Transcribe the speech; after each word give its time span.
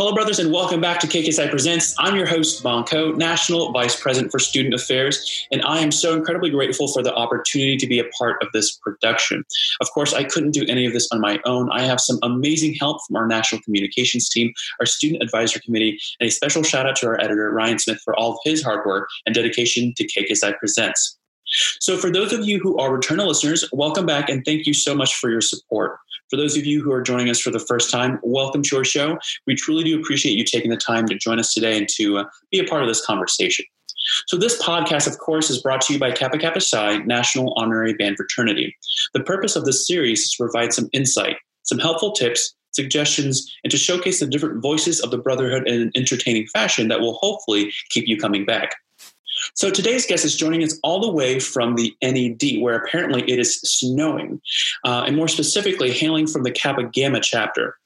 Hello, 0.00 0.14
brothers, 0.14 0.38
and 0.38 0.50
welcome 0.50 0.80
back 0.80 0.98
to 1.00 1.06
KKSI 1.06 1.50
Presents. 1.50 1.94
I'm 1.98 2.16
your 2.16 2.24
host, 2.24 2.62
Bonko, 2.62 3.14
National 3.18 3.70
Vice 3.70 4.00
President 4.00 4.32
for 4.32 4.38
Student 4.38 4.72
Affairs, 4.72 5.46
and 5.52 5.60
I 5.66 5.80
am 5.80 5.92
so 5.92 6.16
incredibly 6.16 6.48
grateful 6.48 6.88
for 6.88 7.02
the 7.02 7.14
opportunity 7.14 7.76
to 7.76 7.86
be 7.86 7.98
a 7.98 8.08
part 8.18 8.42
of 8.42 8.48
this 8.54 8.78
production. 8.78 9.44
Of 9.82 9.90
course, 9.90 10.14
I 10.14 10.24
couldn't 10.24 10.52
do 10.52 10.64
any 10.68 10.86
of 10.86 10.94
this 10.94 11.06
on 11.12 11.20
my 11.20 11.38
own. 11.44 11.68
I 11.70 11.82
have 11.82 12.00
some 12.00 12.18
amazing 12.22 12.76
help 12.80 13.02
from 13.06 13.16
our 13.16 13.26
national 13.26 13.60
communications 13.60 14.30
team, 14.30 14.54
our 14.80 14.86
student 14.86 15.22
advisory 15.22 15.60
committee, 15.60 16.00
and 16.18 16.28
a 16.28 16.32
special 16.32 16.62
shout 16.62 16.86
out 16.88 16.96
to 16.96 17.06
our 17.06 17.20
editor, 17.20 17.50
Ryan 17.50 17.78
Smith, 17.78 18.00
for 18.02 18.18
all 18.18 18.32
of 18.32 18.38
his 18.42 18.62
hard 18.62 18.86
work 18.86 19.06
and 19.26 19.34
dedication 19.34 19.92
to 19.98 20.04
KKSI 20.06 20.58
Presents. 20.58 21.18
So, 21.78 21.98
for 21.98 22.10
those 22.10 22.32
of 22.32 22.46
you 22.46 22.58
who 22.58 22.78
are 22.78 22.90
return 22.90 23.18
listeners, 23.18 23.68
welcome 23.70 24.06
back 24.06 24.30
and 24.30 24.44
thank 24.46 24.66
you 24.66 24.72
so 24.72 24.94
much 24.94 25.16
for 25.16 25.28
your 25.28 25.42
support. 25.42 25.98
For 26.30 26.36
those 26.36 26.56
of 26.56 26.64
you 26.64 26.80
who 26.80 26.92
are 26.92 27.02
joining 27.02 27.28
us 27.28 27.40
for 27.40 27.50
the 27.50 27.58
first 27.58 27.90
time, 27.90 28.20
welcome 28.22 28.62
to 28.62 28.76
our 28.76 28.84
show. 28.84 29.18
We 29.48 29.56
truly 29.56 29.82
do 29.82 29.98
appreciate 29.98 30.38
you 30.38 30.44
taking 30.44 30.70
the 30.70 30.76
time 30.76 31.06
to 31.08 31.18
join 31.18 31.40
us 31.40 31.52
today 31.52 31.76
and 31.76 31.88
to 31.96 32.18
uh, 32.18 32.24
be 32.52 32.60
a 32.60 32.64
part 32.64 32.82
of 32.82 32.88
this 32.88 33.04
conversation. 33.04 33.64
So, 34.28 34.36
this 34.36 34.62
podcast, 34.62 35.08
of 35.08 35.18
course, 35.18 35.50
is 35.50 35.60
brought 35.60 35.80
to 35.82 35.92
you 35.92 35.98
by 35.98 36.12
Kappa 36.12 36.38
Kappa 36.38 36.60
Psi 36.60 36.98
National 36.98 37.52
Honorary 37.56 37.94
Band 37.94 38.16
Fraternity. 38.16 38.74
The 39.12 39.24
purpose 39.24 39.56
of 39.56 39.64
this 39.64 39.86
series 39.86 40.20
is 40.20 40.32
to 40.34 40.44
provide 40.44 40.72
some 40.72 40.88
insight, 40.92 41.36
some 41.64 41.80
helpful 41.80 42.12
tips, 42.12 42.54
suggestions, 42.70 43.52
and 43.64 43.70
to 43.72 43.76
showcase 43.76 44.20
the 44.20 44.26
different 44.26 44.62
voices 44.62 45.00
of 45.00 45.10
the 45.10 45.18
Brotherhood 45.18 45.66
in 45.66 45.82
an 45.82 45.92
entertaining 45.96 46.46
fashion 46.46 46.86
that 46.88 47.00
will 47.00 47.14
hopefully 47.14 47.72
keep 47.90 48.06
you 48.06 48.16
coming 48.16 48.46
back. 48.46 48.76
So 49.54 49.70
today's 49.70 50.06
guest 50.06 50.24
is 50.24 50.36
joining 50.36 50.62
us 50.62 50.78
all 50.82 51.00
the 51.00 51.10
way 51.10 51.40
from 51.40 51.76
the 51.76 51.94
NED, 52.02 52.60
where 52.60 52.76
apparently 52.76 53.22
it 53.30 53.38
is 53.38 53.60
snowing, 53.60 54.40
uh, 54.84 55.04
and 55.06 55.16
more 55.16 55.28
specifically, 55.28 55.92
hailing 55.92 56.26
from 56.26 56.42
the 56.42 56.50
Kappa 56.50 56.84
Gamma 56.84 57.20
chapter. 57.20 57.76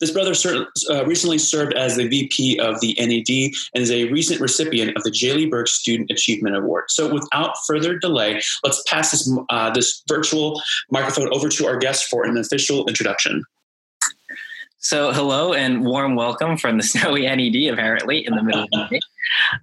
This 0.00 0.10
brother 0.10 0.34
ser- 0.34 0.66
uh, 0.90 1.04
recently 1.04 1.38
served 1.38 1.74
as 1.74 1.96
the 1.96 2.08
VP 2.08 2.58
of 2.58 2.80
the 2.80 2.96
NED 2.98 3.52
and 3.74 3.82
is 3.82 3.90
a 3.90 4.04
recent 4.10 4.40
recipient 4.40 4.96
of 4.96 5.02
the 5.02 5.10
J. 5.10 5.46
Berg 5.46 5.68
Student 5.68 6.10
Achievement 6.10 6.56
Award. 6.56 6.84
So, 6.88 7.12
without 7.12 7.54
further 7.66 7.98
delay, 7.98 8.40
let's 8.64 8.82
pass 8.88 9.10
this 9.10 9.30
uh, 9.50 9.70
this 9.70 10.02
virtual 10.08 10.60
microphone 10.90 11.28
over 11.32 11.48
to 11.48 11.66
our 11.66 11.76
guest 11.76 12.08
for 12.08 12.24
an 12.24 12.36
official 12.36 12.86
introduction. 12.88 13.44
So, 14.82 15.12
hello 15.12 15.52
and 15.52 15.84
warm 15.84 16.16
welcome 16.16 16.56
from 16.56 16.78
the 16.78 16.82
snowy 16.82 17.26
NED, 17.26 17.70
apparently, 17.70 18.26
in 18.26 18.34
the 18.34 18.42
middle 18.42 18.62
of 18.62 18.70
the 18.70 18.86
day. 18.90 19.00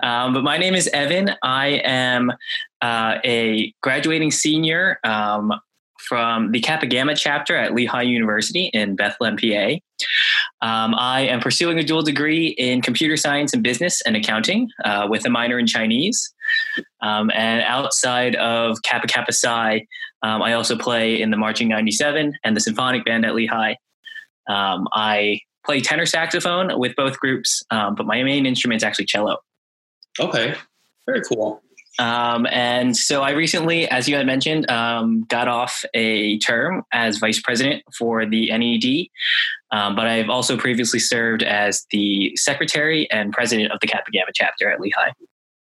Um, 0.04 0.32
but 0.32 0.44
my 0.44 0.60
name 0.60 0.76
is 0.76 0.88
Evan. 0.90 1.32
I 1.42 1.82
am 1.84 2.32
uh, 2.84 3.18
a 3.26 3.74
graduating 3.82 4.30
senior 4.30 5.00
um, 5.04 5.52
from 5.98 6.52
the 6.52 6.60
Kappa 6.60 6.86
Gamma 6.86 7.16
chapter 7.16 7.56
at 7.56 7.74
Lehigh 7.74 8.04
University 8.04 8.66
in 8.68 8.96
Bethlehem, 8.96 9.38
PA. 9.38 9.80
Um, 10.62 10.94
I 10.94 11.22
am 11.22 11.40
pursuing 11.40 11.80
a 11.80 11.84
dual 11.84 12.04
degree 12.04 12.50
in 12.50 12.84
computer 12.84 13.18
science 13.18 13.56
and 13.56 13.64
business 13.64 14.04
and 14.04 14.16
accounting 14.16 14.70
uh, 14.86 15.08
with 15.10 15.26
a 15.26 15.32
minor 15.32 15.58
in 15.58 15.66
Chinese. 15.66 16.32
Um, 17.02 17.32
and 17.34 17.64
outside 17.64 18.36
of 18.36 18.84
Kappa 18.84 19.08
Kappa 19.08 19.34
Psi, 19.34 19.88
um, 20.22 20.44
I 20.44 20.54
also 20.54 20.78
play 20.78 21.20
in 21.20 21.32
the 21.32 21.38
Marching 21.38 21.70
97 21.70 22.34
and 22.44 22.56
the 22.56 22.62
Symphonic 22.62 23.04
Band 23.04 23.26
at 23.26 23.34
Lehigh. 23.34 23.74
Um, 24.48 24.88
I 24.94 25.42
play 25.66 25.82
tenor 25.82 26.06
saxophone 26.06 26.80
with 26.80 26.96
both 26.96 27.20
groups, 27.20 27.64
um, 27.72 27.96
but 27.96 28.06
my 28.06 28.24
main 28.24 28.46
instrument 28.46 28.78
is 28.78 28.84
actually 28.84 29.06
cello. 29.06 29.38
Okay, 30.20 30.56
very 31.06 31.22
cool. 31.22 31.62
Um, 32.00 32.46
and 32.52 32.96
so 32.96 33.24
I 33.24 33.32
recently, 33.32 33.88
as 33.88 34.08
you 34.08 34.16
had 34.16 34.26
mentioned, 34.26 34.70
um, 34.70 35.24
got 35.24 35.48
off 35.48 35.84
a 35.94 36.38
term 36.40 36.84
as 36.94 37.18
vice 37.18 37.42
president 37.42 37.84
for 37.98 38.26
the 38.26 38.50
NED, 38.52 39.08
um, 39.72 39.96
but 39.96 40.06
I've 40.06 40.30
also 40.30 40.58
previously 40.58 41.00
served 41.00 41.42
as 41.42 41.86
the 41.92 42.36
secretary 42.36 43.10
and 43.12 43.34
president 43.34 43.72
of 43.72 43.80
the 43.82 43.88
Kappa 43.88 44.12
Gamma 44.12 44.32
chapter 44.34 44.70
at 44.70 44.80
Lehigh. 44.80 45.12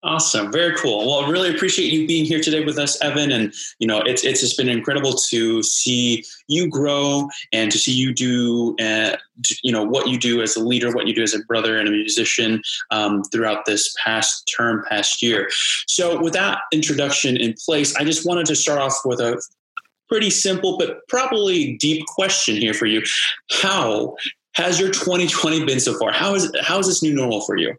Awesome, 0.03 0.51
very 0.51 0.75
cool. 0.77 1.07
Well, 1.07 1.27
I 1.27 1.29
really 1.29 1.55
appreciate 1.55 1.93
you 1.93 2.07
being 2.07 2.25
here 2.25 2.41
today 2.41 2.65
with 2.65 2.79
us, 2.79 2.99
Evan. 3.03 3.31
And 3.31 3.53
you 3.81 3.87
know, 3.87 4.01
it's 4.01 4.25
it's 4.25 4.41
just 4.41 4.57
been 4.57 4.71
incredible 4.71 5.13
to 5.13 5.63
see 5.63 6.25
you 6.49 6.69
grow 6.69 7.29
and 7.53 7.71
to 7.71 7.79
see 7.79 7.93
you 7.93 8.15
do, 8.15 8.75
uh, 8.81 9.17
you 9.63 9.71
know, 9.71 9.85
what 9.85 10.09
you 10.09 10.19
do 10.19 10.41
as 10.41 10.57
a 10.57 10.65
leader, 10.65 10.91
what 10.91 11.07
you 11.07 11.15
do 11.15 11.23
as 11.23 11.35
a 11.35 11.41
brother 11.41 11.79
and 11.79 11.87
a 11.87 11.91
musician 11.91 12.63
um, 12.91 13.23
throughout 13.25 13.67
this 13.67 13.95
past 14.03 14.51
term, 14.57 14.83
past 14.89 15.21
year. 15.21 15.51
So, 15.87 16.19
with 16.19 16.33
that 16.33 16.61
introduction 16.73 17.37
in 17.37 17.55
place, 17.63 17.95
I 17.97 18.05
just 18.05 18.27
wanted 18.27 18.47
to 18.47 18.57
start 18.57 18.79
off 18.79 18.95
with 19.05 19.21
a 19.21 19.39
pretty 20.09 20.31
simple 20.31 20.79
but 20.79 21.07
probably 21.09 21.77
deep 21.77 22.07
question 22.07 22.57
here 22.57 22.73
for 22.73 22.87
you. 22.87 23.03
How 23.51 24.17
has 24.55 24.81
your 24.81 24.91
2020 24.91 25.67
been 25.67 25.79
so 25.79 25.99
far? 25.99 26.11
How 26.11 26.35
is 26.35 26.51
how 26.63 26.79
is 26.79 26.87
this 26.87 27.03
new 27.03 27.13
normal 27.13 27.43
for 27.43 27.59
you? 27.59 27.75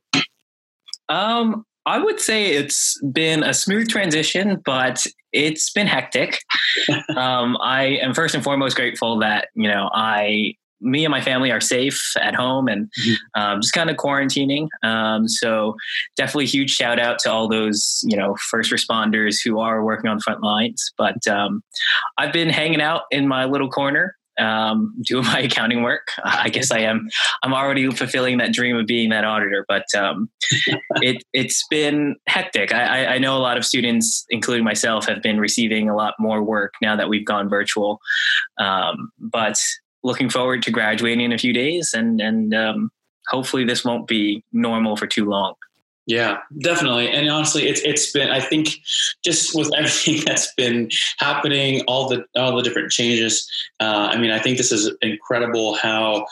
Um, 1.10 1.66
I 1.86 2.00
would 2.00 2.20
say 2.20 2.52
it's 2.52 3.02
been 3.12 3.44
a 3.44 3.54
smooth 3.54 3.90
transition, 3.90 4.62
but 4.66 5.06
it's 5.34 5.72
been 5.72 5.88
hectic. 5.88 6.40
um, 7.16 7.58
I 7.62 8.00
am 8.02 8.14
first 8.14 8.36
and 8.36 8.44
foremost 8.44 8.76
grateful 8.76 9.20
that 9.20 9.50
you 9.56 9.68
know 9.68 9.90
I, 9.94 10.56
me 10.80 11.06
and 11.06 11.12
my 11.12 11.22
family 11.22 11.52
are 11.52 11.62
safe 11.62 12.00
at 12.20 12.36
home 12.36 12.68
and 12.68 12.88
mm-hmm. 13.00 13.42
um, 13.42 13.62
just 13.62 13.74
kind 13.74 13.90
of 13.90 13.98
quarantining. 13.98 14.68
Um, 14.84 15.28
so 15.28 15.76
definitely 16.16 16.48
huge 16.48 16.72
shout 16.72 17.00
out 17.00 17.20
to 17.20 17.32
all 17.32 17.48
those 17.48 18.02
you 18.04 18.16
know 18.16 18.36
first 18.50 18.72
responders 18.72 19.38
who 19.44 19.60
are 19.60 19.84
working 19.84 20.10
on 20.10 20.20
front 20.20 20.44
lines. 20.44 20.92
But 20.98 21.26
um, 21.28 21.64
I've 22.18 22.34
been 22.34 22.50
hanging 22.50 22.82
out 22.82 23.04
in 23.12 23.28
my 23.28 23.46
little 23.46 23.70
corner 23.70 24.16
um, 24.42 24.94
doing 25.06 25.26
my 25.26 25.40
accounting 25.44 25.84
work. 25.84 26.10
I 26.24 26.50
guess 26.50 26.72
I 26.72 26.80
am. 26.80 27.08
I'm 27.44 27.54
already 27.54 27.90
fulfilling 27.92 28.40
that 28.40 28.54
dream 28.54 28.76
of 28.76 28.88
being 28.88 29.10
that 29.12 29.24
auditor, 29.24 29.66
but 29.68 29.86
um, 29.96 30.30
it 31.02 31.24
it's 31.34 31.66
been 31.70 32.16
hectic. 32.28 32.74
I, 32.74 33.06
I, 33.06 33.18
know 33.20 33.38
a 33.38 33.40
lot 33.40 33.58
of 33.58 33.66
students, 33.66 34.26
including 34.30 34.64
myself, 34.64 35.08
have 35.08 35.22
been 35.22 35.40
receiving 35.40 35.90
a 35.90 35.96
lot 35.96 36.16
more 36.20 36.44
work 36.44 36.74
now 36.82 36.96
that 36.96 37.10
we've 37.10 37.26
gone 37.26 37.50
virtual. 37.50 38.00
Um, 38.58 39.12
but 39.20 39.58
looking 40.04 40.30
forward 40.30 40.64
to 40.64 40.72
graduating 40.72 41.26
in 41.26 41.34
a 41.34 41.38
few 41.38 41.54
days, 41.54 41.92
and 41.94 42.20
and 42.20 42.54
um, 42.54 42.90
hopefully 43.30 43.64
this 43.64 43.86
won't 43.86 44.08
be 44.08 44.44
normal 44.52 44.98
for 44.98 45.08
too 45.08 45.26
long. 45.26 45.54
Yeah, 46.08 46.40
definitely. 46.58 47.10
And 47.10 47.30
honestly, 47.30 47.68
it's 47.68 47.82
it's 47.82 48.12
been 48.12 48.30
I 48.30 48.40
think 48.40 48.70
just 49.24 49.56
with 49.56 49.74
everything 49.78 50.24
that's 50.26 50.54
been 50.56 50.90
happening, 51.18 51.82
all 51.88 52.10
the 52.10 52.26
all 52.36 52.56
the 52.56 52.64
different 52.64 52.92
changes. 52.92 53.50
Uh, 53.80 54.10
I 54.12 54.18
mean, 54.18 54.32
I 54.32 54.40
think 54.40 54.58
this 54.58 54.72
is 54.72 54.92
incredible 55.02 55.76
how 55.76 56.26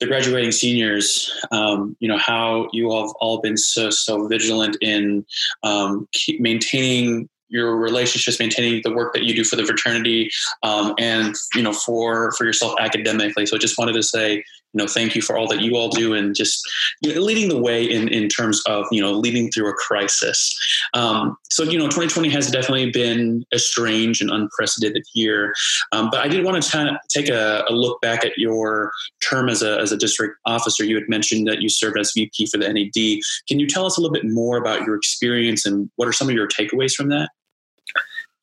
the 0.00 0.06
graduating 0.06 0.52
seniors, 0.52 1.32
um, 1.50 1.96
you 2.00 2.08
know, 2.08 2.18
how 2.18 2.68
you 2.72 2.90
all 2.90 3.08
have 3.08 3.14
all 3.20 3.40
been 3.40 3.56
so 3.56 3.90
so 3.90 4.28
vigilant 4.28 4.76
in 4.80 5.24
um, 5.62 6.08
maintaining 6.38 7.28
your 7.48 7.76
relationships, 7.76 8.38
maintaining 8.38 8.82
the 8.84 8.94
work 8.94 9.14
that 9.14 9.24
you 9.24 9.34
do 9.34 9.42
for 9.42 9.56
the 9.56 9.64
fraternity, 9.64 10.30
um, 10.62 10.94
and 10.98 11.34
you 11.54 11.62
know 11.62 11.72
for 11.72 12.32
for 12.32 12.44
yourself 12.44 12.74
academically. 12.78 13.46
So 13.46 13.56
I 13.56 13.58
just 13.58 13.78
wanted 13.78 13.94
to 13.94 14.02
say, 14.02 14.44
you 14.72 14.78
know, 14.78 14.86
thank 14.86 15.14
you 15.14 15.22
for 15.22 15.36
all 15.36 15.48
that 15.48 15.62
you 15.62 15.76
all 15.76 15.88
do, 15.88 16.12
and 16.14 16.34
just 16.34 16.60
you 17.00 17.14
know, 17.14 17.20
leading 17.20 17.48
the 17.48 17.60
way 17.60 17.84
in 17.84 18.08
in 18.08 18.28
terms 18.28 18.62
of 18.66 18.84
you 18.92 19.00
know 19.00 19.12
leading 19.12 19.50
through 19.50 19.68
a 19.68 19.72
crisis. 19.72 20.54
Um, 20.94 21.36
so 21.50 21.62
you 21.62 21.78
know, 21.78 21.86
2020 21.86 22.28
has 22.28 22.50
definitely 22.50 22.90
been 22.90 23.44
a 23.52 23.58
strange 23.58 24.20
and 24.20 24.30
unprecedented 24.30 25.04
year, 25.14 25.54
um, 25.92 26.10
but 26.10 26.20
I 26.20 26.28
did 26.28 26.44
want 26.44 26.62
to 26.62 26.88
of 26.90 26.96
take 27.08 27.28
a, 27.28 27.64
a, 27.68 27.72
look 27.72 28.00
back 28.02 28.24
at 28.24 28.36
your 28.36 28.90
term 29.22 29.48
as 29.48 29.62
a 29.62 29.78
as 29.78 29.90
a 29.90 29.96
district 29.96 30.36
officer. 30.44 30.84
You 30.84 30.96
had 30.96 31.08
mentioned 31.08 31.48
that 31.48 31.62
you 31.62 31.68
served 31.68 31.98
as 31.98 32.12
VP 32.14 32.46
for 32.46 32.58
the 32.58 32.70
NED. 32.70 33.20
Can 33.48 33.58
you 33.58 33.66
tell 33.66 33.86
us 33.86 33.96
a 33.96 34.00
little 34.00 34.12
bit 34.12 34.24
more 34.24 34.58
about 34.58 34.82
your 34.82 34.96
experience 34.96 35.64
and 35.64 35.90
what 35.96 36.08
are 36.08 36.12
some 36.12 36.28
of 36.28 36.34
your 36.34 36.46
takeaways 36.46 36.92
from 36.92 37.08
that? 37.08 37.30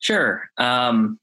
Sure. 0.00 0.48
Um, 0.58 1.18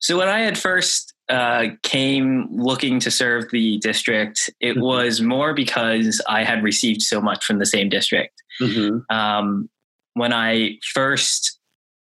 so 0.00 0.16
when 0.18 0.28
I 0.28 0.40
had 0.40 0.56
first 0.56 1.14
uh, 1.28 1.66
came 1.82 2.48
looking 2.50 3.00
to 3.00 3.10
serve 3.10 3.50
the 3.50 3.78
district, 3.78 4.50
it 4.60 4.72
mm-hmm. 4.72 4.80
was 4.80 5.20
more 5.20 5.54
because 5.54 6.22
I 6.28 6.44
had 6.44 6.62
received 6.62 7.02
so 7.02 7.20
much 7.20 7.44
from 7.44 7.58
the 7.58 7.66
same 7.66 7.88
district. 7.88 8.42
Mm-hmm. 8.60 9.14
Um, 9.14 9.68
when 10.14 10.32
I 10.32 10.78
first 10.94 11.58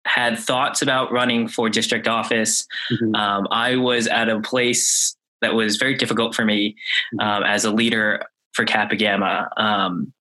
had 0.06 0.40
thoughts 0.40 0.82
about 0.82 1.12
running 1.12 1.48
for 1.48 1.70
district 1.70 2.08
office, 2.08 2.66
mm-hmm. 2.92 3.16
um, 3.16 3.48
I 3.52 3.76
was 3.76 4.08
at 4.08 4.30
a 4.30 4.40
place 4.40 5.16
that 5.42 5.54
was 5.54 5.78
very 5.78 5.96
difficult 5.96 6.34
for 6.34 6.46
me 6.46 6.76
mm-hmm. 7.14 7.20
um, 7.20 7.44
as 7.44 7.66
a 7.66 7.72
leader 7.72 8.26
for 8.54 8.66
Kappa 8.66 8.96
Gamma. 8.96 9.50
Um, 9.58 10.14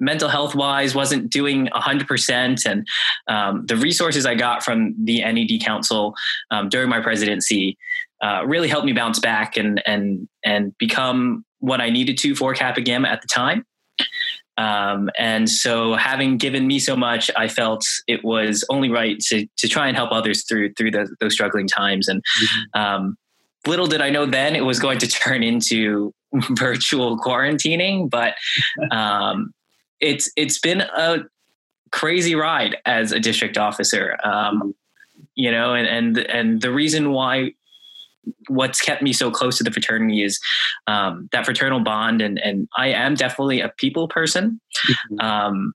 mental 0.00 0.28
health 0.28 0.54
wise 0.54 0.94
wasn't 0.94 1.30
doing 1.30 1.68
100% 1.68 2.66
and 2.66 2.86
um, 3.28 3.66
the 3.66 3.76
resources 3.76 4.24
i 4.24 4.34
got 4.34 4.64
from 4.64 4.94
the 5.04 5.20
ned 5.20 5.60
council 5.60 6.14
um, 6.50 6.70
during 6.70 6.88
my 6.88 7.00
presidency 7.00 7.76
uh, 8.22 8.42
really 8.46 8.68
helped 8.68 8.86
me 8.86 8.92
bounce 8.92 9.18
back 9.18 9.56
and 9.56 9.82
and 9.86 10.28
and 10.44 10.76
become 10.78 11.44
what 11.58 11.80
i 11.80 11.90
needed 11.90 12.18
to 12.18 12.34
for 12.34 12.54
kappa 12.54 12.80
gamma 12.80 13.08
at 13.08 13.22
the 13.22 13.28
time 13.28 13.64
um, 14.56 15.08
and 15.18 15.48
so 15.48 15.94
having 15.94 16.36
given 16.36 16.66
me 16.66 16.78
so 16.78 16.96
much 16.96 17.30
i 17.36 17.48
felt 17.48 17.84
it 18.06 18.24
was 18.24 18.64
only 18.68 18.90
right 18.90 19.18
to, 19.20 19.46
to 19.56 19.68
try 19.68 19.88
and 19.88 19.96
help 19.96 20.12
others 20.12 20.44
through 20.44 20.72
through 20.74 20.90
the, 20.90 21.08
those 21.20 21.32
struggling 21.32 21.66
times 21.66 22.08
and 22.08 22.20
mm-hmm. 22.20 22.80
Um, 22.80 23.16
little 23.66 23.86
did 23.86 24.00
I 24.00 24.10
know 24.10 24.26
then 24.26 24.56
it 24.56 24.64
was 24.64 24.80
going 24.80 24.98
to 24.98 25.06
turn 25.08 25.42
into 25.42 26.12
virtual 26.50 27.18
quarantining, 27.18 28.08
but 28.10 28.34
um, 28.90 29.52
it's 30.00 30.30
it's 30.36 30.58
been 30.58 30.80
a 30.80 31.24
crazy 31.92 32.34
ride 32.34 32.76
as 32.86 33.12
a 33.12 33.20
district 33.20 33.58
officer. 33.58 34.16
Um, 34.24 34.74
you 35.34 35.50
know, 35.50 35.74
and 35.74 35.86
and 35.86 36.18
and 36.26 36.60
the 36.60 36.72
reason 36.72 37.12
why 37.12 37.52
what's 38.48 38.80
kept 38.80 39.02
me 39.02 39.12
so 39.12 39.30
close 39.30 39.58
to 39.58 39.64
the 39.64 39.70
fraternity 39.70 40.22
is 40.22 40.38
um, 40.86 41.28
that 41.32 41.44
fraternal 41.44 41.80
bond, 41.80 42.20
and 42.20 42.38
and 42.38 42.68
I 42.76 42.88
am 42.88 43.14
definitely 43.14 43.60
a 43.60 43.72
people 43.78 44.08
person. 44.08 44.60
Mm-hmm. 45.12 45.20
Um, 45.20 45.72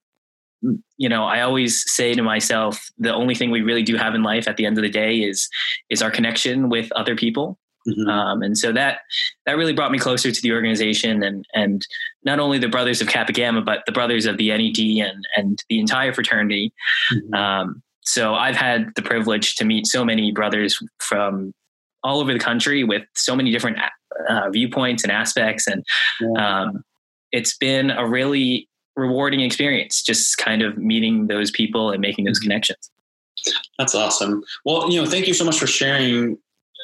you 0.97 1.09
know, 1.09 1.25
I 1.25 1.41
always 1.41 1.83
say 1.91 2.13
to 2.13 2.21
myself, 2.21 2.89
the 2.97 3.13
only 3.13 3.35
thing 3.35 3.51
we 3.51 3.61
really 3.61 3.83
do 3.83 3.97
have 3.97 4.15
in 4.15 4.23
life 4.23 4.47
at 4.47 4.57
the 4.57 4.65
end 4.65 4.77
of 4.77 4.83
the 4.83 4.89
day 4.89 5.17
is 5.17 5.49
is 5.89 6.01
our 6.01 6.11
connection 6.11 6.69
with 6.69 6.91
other 6.93 7.15
people. 7.15 7.57
Mm-hmm. 7.87 8.09
Um, 8.09 8.41
and 8.41 8.57
so 8.57 8.71
that 8.71 9.01
that 9.45 9.57
really 9.57 9.73
brought 9.73 9.91
me 9.91 9.99
closer 9.99 10.31
to 10.31 10.41
the 10.41 10.51
organization 10.53 11.21
and 11.23 11.45
and 11.53 11.85
not 12.23 12.39
only 12.39 12.57
the 12.57 12.67
brothers 12.67 13.01
of 13.01 13.07
Kappa 13.07 13.31
Gamma, 13.31 13.61
but 13.61 13.83
the 13.85 13.91
brothers 13.91 14.25
of 14.25 14.37
the 14.37 14.49
NED 14.49 15.05
and 15.05 15.27
and 15.35 15.63
the 15.69 15.79
entire 15.79 16.13
fraternity. 16.13 16.73
Mm-hmm. 17.13 17.33
Um, 17.33 17.83
so 18.01 18.35
I've 18.35 18.55
had 18.55 18.91
the 18.95 19.01
privilege 19.01 19.55
to 19.55 19.65
meet 19.65 19.87
so 19.87 20.05
many 20.05 20.31
brothers 20.31 20.79
from 20.99 21.53
all 22.05 22.19
over 22.21 22.31
the 22.31 22.39
country 22.39 22.83
with 22.83 23.03
so 23.15 23.35
many 23.35 23.51
different 23.51 23.77
uh, 24.29 24.49
viewpoints 24.51 25.03
and 25.03 25.11
aspects, 25.11 25.67
and 25.67 25.83
yeah. 26.21 26.61
um, 26.61 26.83
it's 27.31 27.57
been 27.57 27.89
a 27.89 28.07
really 28.07 28.69
rewarding 28.95 29.41
experience. 29.41 30.03
Just 30.03 30.37
kind 30.37 30.61
of 30.61 30.77
meeting 30.77 31.27
those 31.27 31.51
people 31.51 31.91
and 31.91 31.99
making 31.99 32.25
those 32.25 32.39
mm-hmm. 32.39 32.49
connections. 32.49 32.91
That's 33.77 33.95
awesome. 33.95 34.43
Well, 34.63 34.89
you 34.89 35.01
know, 35.01 35.09
thank 35.09 35.27
you 35.27 35.33
so 35.33 35.43
much 35.43 35.59
for 35.59 35.67
sharing 35.67 36.37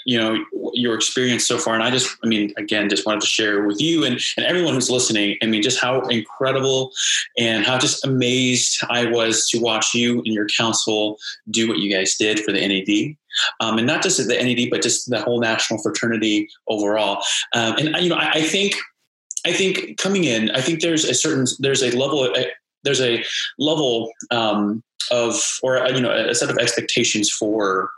you 0.06 0.18
know 0.18 0.44
your 0.74 0.96
experience 0.96 1.48
so 1.48 1.58
far. 1.58 1.74
And 1.74 1.84
i 1.84 1.90
just 1.90 2.18
i 2.24 2.28
mean 2.28 2.54
again 2.58 2.90
just 2.90 3.06
wanted 3.06 3.22
to 3.22 3.28
share 3.28 3.66
with 3.66 3.80
you 3.80 4.04
and, 4.04 4.20
and 4.38 4.46
everyone 4.46 4.74
who's 4.74 4.90
listening. 4.90 5.38
I 5.42 5.46
mean 5.46 5.62
just 5.62 5.80
how 5.80 6.02
incredible 6.02 6.92
and 7.38 7.66
how 7.66 7.78
just 7.78 8.06
amazed 8.06 8.80
i 8.90 9.06
was 9.06 9.50
to 9.50 9.60
watch 9.60 9.94
you 9.94 10.20
and 10.20 10.34
your 10.34 10.48
council 10.48 11.18
do 11.50 11.68
what 11.68 11.80
you 11.80 11.94
guys 11.94 12.16
did 12.16 12.40
for 12.40 12.52
the 12.52 12.60
ned 12.60 13.16
um, 13.60 13.78
and 13.78 13.88
not 13.88 14.04
just 14.04 14.20
at 14.20 14.28
the 14.28 14.36
ned 14.36 14.70
but 14.70 14.82
just 14.82 15.10
the 15.10 15.22
whole 15.22 15.40
national 15.40 15.82
fraternity 15.82 16.50
overall. 16.68 17.24
Um, 17.54 17.76
and 17.78 17.96
you 18.04 18.10
know 18.10 18.16
I, 18.16 18.32
I, 18.34 18.42
think 18.42 18.76
i 19.46 19.52
think 19.52 19.98
coming 19.98 20.24
in 20.26 20.52
i 20.52 20.62
think 20.62 20.82
there's 20.82 21.06
a 21.06 21.14
certain 21.14 21.46
there's 21.60 21.82
a 21.82 21.92
level 21.98 22.24
of, 22.24 22.36
there's 22.84 23.02
a 23.02 23.24
level 23.58 24.12
um, 24.32 24.84
of 25.10 25.60
or 25.64 25.78
you 25.90 26.02
know 26.02 26.12
a 26.12 26.36
set 26.36 26.50
of 26.50 26.58
expectations 26.58 27.30
for 27.30 27.90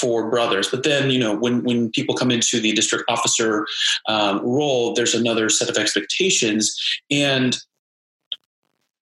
for 0.00 0.30
brothers. 0.30 0.68
But 0.68 0.82
then, 0.82 1.10
you 1.10 1.18
know, 1.18 1.36
when 1.36 1.62
when 1.62 1.90
people 1.90 2.14
come 2.14 2.30
into 2.30 2.60
the 2.60 2.72
district 2.72 3.04
officer 3.08 3.66
um, 4.08 4.40
role, 4.40 4.94
there's 4.94 5.14
another 5.14 5.48
set 5.48 5.68
of 5.68 5.76
expectations, 5.76 6.76
and 7.10 7.56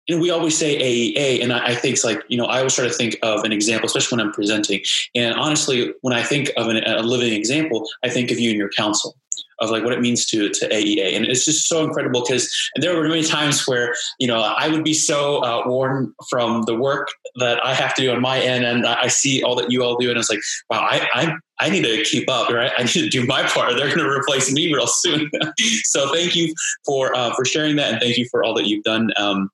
know, 0.09 0.21
we 0.21 0.31
always 0.31 0.57
say 0.57 0.79
AEA, 0.79 1.43
and 1.43 1.53
I, 1.53 1.69
I, 1.69 1.75
think 1.75 1.95
it's 1.95 2.05
like, 2.05 2.23
you 2.29 2.37
know, 2.37 2.47
I 2.47 2.59
always 2.59 2.75
try 2.75 2.87
to 2.87 2.93
think 2.93 3.17
of 3.23 3.45
an 3.45 3.53
example, 3.53 3.87
especially 3.87 4.17
when 4.17 4.27
I'm 4.27 4.33
presenting. 4.33 4.81
And 5.15 5.35
honestly, 5.35 5.95
when 6.01 6.13
I 6.13 6.23
think 6.23 6.51
of 6.57 6.69
an, 6.69 6.83
a 6.85 7.03
living 7.03 7.33
example, 7.33 7.89
I 8.03 8.09
think 8.09 8.31
of 8.31 8.41
you 8.41 8.51
and 8.51 8.59
your 8.59 8.71
council 8.71 9.17
of 9.63 9.71
like 9.71 9.85
what 9.85 9.93
it 9.93 10.01
means 10.01 10.27
to 10.27 10.49
to 10.49 10.69
AEA, 10.69 11.17
and 11.17 11.25
it's 11.25 11.45
just 11.45 11.69
so 11.69 11.85
incredible 11.85 12.23
because 12.27 12.53
there 12.77 12.97
were 12.97 13.09
many 13.09 13.23
times 13.23 13.67
where 13.67 13.95
you 14.19 14.27
know 14.27 14.41
I 14.41 14.69
would 14.69 14.85
be 14.85 14.93
so 14.93 15.43
uh, 15.43 15.63
worn 15.67 16.13
from 16.29 16.63
the 16.63 16.75
work 16.75 17.09
that 17.37 17.65
I 17.65 17.73
have 17.75 17.95
to 17.95 18.03
do 18.03 18.11
on 18.13 18.21
my 18.21 18.41
end, 18.41 18.65
and 18.65 18.85
I 18.87 19.07
see 19.07 19.43
all 19.43 19.55
that 19.57 19.71
you 19.71 19.83
all 19.85 19.97
do, 19.97 20.11
and 20.11 20.19
it's 20.19 20.29
like, 20.29 20.41
wow, 20.69 20.81
I 20.81 21.09
I, 21.15 21.33
I 21.61 21.71
need 21.71 21.85
to 21.85 22.03
keep 22.03 22.29
up, 22.29 22.51
right? 22.51 22.73
I 22.77 22.83
need 22.83 22.93
to 22.93 23.09
do 23.09 23.25
my 23.25 23.45
part. 23.45 23.75
They're 23.77 23.87
going 23.87 23.99
to 23.99 24.09
replace 24.09 24.53
me 24.53 24.75
real 24.75 24.89
soon. 24.89 25.31
so 25.85 26.13
thank 26.13 26.35
you 26.35 26.53
for 26.85 27.17
uh, 27.17 27.33
for 27.35 27.45
sharing 27.45 27.77
that, 27.77 27.93
and 27.93 28.01
thank 28.01 28.19
you 28.19 28.27
for 28.31 28.43
all 28.43 28.55
that 28.55 28.67
you've 28.67 28.85
done. 28.85 29.13
Um, 29.17 29.49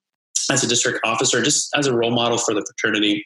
as 0.51 0.63
a 0.63 0.67
district 0.67 0.99
officer, 1.03 1.41
just 1.41 1.69
as 1.75 1.87
a 1.87 1.95
role 1.95 2.11
model 2.11 2.37
for 2.37 2.53
the 2.53 2.65
fraternity. 2.65 3.25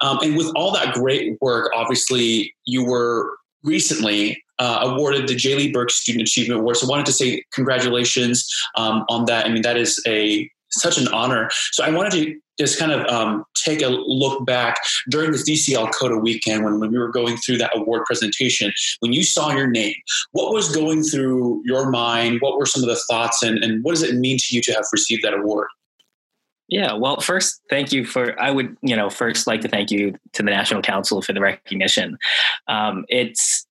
Um, 0.00 0.18
and 0.22 0.36
with 0.36 0.50
all 0.54 0.72
that 0.72 0.94
great 0.94 1.38
work, 1.40 1.70
obviously, 1.74 2.54
you 2.64 2.84
were 2.84 3.36
recently 3.62 4.42
uh, 4.58 4.80
awarded 4.82 5.28
the 5.28 5.34
J. 5.34 5.54
Lee 5.54 5.72
Burke 5.72 5.90
Student 5.90 6.22
Achievement 6.22 6.60
Award. 6.60 6.76
So 6.76 6.86
I 6.86 6.90
wanted 6.90 7.06
to 7.06 7.12
say 7.12 7.44
congratulations 7.52 8.48
um, 8.76 9.04
on 9.08 9.24
that. 9.26 9.46
I 9.46 9.50
mean, 9.50 9.62
that 9.62 9.76
is 9.76 10.02
a 10.06 10.50
such 10.70 10.98
an 10.98 11.08
honor. 11.08 11.48
So 11.72 11.82
I 11.84 11.90
wanted 11.90 12.12
to 12.12 12.40
just 12.58 12.78
kind 12.78 12.92
of 12.92 13.06
um, 13.06 13.44
take 13.54 13.82
a 13.82 13.88
look 13.88 14.44
back 14.44 14.76
during 15.08 15.30
this 15.30 15.48
DCL 15.48 15.92
CODA 15.92 16.18
weekend 16.18 16.64
when, 16.64 16.80
when 16.80 16.90
we 16.90 16.98
were 16.98 17.10
going 17.10 17.36
through 17.36 17.58
that 17.58 17.70
award 17.74 18.04
presentation. 18.04 18.72
When 19.00 19.12
you 19.12 19.22
saw 19.22 19.50
your 19.52 19.68
name, 19.68 19.94
what 20.32 20.52
was 20.52 20.74
going 20.74 21.04
through 21.04 21.62
your 21.64 21.90
mind? 21.90 22.40
What 22.40 22.58
were 22.58 22.66
some 22.66 22.82
of 22.82 22.88
the 22.88 23.00
thoughts, 23.08 23.42
and, 23.42 23.62
and 23.62 23.82
what 23.84 23.92
does 23.92 24.02
it 24.02 24.16
mean 24.16 24.38
to 24.38 24.56
you 24.56 24.60
to 24.62 24.72
have 24.72 24.84
received 24.92 25.22
that 25.22 25.34
award? 25.34 25.68
Yeah, 26.68 26.92
well, 26.92 27.20
first, 27.20 27.62
thank 27.70 27.92
you 27.92 28.04
for. 28.04 28.38
I 28.40 28.50
would, 28.50 28.76
you 28.82 28.94
know, 28.94 29.08
first 29.08 29.46
like 29.46 29.62
to 29.62 29.68
thank 29.68 29.90
you 29.90 30.18
to 30.34 30.42
the 30.42 30.50
National 30.50 30.82
Council 30.82 31.22
for 31.22 31.32
the 31.32 31.40
recognition. 31.40 32.18
Um, 32.66 33.06
it's 33.08 33.66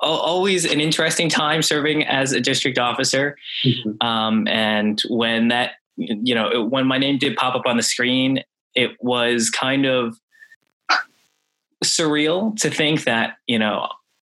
always 0.00 0.64
an 0.64 0.80
interesting 0.80 1.28
time 1.28 1.62
serving 1.62 2.04
as 2.04 2.32
a 2.32 2.40
district 2.40 2.78
officer. 2.78 3.36
Mm-hmm. 3.64 4.06
Um, 4.06 4.46
and 4.46 5.02
when 5.08 5.48
that, 5.48 5.72
you 5.96 6.34
know, 6.34 6.64
when 6.64 6.86
my 6.86 6.98
name 6.98 7.18
did 7.18 7.36
pop 7.36 7.54
up 7.54 7.66
on 7.66 7.76
the 7.76 7.82
screen, 7.82 8.44
it 8.74 8.92
was 9.00 9.50
kind 9.50 9.86
of 9.86 10.18
surreal 11.84 12.56
to 12.60 12.70
think 12.70 13.04
that, 13.04 13.38
you 13.46 13.58
know, 13.58 13.88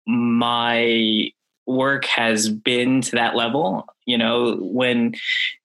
my 0.06 1.30
work 1.66 2.04
has 2.06 2.48
been 2.48 3.00
to 3.02 3.12
that 3.12 3.34
level. 3.36 3.86
You 4.06 4.18
know, 4.18 4.56
when 4.56 5.14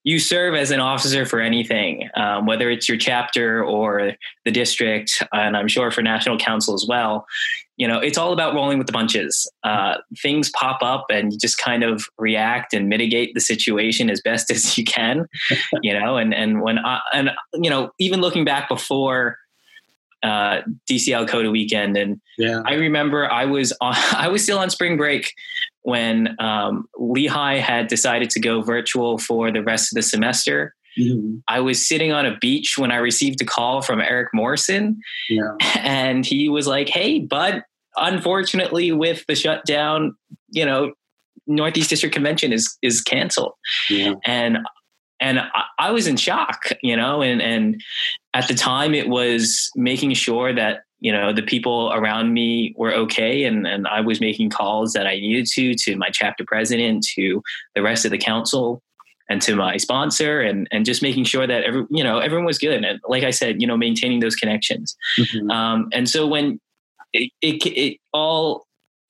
you 0.03 0.19
serve 0.19 0.55
as 0.55 0.71
an 0.71 0.79
officer 0.79 1.25
for 1.25 1.39
anything, 1.39 2.09
um, 2.15 2.45
whether 2.45 2.69
it's 2.69 2.87
your 2.87 2.97
chapter 2.97 3.63
or 3.63 4.13
the 4.45 4.51
district, 4.51 5.23
and 5.33 5.57
I'm 5.57 5.67
sure 5.67 5.91
for 5.91 6.01
national 6.01 6.37
council 6.37 6.73
as 6.73 6.85
well, 6.87 7.25
you 7.77 7.87
know, 7.87 7.99
it's 7.99 8.17
all 8.17 8.33
about 8.33 8.55
rolling 8.55 8.79
with 8.79 8.87
the 8.87 8.93
punches. 8.93 9.49
Uh, 9.63 9.97
things 10.21 10.49
pop 10.49 10.81
up 10.81 11.05
and 11.11 11.31
you 11.31 11.39
just 11.39 11.59
kind 11.59 11.83
of 11.83 12.05
react 12.17 12.73
and 12.73 12.89
mitigate 12.89 13.33
the 13.35 13.39
situation 13.39 14.09
as 14.09 14.19
best 14.21 14.51
as 14.51 14.77
you 14.77 14.83
can, 14.83 15.25
you 15.81 15.97
know, 15.97 16.17
and, 16.17 16.33
and 16.33 16.61
when 16.61 16.79
I, 16.79 16.99
and, 17.13 17.31
you 17.53 17.69
know, 17.69 17.91
even 17.99 18.19
looking 18.19 18.45
back 18.45 18.67
before, 18.67 19.37
uh, 20.23 20.61
DCL 20.89 21.27
CODA 21.27 21.51
weekend. 21.51 21.95
And 21.95 22.19
yeah. 22.39 22.63
I 22.65 22.73
remember 22.73 23.31
I 23.31 23.45
was 23.45 23.71
on, 23.79 23.93
I 24.13 24.27
was 24.27 24.43
still 24.43 24.57
on 24.57 24.69
spring 24.69 24.97
break 24.97 25.33
when 25.87 26.35
um, 26.37 26.85
Lehigh 26.97 27.59
had 27.59 27.87
decided 27.87 28.29
to 28.31 28.41
go 28.41 28.61
virtual 28.61 29.17
for 29.17 29.53
the 29.53 29.63
rest 29.63 29.93
of 29.93 29.95
the 29.95 30.01
semester. 30.01 30.75
Mm-hmm. 30.99 31.37
I 31.47 31.61
was 31.61 31.87
sitting 31.87 32.11
on 32.11 32.25
a 32.25 32.35
beach 32.41 32.77
when 32.77 32.91
I 32.91 32.97
received 32.97 33.41
a 33.41 33.45
call 33.45 33.81
from 33.81 34.01
Eric 34.01 34.27
Morrison, 34.33 34.99
yeah. 35.29 35.53
and 35.77 36.25
he 36.25 36.49
was 36.49 36.67
like, 36.67 36.89
"Hey, 36.89 37.19
bud, 37.19 37.63
unfortunately, 37.95 38.91
with 38.91 39.23
the 39.29 39.35
shutdown, 39.35 40.17
you 40.49 40.65
know, 40.65 40.91
Northeast 41.45 41.89
District 41.89 42.13
Convention 42.13 42.51
is 42.51 42.77
is 42.81 43.01
canceled." 43.01 43.53
Yeah. 43.89 44.15
And 44.25 44.57
and 45.21 45.39
I, 45.39 45.63
I 45.79 45.91
was 45.91 46.05
in 46.05 46.17
shock, 46.17 46.69
you 46.83 46.97
know, 46.97 47.21
and 47.21 47.41
and 47.41 47.81
at 48.33 48.49
the 48.49 48.55
time 48.55 48.93
it 48.93 49.07
was 49.07 49.71
making 49.77 50.15
sure 50.15 50.53
that 50.53 50.81
you 50.99 51.11
know 51.11 51.31
the 51.31 51.43
people 51.43 51.91
around 51.93 52.33
me 52.33 52.73
were 52.77 52.93
okay 52.93 53.43
and, 53.43 53.67
and 53.67 53.87
i 53.87 54.01
was 54.01 54.19
making 54.19 54.49
calls 54.49 54.93
that 54.93 55.07
i 55.07 55.15
needed 55.15 55.45
to 55.45 55.73
to 55.75 55.95
my 55.95 56.09
chapter 56.09 56.43
president 56.45 57.03
to 57.03 57.41
the 57.75 57.81
rest 57.81 58.05
of 58.05 58.11
the 58.11 58.17
council 58.17 58.81
and 59.29 59.41
to 59.41 59.55
my 59.55 59.77
sponsor 59.77 60.41
and 60.41 60.67
and 60.71 60.85
just 60.85 61.01
making 61.01 61.23
sure 61.23 61.45
that 61.47 61.63
every 61.63 61.83
you 61.89 62.03
know 62.03 62.19
everyone 62.19 62.45
was 62.45 62.57
good 62.57 62.83
and 62.83 62.99
like 63.07 63.23
I 63.23 63.31
said 63.31 63.61
you 63.61 63.67
know 63.67 63.77
maintaining 63.77 64.19
those 64.19 64.35
connections 64.35 64.95
mm-hmm. 65.19 65.49
um, 65.51 65.89
and 65.93 66.09
so 66.09 66.27
when 66.27 66.59
it, 67.13 67.31
it, 67.41 67.65
it 67.65 67.97
all 68.13 68.67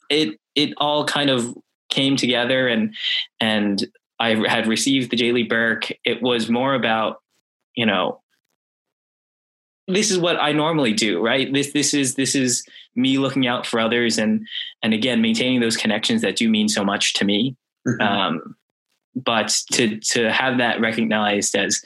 it 0.10 0.40
it 0.56 0.74
all 0.78 1.06
kind 1.06 1.30
of 1.30 1.56
came 1.90 2.16
together 2.16 2.68
and 2.68 2.96
and 3.40 3.86
I 4.20 4.36
had 4.48 4.68
received 4.68 5.12
the 5.12 5.16
J. 5.16 5.32
Lee 5.32 5.44
Burke 5.44 5.92
it 6.04 6.22
was 6.22 6.50
more 6.50 6.74
about 6.74 7.18
you 7.76 7.86
know 7.86 8.22
this 9.88 10.12
is 10.12 10.18
what 10.18 10.42
I 10.42 10.52
normally 10.52 10.94
do, 10.94 11.22
right? 11.22 11.52
This 11.52 11.72
this 11.74 11.94
is 11.94 12.16
this 12.16 12.36
is 12.36 12.64
me 12.96 13.18
looking 13.18 13.48
out 13.48 13.66
for 13.66 13.80
others 13.80 14.18
and 14.18 14.46
and 14.84 14.94
again 14.94 15.22
maintaining 15.22 15.60
those 15.60 15.78
connections 15.78 16.22
that 16.22 16.36
do 16.36 16.50
mean 16.50 16.68
so 16.68 16.84
much 16.84 17.14
to 17.14 17.26
me. 17.26 17.56
Mm-hmm. 17.88 18.02
Um, 18.02 18.56
but 19.16 19.56
to 19.74 20.00
to 20.00 20.32
have 20.32 20.58
that 20.58 20.80
recognized 20.80 21.56
as 21.56 21.82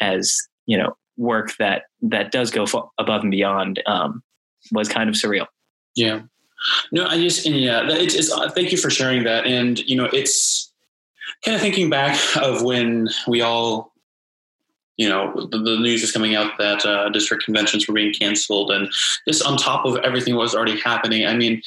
as 0.00 0.36
you 0.66 0.76
know 0.76 0.96
work 1.16 1.56
that 1.58 1.84
that 2.02 2.32
does 2.32 2.50
go 2.50 2.66
above 2.98 3.22
and 3.22 3.30
beyond 3.30 3.82
um, 3.86 4.22
was 4.72 4.88
kind 4.88 5.08
of 5.08 5.14
surreal. 5.14 5.46
Yeah. 5.94 6.22
No, 6.92 7.06
I 7.06 7.20
just 7.20 7.46
and 7.46 7.56
yeah, 7.56 7.82
it's, 7.88 8.14
it's 8.14 8.32
uh, 8.32 8.48
thank 8.50 8.72
you 8.72 8.78
for 8.78 8.90
sharing 8.90 9.24
that. 9.24 9.46
And 9.46 9.78
you 9.80 9.96
know, 9.96 10.06
it's 10.06 10.72
kind 11.44 11.54
of 11.54 11.60
thinking 11.60 11.90
back 11.90 12.18
of 12.36 12.62
when 12.62 13.08
we 13.26 13.42
all, 13.42 13.92
you 14.96 15.08
know, 15.08 15.48
the, 15.50 15.58
the 15.58 15.78
news 15.78 16.02
is 16.02 16.12
coming 16.12 16.34
out 16.34 16.52
that 16.58 16.84
uh, 16.84 17.08
district 17.10 17.44
conventions 17.44 17.88
were 17.88 17.94
being 17.94 18.12
canceled, 18.12 18.70
and 18.70 18.88
just 19.26 19.44
on 19.44 19.56
top 19.56 19.84
of 19.84 19.96
everything 19.98 20.36
was 20.36 20.54
already 20.54 20.78
happening. 20.80 21.26
I 21.26 21.36
mean, 21.36 21.62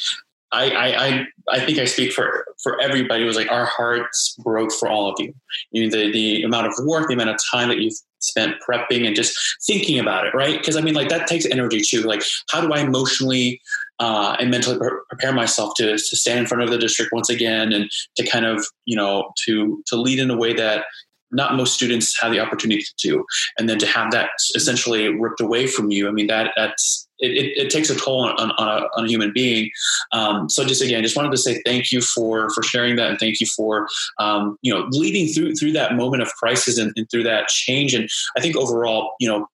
I, 0.51 0.72
I, 0.72 1.25
I 1.50 1.60
think 1.60 1.77
I 1.77 1.86
speak 1.86 2.13
for, 2.13 2.46
for 2.63 2.81
everybody. 2.81 3.24
It 3.24 3.27
was 3.27 3.36
like 3.36 3.51
our 3.51 3.65
hearts 3.65 4.36
broke 4.43 4.72
for 4.72 4.88
all 4.88 5.12
of 5.12 5.19
you. 5.19 5.34
You 5.72 5.84
know, 5.84 5.89
the, 5.89 6.12
the 6.12 6.43
amount 6.43 6.67
of 6.67 6.74
work, 6.86 7.07
the 7.07 7.15
amount 7.15 7.31
of 7.31 7.39
time 7.51 7.67
that 7.67 7.79
you've 7.79 7.98
spent 8.19 8.55
prepping 8.67 9.05
and 9.05 9.15
just 9.15 9.38
thinking 9.67 10.00
about 10.00 10.25
it, 10.25 10.34
right? 10.34 10.57
Because 10.57 10.77
I 10.77 10.81
mean, 10.81 10.93
like 10.93 11.10
that 11.10 11.27
takes 11.27 11.46
energy 11.46 11.81
too. 11.81 12.03
Like, 12.03 12.24
how 12.50 12.62
do 12.62 12.72
I 12.72 12.79
emotionally 12.79 13.62
uh, 14.00 14.38
and 14.39 14.50
mentally 14.50 14.77
pre- 14.77 15.00
prepare 15.10 15.34
myself 15.34 15.74
to, 15.77 15.91
to 15.91 16.15
stand 16.15 16.39
in 16.39 16.46
front 16.46 16.63
of 16.63 16.69
the 16.69 16.77
district 16.77 17.12
once 17.12 17.29
again 17.29 17.74
and 17.74 17.89
to 18.15 18.25
kind 18.25 18.46
of, 18.46 18.65
you 18.86 18.96
know, 18.96 19.31
to 19.46 19.84
to 19.88 19.98
lead 19.98 20.19
in 20.19 20.31
a 20.31 20.38
way 20.38 20.53
that 20.53 20.86
not 21.31 21.55
most 21.55 21.74
students 21.74 22.19
have 22.22 22.31
the 22.31 22.39
opportunity 22.39 22.81
to 22.81 22.93
do, 22.98 23.25
and 23.57 23.69
then 23.69 23.77
to 23.79 23.88
have 23.88 24.12
that 24.12 24.29
essentially 24.55 25.07
ripped 25.10 25.41
away 25.41 25.67
from 25.67 25.91
you. 25.91 26.07
I 26.07 26.12
mean, 26.12 26.27
that 26.27 26.51
that's 26.55 27.07
it, 27.19 27.31
it, 27.31 27.57
it, 27.57 27.69
takes 27.72 27.89
a 27.89 27.96
toll 27.96 28.25
on, 28.25 28.36
on, 28.39 28.51
on, 28.51 28.67
a, 28.67 28.88
on 28.96 29.05
a, 29.05 29.07
human 29.07 29.34
being. 29.34 29.72
Um, 30.12 30.50
so 30.50 30.63
just 30.63 30.81
again, 30.81 31.01
just 31.01 31.15
wanted 31.15 31.31
to 31.31 31.38
say 31.38 31.62
thank 31.65 31.91
you 31.91 32.01
for 32.01 32.50
for 32.51 32.63
sharing 32.63 32.96
that, 32.98 33.10
and 33.10 33.19
thank 33.19 33.39
you 33.39 33.48
for 33.48 33.88
um, 34.19 34.57
you 34.62 34.74
know 34.74 34.88
leading 34.91 35.34
through 35.34 35.55
through 35.55 35.74
that 35.74 35.96
moment 35.96 36.22
of 36.22 36.34
crisis 36.36 36.77
and, 36.77 36.93
and, 36.96 37.10
through 37.10 37.24
that 37.24 37.48
change. 37.48 37.93
And 37.93 38.07
I 38.38 38.41
think 38.41 38.55
overall, 38.55 39.13
you 39.19 39.27
know. 39.27 39.48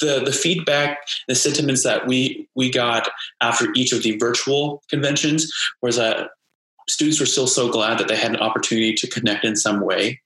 The, 0.00 0.20
the 0.24 0.32
feedback, 0.32 0.98
the 1.28 1.36
sentiments 1.36 1.84
that 1.84 2.08
we 2.08 2.48
we 2.56 2.72
got 2.72 3.08
after 3.40 3.68
each 3.76 3.92
of 3.92 4.02
the 4.02 4.16
virtual 4.18 4.82
conventions 4.90 5.48
was 5.80 5.94
that 5.94 6.30
students 6.92 7.20
were 7.20 7.26
still 7.26 7.46
so 7.46 7.70
glad 7.70 7.98
that 7.98 8.08
they 8.08 8.16
had 8.16 8.32
an 8.32 8.40
opportunity 8.40 8.92
to 8.94 9.08
connect 9.08 9.44
in 9.44 9.56
some 9.56 9.80
way 9.80 10.20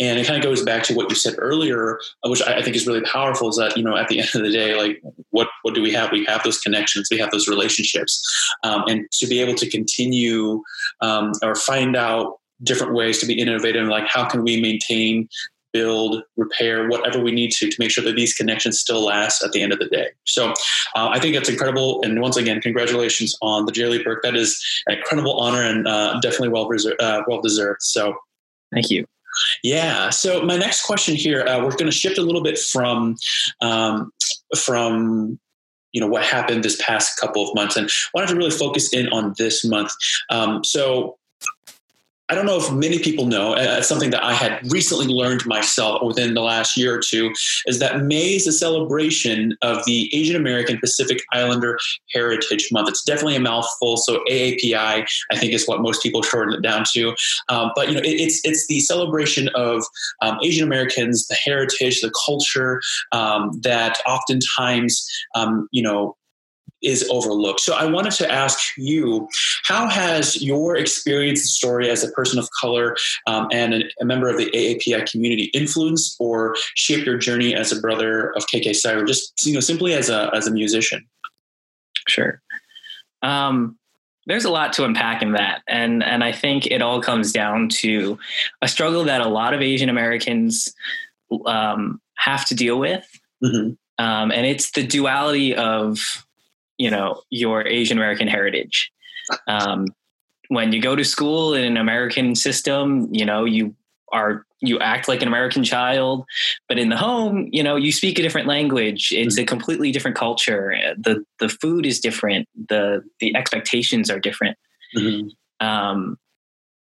and 0.00 0.18
it 0.18 0.26
kind 0.26 0.38
of 0.38 0.42
goes 0.42 0.62
back 0.62 0.82
to 0.84 0.94
what 0.94 1.08
you 1.08 1.16
said 1.16 1.34
earlier, 1.38 1.98
which 2.24 2.42
I 2.42 2.62
think 2.62 2.76
is 2.76 2.86
really 2.86 3.02
powerful. 3.02 3.48
Is 3.48 3.56
that 3.56 3.76
you 3.76 3.82
know 3.82 3.96
at 3.96 4.08
the 4.08 4.20
end 4.20 4.30
of 4.34 4.42
the 4.42 4.50
day, 4.50 4.76
like 4.76 5.00
what 5.30 5.48
what 5.62 5.74
do 5.74 5.82
we 5.82 5.92
have? 5.92 6.12
We 6.12 6.24
have 6.24 6.42
those 6.42 6.58
connections, 6.60 7.08
we 7.10 7.18
have 7.18 7.30
those 7.30 7.48
relationships, 7.48 8.22
um, 8.64 8.84
and 8.88 9.10
to 9.12 9.26
be 9.26 9.40
able 9.40 9.54
to 9.56 9.68
continue 9.68 10.62
um, 11.00 11.32
or 11.42 11.54
find 11.54 11.96
out 11.96 12.38
different 12.62 12.94
ways 12.94 13.18
to 13.18 13.26
be 13.26 13.38
innovative, 13.38 13.86
like 13.86 14.06
how 14.08 14.28
can 14.28 14.42
we 14.42 14.60
maintain 14.60 15.28
build, 15.72 16.22
repair, 16.36 16.88
whatever 16.88 17.20
we 17.20 17.32
need 17.32 17.50
to 17.52 17.68
to 17.68 17.76
make 17.78 17.90
sure 17.90 18.04
that 18.04 18.16
these 18.16 18.34
connections 18.34 18.80
still 18.80 19.04
last 19.04 19.42
at 19.42 19.52
the 19.52 19.62
end 19.62 19.72
of 19.72 19.78
the 19.78 19.88
day. 19.88 20.08
So 20.24 20.50
uh, 20.96 21.08
I 21.10 21.18
think 21.18 21.34
that's 21.34 21.48
incredible. 21.48 22.00
And 22.02 22.20
once 22.20 22.36
again, 22.36 22.60
congratulations 22.60 23.36
on 23.42 23.66
the 23.66 23.72
J. 23.72 23.86
Lee 23.86 24.02
Burke. 24.02 24.22
That 24.22 24.36
is 24.36 24.62
an 24.86 24.98
incredible 24.98 25.38
honor 25.38 25.62
and 25.62 25.86
uh, 25.86 26.18
definitely 26.20 26.50
well, 26.50 26.70
uh, 27.00 27.22
well 27.26 27.40
deserved. 27.40 27.82
So 27.82 28.16
thank 28.72 28.90
you. 28.90 29.06
Yeah. 29.62 30.10
So 30.10 30.42
my 30.42 30.56
next 30.56 30.84
question 30.84 31.14
here, 31.14 31.42
uh, 31.42 31.58
we're 31.58 31.70
going 31.70 31.86
to 31.86 31.92
shift 31.92 32.18
a 32.18 32.22
little 32.22 32.42
bit 32.42 32.58
from 32.58 33.16
um, 33.60 34.12
from 34.56 35.38
you 35.92 36.00
know 36.00 36.06
what 36.06 36.24
happened 36.24 36.64
this 36.64 36.80
past 36.84 37.18
couple 37.18 37.48
of 37.48 37.54
months, 37.54 37.76
and 37.76 37.90
wanted 38.14 38.28
to 38.28 38.36
really 38.36 38.50
focus 38.50 38.92
in 38.92 39.08
on 39.08 39.34
this 39.38 39.64
month. 39.64 39.92
Um, 40.30 40.64
so 40.64 41.18
I 42.30 42.34
don't 42.34 42.44
know 42.44 42.58
if 42.58 42.70
many 42.70 42.98
people 42.98 43.26
know, 43.26 43.54
uh, 43.54 43.76
it's 43.78 43.88
something 43.88 44.10
that 44.10 44.22
I 44.22 44.34
had 44.34 44.60
recently 44.70 45.06
learned 45.06 45.46
myself 45.46 46.02
within 46.02 46.34
the 46.34 46.42
last 46.42 46.76
year 46.76 46.94
or 46.94 47.00
two, 47.00 47.32
is 47.66 47.78
that 47.78 48.02
May 48.02 48.34
is 48.34 48.46
a 48.46 48.52
celebration 48.52 49.56
of 49.62 49.84
the 49.86 50.14
Asian 50.14 50.36
American 50.36 50.78
Pacific 50.78 51.22
Islander 51.32 51.78
Heritage 52.12 52.68
Month. 52.70 52.90
It's 52.90 53.02
definitely 53.02 53.36
a 53.36 53.40
mouthful, 53.40 53.96
so 53.96 54.22
AAPI, 54.30 55.06
I 55.32 55.36
think, 55.36 55.52
is 55.52 55.66
what 55.66 55.80
most 55.80 56.02
people 56.02 56.22
shorten 56.22 56.52
it 56.54 56.62
down 56.62 56.84
to. 56.92 57.14
Um, 57.48 57.70
but 57.74 57.88
you 57.88 57.94
know, 57.94 58.00
it, 58.00 58.20
it's 58.20 58.40
it's 58.44 58.66
the 58.66 58.80
celebration 58.80 59.48
of 59.54 59.82
um, 60.20 60.38
Asian 60.42 60.66
Americans, 60.66 61.26
the 61.28 61.34
heritage, 61.34 62.02
the 62.02 62.12
culture 62.26 62.80
um, 63.12 63.58
that 63.62 63.98
oftentimes, 64.06 65.06
um, 65.34 65.68
you 65.72 65.82
know, 65.82 66.14
is 66.82 67.08
overlooked. 67.10 67.60
So 67.60 67.74
I 67.74 67.84
wanted 67.84 68.12
to 68.12 68.30
ask 68.30 68.58
you, 68.76 69.28
how 69.64 69.88
has 69.88 70.40
your 70.42 70.76
experience 70.76 71.40
and 71.40 71.48
story 71.48 71.90
as 71.90 72.04
a 72.04 72.10
person 72.12 72.38
of 72.38 72.48
color 72.60 72.96
um, 73.26 73.48
and 73.52 73.74
a, 73.74 73.82
a, 74.00 74.04
member 74.04 74.28
of 74.28 74.36
the 74.36 74.50
AAPI 74.50 75.10
community 75.10 75.44
influenced 75.54 76.16
or 76.20 76.56
shaped 76.74 77.06
your 77.06 77.18
journey 77.18 77.54
as 77.54 77.72
a 77.72 77.80
brother 77.80 78.32
of 78.36 78.46
KK 78.46 78.74
Psi, 78.74 79.02
just 79.04 79.32
you 79.44 79.54
know, 79.54 79.60
simply 79.60 79.94
as 79.94 80.08
a 80.08 80.30
as 80.34 80.46
a 80.46 80.50
musician? 80.50 81.06
Sure. 82.06 82.40
Um, 83.22 83.76
there's 84.26 84.44
a 84.44 84.50
lot 84.50 84.74
to 84.74 84.84
unpack 84.84 85.22
in 85.22 85.32
that, 85.32 85.62
and 85.66 86.04
and 86.04 86.22
I 86.22 86.32
think 86.32 86.66
it 86.66 86.82
all 86.82 87.00
comes 87.00 87.32
down 87.32 87.70
to 87.80 88.18
a 88.60 88.68
struggle 88.68 89.04
that 89.04 89.22
a 89.22 89.28
lot 89.28 89.54
of 89.54 89.62
Asian 89.62 89.88
Americans 89.88 90.74
um, 91.46 92.00
have 92.16 92.46
to 92.46 92.54
deal 92.54 92.78
with. 92.78 93.08
Mm-hmm. 93.42 93.72
Um, 94.04 94.30
and 94.30 94.46
it's 94.46 94.70
the 94.72 94.86
duality 94.86 95.54
of 95.54 96.26
you 96.78 96.90
know 96.90 97.22
your 97.30 97.66
Asian 97.66 97.98
American 97.98 98.28
heritage. 98.28 98.90
Um, 99.46 99.86
when 100.48 100.72
you 100.72 100.80
go 100.80 100.96
to 100.96 101.04
school 101.04 101.54
in 101.54 101.64
an 101.64 101.76
American 101.76 102.34
system, 102.34 103.08
you 103.12 103.24
know 103.24 103.44
you 103.44 103.74
are 104.12 104.46
you 104.60 104.78
act 104.80 105.06
like 105.06 105.22
an 105.22 105.28
American 105.28 105.62
child, 105.62 106.24
but 106.68 106.78
in 106.78 106.88
the 106.88 106.96
home, 106.96 107.48
you 107.52 107.62
know 107.62 107.76
you 107.76 107.92
speak 107.92 108.18
a 108.18 108.22
different 108.22 108.48
language. 108.48 109.10
It's 109.12 109.36
mm-hmm. 109.36 109.42
a 109.42 109.46
completely 109.46 109.92
different 109.92 110.16
culture. 110.16 110.74
the 110.96 111.24
The 111.38 111.48
food 111.48 111.84
is 111.84 112.00
different. 112.00 112.48
the 112.68 113.02
The 113.20 113.34
expectations 113.36 114.10
are 114.10 114.20
different. 114.20 114.56
Mm-hmm. 114.96 115.66
Um, 115.66 116.18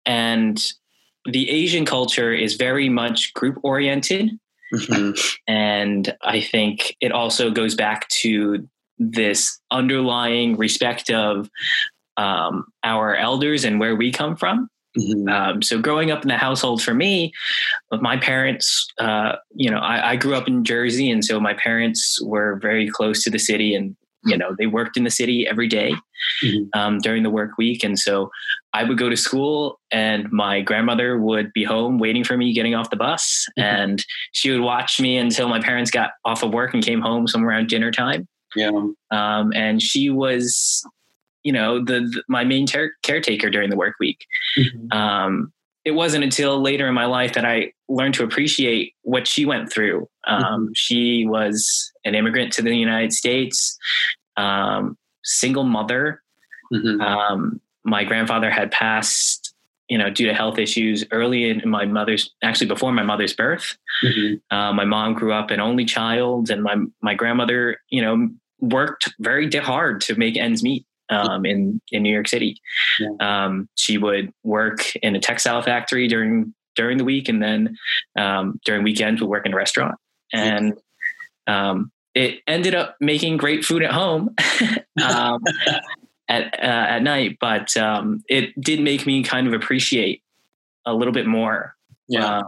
and 0.04 0.72
the 1.24 1.50
Asian 1.50 1.84
culture 1.84 2.32
is 2.32 2.54
very 2.54 2.88
much 2.88 3.34
group 3.34 3.58
oriented. 3.62 4.30
Mm-hmm. 4.72 5.12
And 5.48 6.16
I 6.22 6.40
think 6.40 6.96
it 7.00 7.12
also 7.12 7.50
goes 7.50 7.74
back 7.74 8.08
to 8.08 8.68
this 8.98 9.58
underlying 9.70 10.56
respect 10.56 11.10
of 11.10 11.50
um, 12.16 12.64
our 12.82 13.14
elders 13.14 13.64
and 13.64 13.78
where 13.78 13.96
we 13.96 14.10
come 14.10 14.36
from. 14.36 14.68
Mm-hmm. 14.98 15.28
Um, 15.28 15.62
so 15.62 15.78
growing 15.78 16.10
up 16.10 16.22
in 16.22 16.28
the 16.28 16.38
household 16.38 16.82
for 16.82 16.94
me, 16.94 17.32
my 18.00 18.16
parents, 18.16 18.86
uh, 18.98 19.36
you 19.54 19.70
know, 19.70 19.78
I, 19.78 20.12
I, 20.12 20.16
grew 20.16 20.34
up 20.34 20.48
in 20.48 20.64
Jersey, 20.64 21.10
and 21.10 21.22
so 21.22 21.38
my 21.38 21.52
parents 21.52 22.18
were 22.22 22.58
very 22.62 22.88
close 22.88 23.22
to 23.24 23.30
the 23.30 23.38
city, 23.38 23.74
and 23.74 23.94
you 24.24 24.36
know, 24.36 24.56
they 24.58 24.66
worked 24.66 24.96
in 24.96 25.04
the 25.04 25.10
city 25.10 25.46
every 25.46 25.68
day, 25.68 25.94
mm-hmm. 26.42 26.78
um, 26.78 26.98
during 26.98 27.22
the 27.22 27.30
work 27.30 27.58
week, 27.58 27.84
and 27.84 27.98
so 27.98 28.30
I 28.72 28.84
would 28.84 28.96
go 28.96 29.10
to 29.10 29.16
school, 29.16 29.78
and 29.90 30.32
my 30.32 30.62
grandmother 30.62 31.18
would 31.18 31.52
be 31.52 31.62
home 31.62 31.98
waiting 31.98 32.24
for 32.24 32.36
me 32.36 32.54
getting 32.54 32.74
off 32.74 32.88
the 32.88 32.96
bus, 32.96 33.46
mm-hmm. 33.58 33.68
and 33.68 34.04
she 34.32 34.50
would 34.50 34.62
watch 34.62 34.98
me 34.98 35.18
until 35.18 35.48
my 35.48 35.60
parents 35.60 35.90
got 35.90 36.12
off 36.24 36.42
of 36.42 36.54
work 36.54 36.72
and 36.72 36.82
came 36.82 37.02
home 37.02 37.28
somewhere 37.28 37.50
around 37.50 37.68
dinner 37.68 37.90
time. 37.90 38.26
Yeah. 38.54 38.70
Um, 39.10 39.52
and 39.54 39.82
she 39.82 40.10
was, 40.10 40.86
you 41.42 41.52
know, 41.52 41.78
the, 41.78 42.00
the 42.00 42.22
my 42.28 42.44
main 42.44 42.66
ter- 42.66 42.94
caretaker 43.02 43.50
during 43.50 43.70
the 43.70 43.76
work 43.76 43.96
week. 44.00 44.26
Mm-hmm. 44.58 44.96
Um, 44.96 45.52
it 45.84 45.92
wasn't 45.92 46.24
until 46.24 46.60
later 46.60 46.88
in 46.88 46.94
my 46.94 47.06
life 47.06 47.34
that 47.34 47.44
I 47.44 47.72
learned 47.88 48.14
to 48.14 48.24
appreciate 48.24 48.94
what 49.02 49.28
she 49.28 49.46
went 49.46 49.72
through. 49.72 50.08
Um, 50.26 50.42
mm-hmm. 50.42 50.72
She 50.74 51.26
was 51.26 51.92
an 52.04 52.14
immigrant 52.14 52.52
to 52.54 52.62
the 52.62 52.74
United 52.74 53.12
States, 53.12 53.78
um, 54.36 54.98
single 55.22 55.62
mother. 55.62 56.22
Mm-hmm. 56.72 57.00
Um, 57.00 57.60
my 57.84 58.02
grandfather 58.02 58.50
had 58.50 58.72
passed 58.72 59.45
you 59.88 59.98
know, 59.98 60.10
due 60.10 60.26
to 60.26 60.34
health 60.34 60.58
issues 60.58 61.04
early 61.10 61.48
in 61.48 61.68
my 61.68 61.84
mother's, 61.84 62.34
actually 62.42 62.66
before 62.66 62.92
my 62.92 63.02
mother's 63.02 63.34
birth. 63.34 63.76
Mm-hmm. 64.04 64.56
Uh, 64.56 64.72
my 64.72 64.84
mom 64.84 65.14
grew 65.14 65.32
up 65.32 65.50
an 65.50 65.60
only 65.60 65.84
child, 65.84 66.50
and 66.50 66.62
my 66.62 66.76
my 67.02 67.14
grandmother, 67.14 67.78
you 67.90 68.02
know, 68.02 68.28
worked 68.60 69.12
very 69.20 69.50
hard 69.50 70.00
to 70.02 70.14
make 70.16 70.36
ends 70.36 70.62
meet 70.62 70.86
um, 71.08 71.46
in 71.46 71.80
in 71.92 72.02
New 72.02 72.12
York 72.12 72.28
City. 72.28 72.60
Yeah. 72.98 73.44
Um, 73.44 73.68
she 73.76 73.98
would 73.98 74.32
work 74.42 74.94
in 74.96 75.14
a 75.14 75.20
textile 75.20 75.62
factory 75.62 76.08
during 76.08 76.54
during 76.74 76.98
the 76.98 77.04
week, 77.04 77.28
and 77.28 77.42
then 77.42 77.76
um, 78.18 78.60
during 78.64 78.82
weekends 78.82 79.20
would 79.20 79.30
work 79.30 79.46
in 79.46 79.52
a 79.52 79.56
restaurant. 79.56 79.96
And 80.32 80.74
um, 81.46 81.92
it 82.14 82.40
ended 82.46 82.74
up 82.74 82.96
making 83.00 83.36
great 83.36 83.64
food 83.64 83.82
at 83.82 83.92
home. 83.92 84.34
At 86.28 86.58
uh, 86.58 86.86
at 86.90 87.02
night, 87.04 87.38
but 87.40 87.76
um, 87.76 88.24
it 88.28 88.60
did 88.60 88.80
make 88.80 89.06
me 89.06 89.22
kind 89.22 89.46
of 89.46 89.52
appreciate 89.52 90.22
a 90.84 90.92
little 90.92 91.12
bit 91.12 91.26
more. 91.26 91.76
Yeah. 92.08 92.38
Uh, 92.38 92.42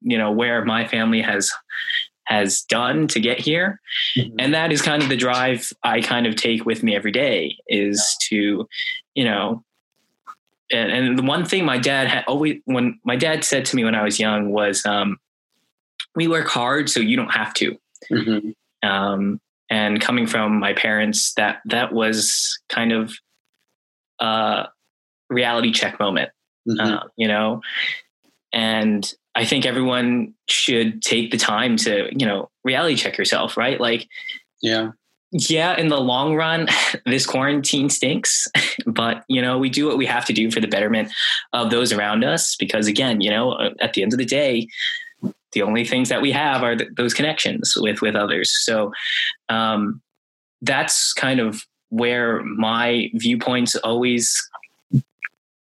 you 0.00 0.16
know 0.16 0.30
where 0.30 0.64
my 0.64 0.86
family 0.86 1.22
has 1.22 1.50
has 2.26 2.62
done 2.62 3.08
to 3.08 3.20
get 3.20 3.40
here, 3.40 3.80
mm-hmm. 4.16 4.36
and 4.38 4.54
that 4.54 4.72
is 4.72 4.82
kind 4.82 5.02
of 5.02 5.08
the 5.08 5.16
drive 5.16 5.72
I 5.82 6.00
kind 6.00 6.26
of 6.26 6.36
take 6.36 6.64
with 6.64 6.82
me 6.82 6.94
every 6.94 7.12
day 7.12 7.56
is 7.68 8.16
yeah. 8.30 8.38
to, 8.38 8.68
you 9.14 9.24
know. 9.24 9.64
And, 10.72 10.90
and 10.90 11.18
the 11.18 11.22
one 11.22 11.44
thing 11.44 11.64
my 11.64 11.78
dad 11.78 12.08
had 12.08 12.24
always, 12.26 12.60
when 12.64 12.98
my 13.04 13.14
dad 13.14 13.44
said 13.44 13.64
to 13.66 13.76
me 13.76 13.84
when 13.84 13.94
I 13.94 14.02
was 14.02 14.18
young, 14.18 14.50
was, 14.50 14.84
um, 14.84 15.18
"We 16.16 16.26
work 16.26 16.48
hard, 16.48 16.90
so 16.90 16.98
you 16.98 17.16
don't 17.16 17.32
have 17.32 17.54
to." 17.54 17.76
Mm-hmm. 18.10 18.88
Um, 18.88 19.40
and 19.70 20.00
coming 20.00 20.26
from 20.26 20.58
my 20.58 20.72
parents 20.72 21.34
that 21.34 21.60
that 21.66 21.92
was 21.92 22.58
kind 22.68 22.92
of 22.92 23.14
a 24.20 24.66
reality 25.28 25.72
check 25.72 25.98
moment 25.98 26.30
mm-hmm. 26.68 26.80
uh, 26.80 27.02
you 27.16 27.28
know 27.28 27.60
and 28.52 29.14
i 29.34 29.44
think 29.44 29.66
everyone 29.66 30.32
should 30.48 31.02
take 31.02 31.30
the 31.30 31.36
time 31.36 31.76
to 31.76 32.08
you 32.16 32.26
know 32.26 32.48
reality 32.64 32.96
check 32.96 33.18
yourself 33.18 33.56
right 33.56 33.80
like 33.80 34.08
yeah 34.62 34.90
yeah, 35.32 35.76
in 35.76 35.88
the 35.88 36.00
long 36.00 36.34
run, 36.34 36.68
this 37.06 37.26
quarantine 37.26 37.90
stinks, 37.90 38.48
but 38.86 39.24
you 39.28 39.42
know, 39.42 39.58
we 39.58 39.68
do 39.68 39.86
what 39.86 39.98
we 39.98 40.06
have 40.06 40.24
to 40.26 40.32
do 40.32 40.50
for 40.50 40.60
the 40.60 40.68
betterment 40.68 41.12
of 41.52 41.70
those 41.70 41.92
around 41.92 42.24
us. 42.24 42.56
Because 42.56 42.86
again, 42.86 43.20
you 43.20 43.30
know, 43.30 43.70
at 43.80 43.94
the 43.94 44.02
end 44.02 44.12
of 44.12 44.18
the 44.18 44.24
day, 44.24 44.68
the 45.52 45.62
only 45.62 45.84
things 45.84 46.08
that 46.08 46.22
we 46.22 46.32
have 46.32 46.62
are 46.62 46.76
th- 46.76 46.90
those 46.96 47.14
connections 47.14 47.74
with 47.76 48.02
with 48.02 48.14
others. 48.14 48.52
So 48.64 48.92
um, 49.48 50.02
that's 50.62 51.12
kind 51.12 51.40
of 51.40 51.62
where 51.88 52.42
my 52.42 53.10
viewpoints 53.14 53.76
always 53.76 54.36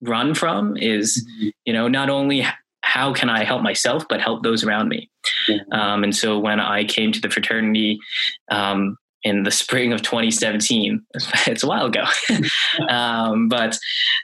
run 0.01 0.35
from. 0.35 0.77
Is 0.77 1.25
mm-hmm. 1.25 1.49
you 1.65 1.73
know 1.73 1.89
not 1.89 2.11
only 2.11 2.47
how 2.83 3.13
can 3.13 3.29
I 3.29 3.45
help 3.45 3.63
myself, 3.63 4.07
but 4.09 4.21
help 4.21 4.43
those 4.43 4.65
around 4.65 4.89
me. 4.89 5.11
Mm-hmm. 5.49 5.73
Um, 5.73 6.05
and 6.05 6.15
so 6.15 6.39
when 6.39 6.61
I 6.61 6.85
came 6.85 7.13
to 7.13 7.21
the 7.21 7.31
fraternity, 7.31 7.99
um, 8.51 8.97
in 9.27 9.43
the 9.43 9.51
spring 9.51 9.93
of 9.93 10.03
2017. 10.03 11.05
It's 11.49 11.65
a 11.65 11.67
while 11.67 11.87
ago, 11.87 12.05
um, 12.89 13.49
but 13.49 13.77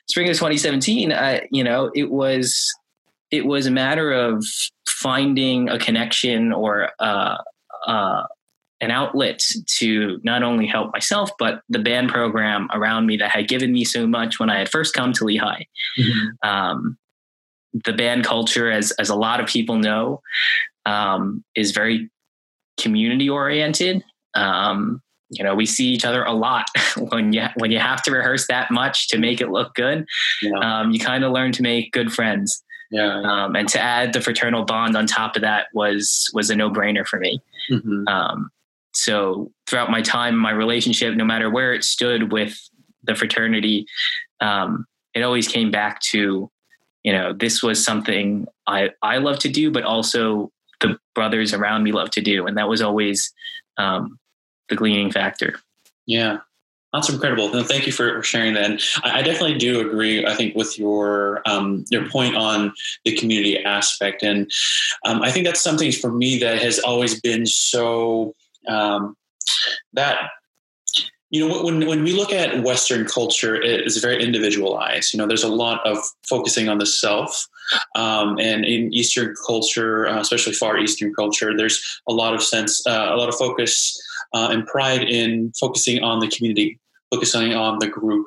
spring 0.07 0.29
of 0.29 0.37
2017, 0.37 1.11
uh, 1.13 1.41
you 1.51 1.65
know, 1.65 1.91
it 1.95 2.11
was 2.11 2.73
it 3.33 3.47
was 3.47 3.67
a 3.67 3.71
matter 3.71 4.13
of 4.13 4.45
finding 5.03 5.69
a 5.69 5.79
connection 5.79 6.53
or 6.53 6.91
uh, 6.99 7.39
uh, 7.87 8.23
an 8.81 8.91
outlet 8.91 9.41
to 9.67 10.21
not 10.23 10.43
only 10.43 10.67
help 10.67 10.93
myself 10.93 11.31
but 11.39 11.63
the 11.69 11.79
band 11.79 12.09
program 12.09 12.69
around 12.73 13.07
me 13.07 13.17
that 13.17 13.31
had 13.31 13.49
given 13.49 13.73
me 13.73 13.85
so 13.85 14.07
much 14.07 14.39
when 14.41 14.51
I 14.51 14.59
had 14.59 14.69
first 14.69 14.95
come 14.95 15.13
to 15.15 15.25
Lehigh. 15.25 15.65
Mm-hmm. 15.99 16.49
Um, 16.49 16.99
the 17.85 17.93
band 17.93 18.25
culture, 18.25 18.71
as 18.71 18.91
as 18.93 19.09
a 19.09 19.15
lot 19.15 19.41
of 19.41 19.47
people 19.47 19.79
know, 19.79 20.21
um, 20.85 21.43
is 21.55 21.73
very 21.73 22.11
community 22.79 23.31
oriented 23.31 24.05
um, 24.35 25.03
you 25.31 25.43
know, 25.43 25.55
we 25.55 25.65
see 25.65 25.89
each 25.89 26.05
other 26.05 26.23
a 26.25 26.33
lot 26.33 26.67
when 26.97 27.33
you 27.33 27.47
when 27.57 27.71
you 27.71 27.79
have 27.79 28.03
to 28.03 28.11
rehearse 28.11 28.47
that 28.49 28.71
much 28.71 29.09
to 29.09 29.19
make 29.19 29.41
it 29.41 29.51
look 29.51 29.75
good. 29.75 30.07
Yeah. 30.43 30.59
Um, 30.59 30.91
you 30.91 31.01
kind 31.01 31.25
of 31.25 31.33
learn 31.33 31.53
to 31.53 31.63
make 31.63 31.93
good 31.93 32.13
friends. 32.13 32.63
Yeah, 32.93 33.23
Um, 33.23 33.57
and 33.57 33.67
to 33.71 33.81
add 33.81 34.13
the 34.13 34.21
fraternal 34.21 34.65
bond 34.65 34.97
on 34.97 35.07
top 35.07 35.35
of 35.35 35.43
that 35.43 35.69
was 35.73 36.31
was 36.35 36.51
a 36.51 36.55
no 36.55 36.71
brainer 36.71 37.07
for 37.07 37.19
me. 37.19 37.41
Mm-hmm. 37.71 38.07
Um, 38.07 38.51
so 38.93 39.51
throughout 39.67 39.91
my 39.91 40.03
time, 40.03 40.37
my 40.37 40.51
relationship, 40.51 41.15
no 41.15 41.25
matter 41.25 41.49
where 41.49 41.73
it 41.73 41.85
stood 41.85 42.31
with 42.31 42.61
the 43.03 43.15
fraternity, 43.15 43.87
um, 44.41 44.85
it 45.15 45.23
always 45.23 45.49
came 45.49 45.71
back 45.71 46.01
to, 46.01 46.51
you 47.03 47.13
know, 47.13 47.33
this 47.33 47.63
was 47.63 47.83
something 47.83 48.47
I 48.67 48.91
I 49.01 49.17
love 49.17 49.39
to 49.41 49.49
do, 49.49 49.71
but 49.71 49.85
also 49.85 50.53
the 50.81 50.99
brothers 51.15 51.55
around 51.55 51.85
me 51.85 51.93
love 51.93 52.11
to 52.11 52.21
do, 52.21 52.47
and 52.47 52.59
that 52.59 52.69
was 52.69 52.83
always 52.83 53.33
um, 53.79 54.19
the 54.69 54.77
gleaning 54.77 55.11
factor. 55.11 55.59
Yeah, 56.05 56.41
that's 56.93 57.09
incredible. 57.09 57.49
Thank 57.65 57.87
you 57.87 57.93
for, 57.93 58.23
sharing 58.23 58.55
that. 58.55 58.65
And 58.71 58.81
I, 59.03 59.19
I, 59.19 59.23
definitely 59.23 59.59
do 59.59 59.81
agree. 59.81 60.27
I 60.27 60.35
think 60.35 60.55
with 60.55 60.79
your 60.79 61.43
um, 61.47 61.85
your 61.91 62.09
point 62.09 62.37
on 62.37 62.73
the 63.05 63.17
community 63.17 63.63
aspect, 63.65 64.23
and 64.23 64.51
um, 65.07 65.23
I 65.23 65.31
think 65.31 65.47
that's 65.47 65.63
something 65.63 65.91
for 65.91 66.13
me 66.13 66.39
that 66.39 66.61
has 66.61 66.79
always 66.79 67.21
been 67.21 67.47
so 67.47 68.35
um, 68.69 69.17
that 69.95 70.31
you 71.31 71.49
know 71.49 71.65
when 71.65 71.87
when 71.87 72.05
we 72.05 72.13
look 72.13 72.33
at 72.33 72.63
Western 72.63 73.07
culture, 73.07 73.55
it 73.55 73.87
is 73.87 73.97
very 73.97 74.23
individualized. 74.23 75.15
You 75.15 75.19
know, 75.19 75.27
there's 75.27 75.45
a 75.45 75.49
lot 75.49 75.85
of 75.87 75.99
focusing 76.29 76.69
on 76.69 76.79
the 76.79 76.87
self, 76.87 77.49
um, 77.95 78.39
and 78.39 78.65
in 78.65 78.93
Eastern 78.93 79.35
culture, 79.47 80.07
uh, 80.07 80.21
especially 80.21 80.53
Far 80.53 80.79
Eastern 80.79 81.15
culture, 81.15 81.57
there's 81.57 82.03
a 82.07 82.13
lot 82.13 82.35
of 82.35 82.43
sense, 82.43 82.87
uh, 82.87 83.09
a 83.11 83.17
lot 83.17 83.31
of 83.31 83.35
focus 83.35 83.99
uh, 84.35 84.49
and 84.51 84.67
pride 84.67 85.03
in 85.03 85.53
focusing 85.59 86.03
on 86.03 86.21
the 86.21 86.29
community, 86.29 86.79
focusing 87.13 87.55
on 87.55 87.79
the 87.79 87.89
group. 87.89 88.27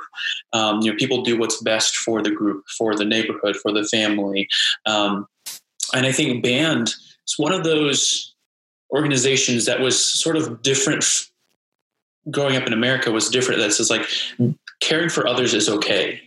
Um, 0.53 0.81
you 0.81 0.91
know, 0.91 0.97
people 0.97 1.23
do 1.23 1.37
what's 1.37 1.61
best 1.61 1.95
for 1.97 2.21
the 2.21 2.31
group, 2.31 2.63
for 2.77 2.95
the 2.95 3.05
neighborhood, 3.05 3.55
for 3.57 3.71
the 3.71 3.83
family. 3.83 4.47
Um, 4.85 5.27
and 5.93 6.05
I 6.05 6.11
think 6.11 6.43
band 6.43 6.87
is 7.27 7.35
one 7.37 7.53
of 7.53 7.63
those 7.63 8.33
organizations 8.91 9.65
that 9.65 9.79
was 9.79 10.03
sort 10.03 10.35
of 10.35 10.61
different. 10.61 11.05
Growing 12.31 12.55
up 12.55 12.65
in 12.65 12.73
America 12.73 13.11
was 13.11 13.29
different. 13.29 13.61
That 13.61 13.71
says 13.71 13.91
like 13.91 14.07
caring 14.81 15.09
for 15.09 15.27
others 15.27 15.53
is 15.53 15.69
okay. 15.69 16.21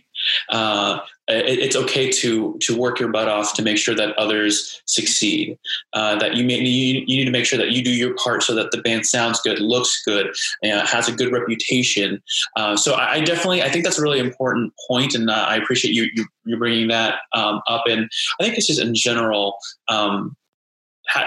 Uh, 0.49 0.99
it, 1.29 1.59
it's 1.59 1.75
okay 1.75 2.09
to 2.09 2.57
to 2.61 2.77
work 2.77 2.99
your 2.99 3.09
butt 3.09 3.27
off 3.27 3.53
to 3.53 3.61
make 3.61 3.77
sure 3.77 3.95
that 3.95 4.17
others 4.17 4.81
succeed. 4.85 5.57
Uh, 5.93 6.17
that 6.17 6.35
you, 6.35 6.43
may, 6.43 6.59
you, 6.59 7.03
you 7.05 7.17
need 7.17 7.25
to 7.25 7.31
make 7.31 7.45
sure 7.45 7.57
that 7.57 7.71
you 7.71 7.83
do 7.83 7.91
your 7.91 8.15
part 8.15 8.43
so 8.43 8.55
that 8.55 8.71
the 8.71 8.81
band 8.81 9.05
sounds 9.05 9.39
good, 9.41 9.59
looks 9.59 10.01
good, 10.03 10.27
uh, 10.63 10.85
has 10.85 11.07
a 11.07 11.11
good 11.11 11.31
reputation. 11.31 12.21
Uh, 12.55 12.75
so 12.75 12.93
I, 12.93 13.13
I, 13.13 13.19
definitely 13.21 13.61
I 13.61 13.69
think 13.69 13.83
that's 13.83 13.99
a 13.99 14.01
really 14.01 14.19
important 14.19 14.73
point, 14.87 15.13
and 15.13 15.29
uh, 15.29 15.45
I 15.47 15.57
appreciate 15.57 15.93
you 15.93 16.09
you, 16.13 16.25
you 16.45 16.57
bringing 16.57 16.87
that 16.89 17.19
um, 17.33 17.61
up. 17.67 17.83
And 17.87 18.09
I 18.39 18.43
think 18.43 18.57
it's 18.57 18.67
just 18.67 18.81
in 18.81 18.95
general. 18.95 19.57
Um, 19.87 20.35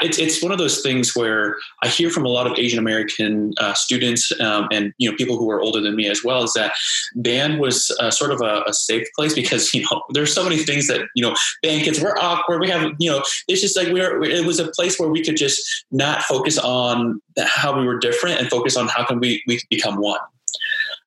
it's 0.03 0.19
it's 0.19 0.43
one 0.43 0.53
of 0.53 0.59
those 0.59 0.81
things 0.83 1.15
where 1.15 1.57
I 1.83 1.89
hear 1.89 2.11
from 2.11 2.25
a 2.25 2.29
lot 2.29 2.47
of 2.47 2.59
Asian 2.59 2.79
American 2.79 3.53
uh, 3.59 3.75
students 3.75 4.33
um, 4.41 4.69
and 4.73 4.93
you 4.99 5.11
know 5.11 5.17
people 5.17 5.37
who 5.37 5.51
are 5.51 5.61
older 5.61 5.81
than 5.81 5.97
me 5.97 6.09
as 6.09 6.25
well 6.25 6.45
is 6.45 6.53
that 6.55 6.73
band 7.17 7.61
was 7.61 7.95
uh, 8.01 8.11
sort 8.11 8.31
of 8.31 8.41
a, 8.41 8.63
a, 8.67 8.73
safe 8.73 9.07
place 9.17 9.35
because 9.35 9.73
you 9.75 9.83
know 9.83 10.03
there's 10.11 10.33
so 10.33 10.43
many 10.45 10.59
things 10.59 10.89
that 10.89 11.03
you 11.15 11.23
know 11.23 11.35
band 11.63 11.85
kids 11.85 12.01
we're 12.01 12.17
awkward 12.19 12.61
we 12.61 12.69
have 12.69 12.93
you 12.99 13.11
know 13.11 13.23
it's 13.49 13.61
just 13.61 13.77
like 13.77 13.89
we 13.89 14.01
are 14.01 14.23
it 14.23 14.47
was 14.47 14.59
a 14.59 14.71
place 14.73 14.99
where 14.99 15.09
we 15.09 15.23
could 15.23 15.37
just 15.37 15.85
not 15.91 16.23
focus 16.23 16.59
on 16.59 17.21
how 17.45 17.79
we 17.79 17.87
were 17.87 17.99
different 17.99 18.41
and 18.41 18.49
focus 18.49 18.77
on 18.77 18.89
how 18.89 19.05
can 19.05 19.21
we 19.21 19.43
we 19.47 19.61
become 19.71 20.01
one. 20.01 20.21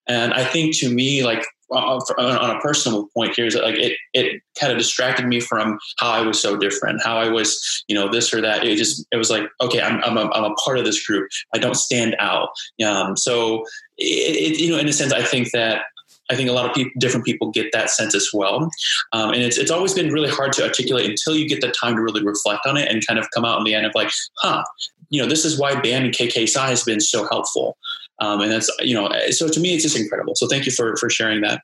And 0.08 0.34
I 0.34 0.44
think 0.44 0.78
to 0.80 0.90
me 0.90 1.24
like 1.24 1.46
on 1.72 2.56
a 2.56 2.60
personal 2.60 3.08
point 3.14 3.36
here 3.36 3.46
is 3.46 3.54
that 3.54 3.64
like 3.64 3.76
it 3.76 3.98
it 4.14 4.42
kind 4.60 4.72
of 4.72 4.78
distracted 4.78 5.26
me 5.26 5.40
from 5.40 5.80
how 5.98 6.10
I 6.10 6.22
was 6.22 6.40
so 6.40 6.58
different, 6.58 7.04
how 7.04 7.18
I 7.18 7.30
was 7.30 7.84
you 7.88 7.96
know 7.96 8.10
this 8.10 8.34
or 8.34 8.42
that. 8.42 8.64
It 8.64 8.78
just 8.78 9.06
it 9.12 9.18
was 9.18 9.30
like 9.30 9.44
okay, 9.62 9.82
I'm 9.82 10.04
I'm 10.04 10.18
a, 10.18 10.30
I'm 10.32 10.52
a 10.52 10.56
part 10.56 10.78
of 10.78 10.86
this 10.86 11.06
group. 11.06 11.30
I 11.54 11.58
don't 11.58 11.76
stand 11.76 12.16
out. 12.20 12.50
Um, 12.86 13.18
so 13.18 13.64
it, 13.98 14.54
it, 14.54 14.60
you 14.60 14.72
know 14.72 14.78
in 14.78 14.88
a 14.88 14.94
sense, 14.94 15.14
I 15.14 15.24
think 15.24 15.52
that 15.52 15.84
I 16.30 16.36
think 16.36 16.50
a 16.50 16.54
lot 16.54 16.66
of 16.66 16.74
people, 16.74 16.92
different 17.00 17.26
people 17.26 17.52
get 17.52 17.72
that 17.74 17.90
sense 17.90 18.16
as 18.16 18.30
well. 18.34 18.70
Um, 19.14 19.32
and 19.32 19.44
it's, 19.44 19.58
it's 19.58 19.70
always 19.70 19.94
been 19.94 20.12
really 20.12 20.30
hard 20.30 20.54
to 20.54 20.64
articulate 20.64 21.08
until 21.08 21.36
you 21.36 21.48
get 21.48 21.62
the 21.62 21.72
time 21.72 21.96
to 21.96 22.02
really 22.02 22.24
reflect 22.24 22.66
on 22.66 22.78
it 22.78 22.90
and 22.90 23.06
kind 23.06 23.20
of 23.20 23.30
come 23.32 23.46
out 23.46 23.60
in 23.60 23.64
the 23.64 23.76
end 23.76 23.86
of 23.86 23.92
like, 23.94 24.10
huh, 24.38 24.64
you 25.10 25.22
know, 25.22 25.28
this 25.28 25.46
is 25.46 25.60
why 25.60 25.80
band 25.80 26.06
and 26.06 26.14
KK 26.14 26.52
has 26.68 26.84
been 26.84 27.00
so 27.00 27.28
helpful. 27.30 27.78
Um, 28.20 28.42
and 28.42 28.52
that's, 28.52 28.70
you 28.80 28.94
know, 28.94 29.10
so 29.32 29.48
to 29.48 29.60
me, 29.60 29.74
it's 29.74 29.84
just 29.84 29.98
incredible. 29.98 30.36
So 30.36 30.48
thank 30.48 30.66
you 30.66 30.72
for, 30.72 30.96
for 30.98 31.10
sharing 31.10 31.42
that. 31.42 31.62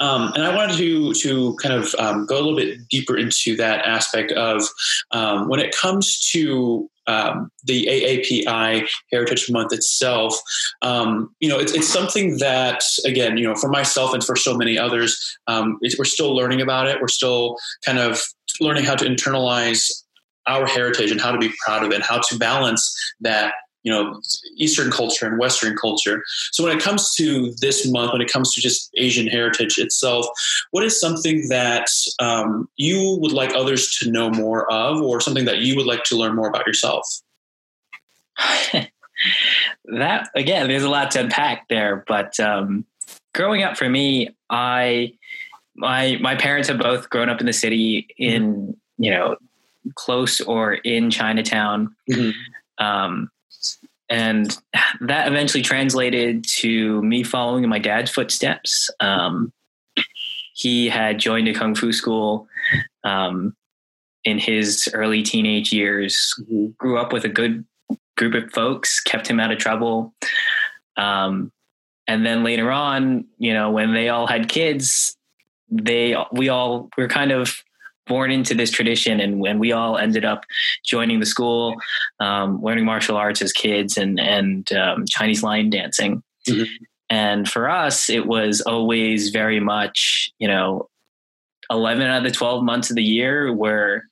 Um, 0.00 0.32
and 0.34 0.44
I 0.44 0.54
wanted 0.54 0.76
to 0.78 1.12
to 1.12 1.56
kind 1.56 1.74
of 1.74 1.94
um, 1.98 2.24
go 2.26 2.36
a 2.36 2.40
little 2.40 2.56
bit 2.56 2.88
deeper 2.88 3.16
into 3.16 3.54
that 3.56 3.84
aspect 3.84 4.32
of 4.32 4.62
um, 5.10 5.48
when 5.48 5.60
it 5.60 5.74
comes 5.76 6.20
to 6.30 6.90
um, 7.06 7.50
the 7.64 7.86
AAPI 7.86 8.88
Heritage 9.10 9.50
Month 9.50 9.72
itself. 9.72 10.40
Um, 10.82 11.34
you 11.40 11.48
know, 11.48 11.58
it's, 11.58 11.72
it's 11.72 11.88
something 11.88 12.38
that 12.38 12.82
again, 13.04 13.36
you 13.36 13.46
know, 13.46 13.54
for 13.54 13.68
myself 13.68 14.14
and 14.14 14.24
for 14.24 14.36
so 14.36 14.56
many 14.56 14.78
others, 14.78 15.38
um, 15.48 15.78
we're 15.98 16.04
still 16.04 16.34
learning 16.34 16.60
about 16.60 16.86
it. 16.86 17.00
We're 17.00 17.08
still 17.08 17.56
kind 17.84 17.98
of 17.98 18.22
learning 18.60 18.84
how 18.84 18.94
to 18.94 19.04
internalize 19.04 19.90
our 20.46 20.66
heritage 20.66 21.10
and 21.10 21.20
how 21.20 21.32
to 21.32 21.38
be 21.38 21.52
proud 21.64 21.82
of 21.82 21.90
it, 21.90 21.96
and 21.96 22.04
how 22.04 22.20
to 22.30 22.38
balance 22.38 22.94
that 23.20 23.52
you 23.82 23.92
know 23.92 24.20
eastern 24.56 24.90
culture 24.90 25.26
and 25.26 25.38
western 25.38 25.76
culture. 25.76 26.22
So 26.52 26.64
when 26.64 26.76
it 26.76 26.82
comes 26.82 27.14
to 27.16 27.54
this 27.60 27.90
month 27.90 28.12
when 28.12 28.22
it 28.22 28.30
comes 28.30 28.52
to 28.54 28.60
just 28.60 28.90
asian 28.96 29.26
heritage 29.26 29.78
itself 29.78 30.26
what 30.70 30.84
is 30.84 31.00
something 31.00 31.48
that 31.48 31.88
um, 32.20 32.68
you 32.76 33.18
would 33.20 33.32
like 33.32 33.54
others 33.54 33.96
to 33.98 34.10
know 34.10 34.30
more 34.30 34.70
of 34.70 35.00
or 35.00 35.20
something 35.20 35.44
that 35.44 35.58
you 35.58 35.76
would 35.76 35.86
like 35.86 36.04
to 36.04 36.16
learn 36.16 36.36
more 36.36 36.48
about 36.48 36.66
yourself? 36.66 37.06
That 39.84 40.30
again 40.34 40.68
there's 40.68 40.82
a 40.82 40.88
lot 40.88 41.10
to 41.10 41.20
unpack 41.20 41.68
there 41.68 42.04
but 42.08 42.40
um, 42.40 42.86
growing 43.34 43.62
up 43.62 43.76
for 43.76 43.86
me 43.86 44.34
i 44.48 45.12
my 45.76 46.16
my 46.20 46.36
parents 46.36 46.68
have 46.68 46.78
both 46.78 47.10
grown 47.10 47.28
up 47.28 47.40
in 47.40 47.46
the 47.46 47.52
city 47.52 48.08
in 48.16 48.76
you 48.98 49.10
know 49.10 49.36
close 49.94 50.40
or 50.40 50.74
in 50.74 51.10
chinatown. 51.10 51.94
Mm-hmm. 52.10 52.84
um, 52.84 53.30
and 54.08 54.56
that 55.00 55.28
eventually 55.28 55.62
translated 55.62 56.44
to 56.44 57.00
me 57.02 57.22
following 57.22 57.64
in 57.64 57.70
my 57.70 57.78
dad's 57.78 58.10
footsteps. 58.10 58.90
Um, 58.98 59.52
he 60.54 60.88
had 60.88 61.18
joined 61.18 61.48
a 61.48 61.54
kung 61.54 61.74
fu 61.74 61.92
school 61.92 62.48
um, 63.04 63.56
in 64.24 64.38
his 64.38 64.88
early 64.92 65.22
teenage 65.22 65.72
years. 65.72 66.34
Grew 66.76 66.98
up 66.98 67.12
with 67.12 67.24
a 67.24 67.28
good 67.28 67.64
group 68.16 68.34
of 68.34 68.52
folks, 68.52 69.00
kept 69.00 69.26
him 69.26 69.40
out 69.40 69.52
of 69.52 69.58
trouble. 69.58 70.12
Um, 70.96 71.52
and 72.06 72.26
then 72.26 72.42
later 72.42 72.70
on, 72.70 73.26
you 73.38 73.54
know, 73.54 73.70
when 73.70 73.94
they 73.94 74.08
all 74.08 74.26
had 74.26 74.48
kids, 74.48 75.16
they 75.70 76.16
we 76.32 76.48
all 76.48 76.90
were 76.98 77.08
kind 77.08 77.30
of 77.30 77.62
born 78.10 78.32
into 78.32 78.54
this 78.54 78.72
tradition, 78.72 79.20
and 79.20 79.38
when 79.38 79.60
we 79.60 79.70
all 79.70 79.96
ended 79.96 80.24
up 80.24 80.44
joining 80.84 81.20
the 81.20 81.26
school, 81.26 81.76
um, 82.18 82.60
learning 82.60 82.84
martial 82.84 83.16
arts 83.16 83.40
as 83.40 83.52
kids, 83.52 83.96
and 83.96 84.18
and 84.18 84.70
um, 84.72 85.04
Chinese 85.08 85.44
lion 85.44 85.70
dancing. 85.70 86.22
Mm-hmm. 86.48 86.64
And 87.08 87.48
for 87.48 87.70
us, 87.70 88.10
it 88.10 88.26
was 88.26 88.60
always 88.62 89.30
very 89.30 89.60
much, 89.60 90.30
you 90.38 90.48
know, 90.48 90.88
11 91.70 92.02
out 92.06 92.18
of 92.18 92.24
the 92.24 92.30
12 92.30 92.64
months 92.64 92.90
of 92.90 92.96
the 92.96 93.02
year 93.02 93.52
where 93.52 94.04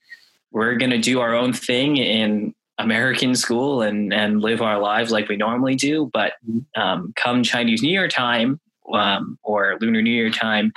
we're 0.52 0.76
going 0.76 0.90
to 0.90 0.98
do 0.98 1.20
our 1.20 1.34
own 1.34 1.52
thing 1.52 1.96
in 1.96 2.54
American 2.78 3.34
school 3.34 3.82
and, 3.82 4.12
and 4.12 4.40
live 4.40 4.62
our 4.62 4.80
lives 4.80 5.10
like 5.10 5.28
we 5.28 5.36
normally 5.36 5.74
do. 5.74 6.10
But 6.12 6.34
mm-hmm. 6.48 6.80
um, 6.80 7.12
come 7.16 7.42
Chinese 7.42 7.82
New 7.82 7.90
Year 7.90 8.08
time 8.08 8.60
um, 8.92 9.38
or 9.42 9.76
Lunar 9.80 10.02
New 10.02 10.10
Year 10.10 10.30
time, 10.30 10.72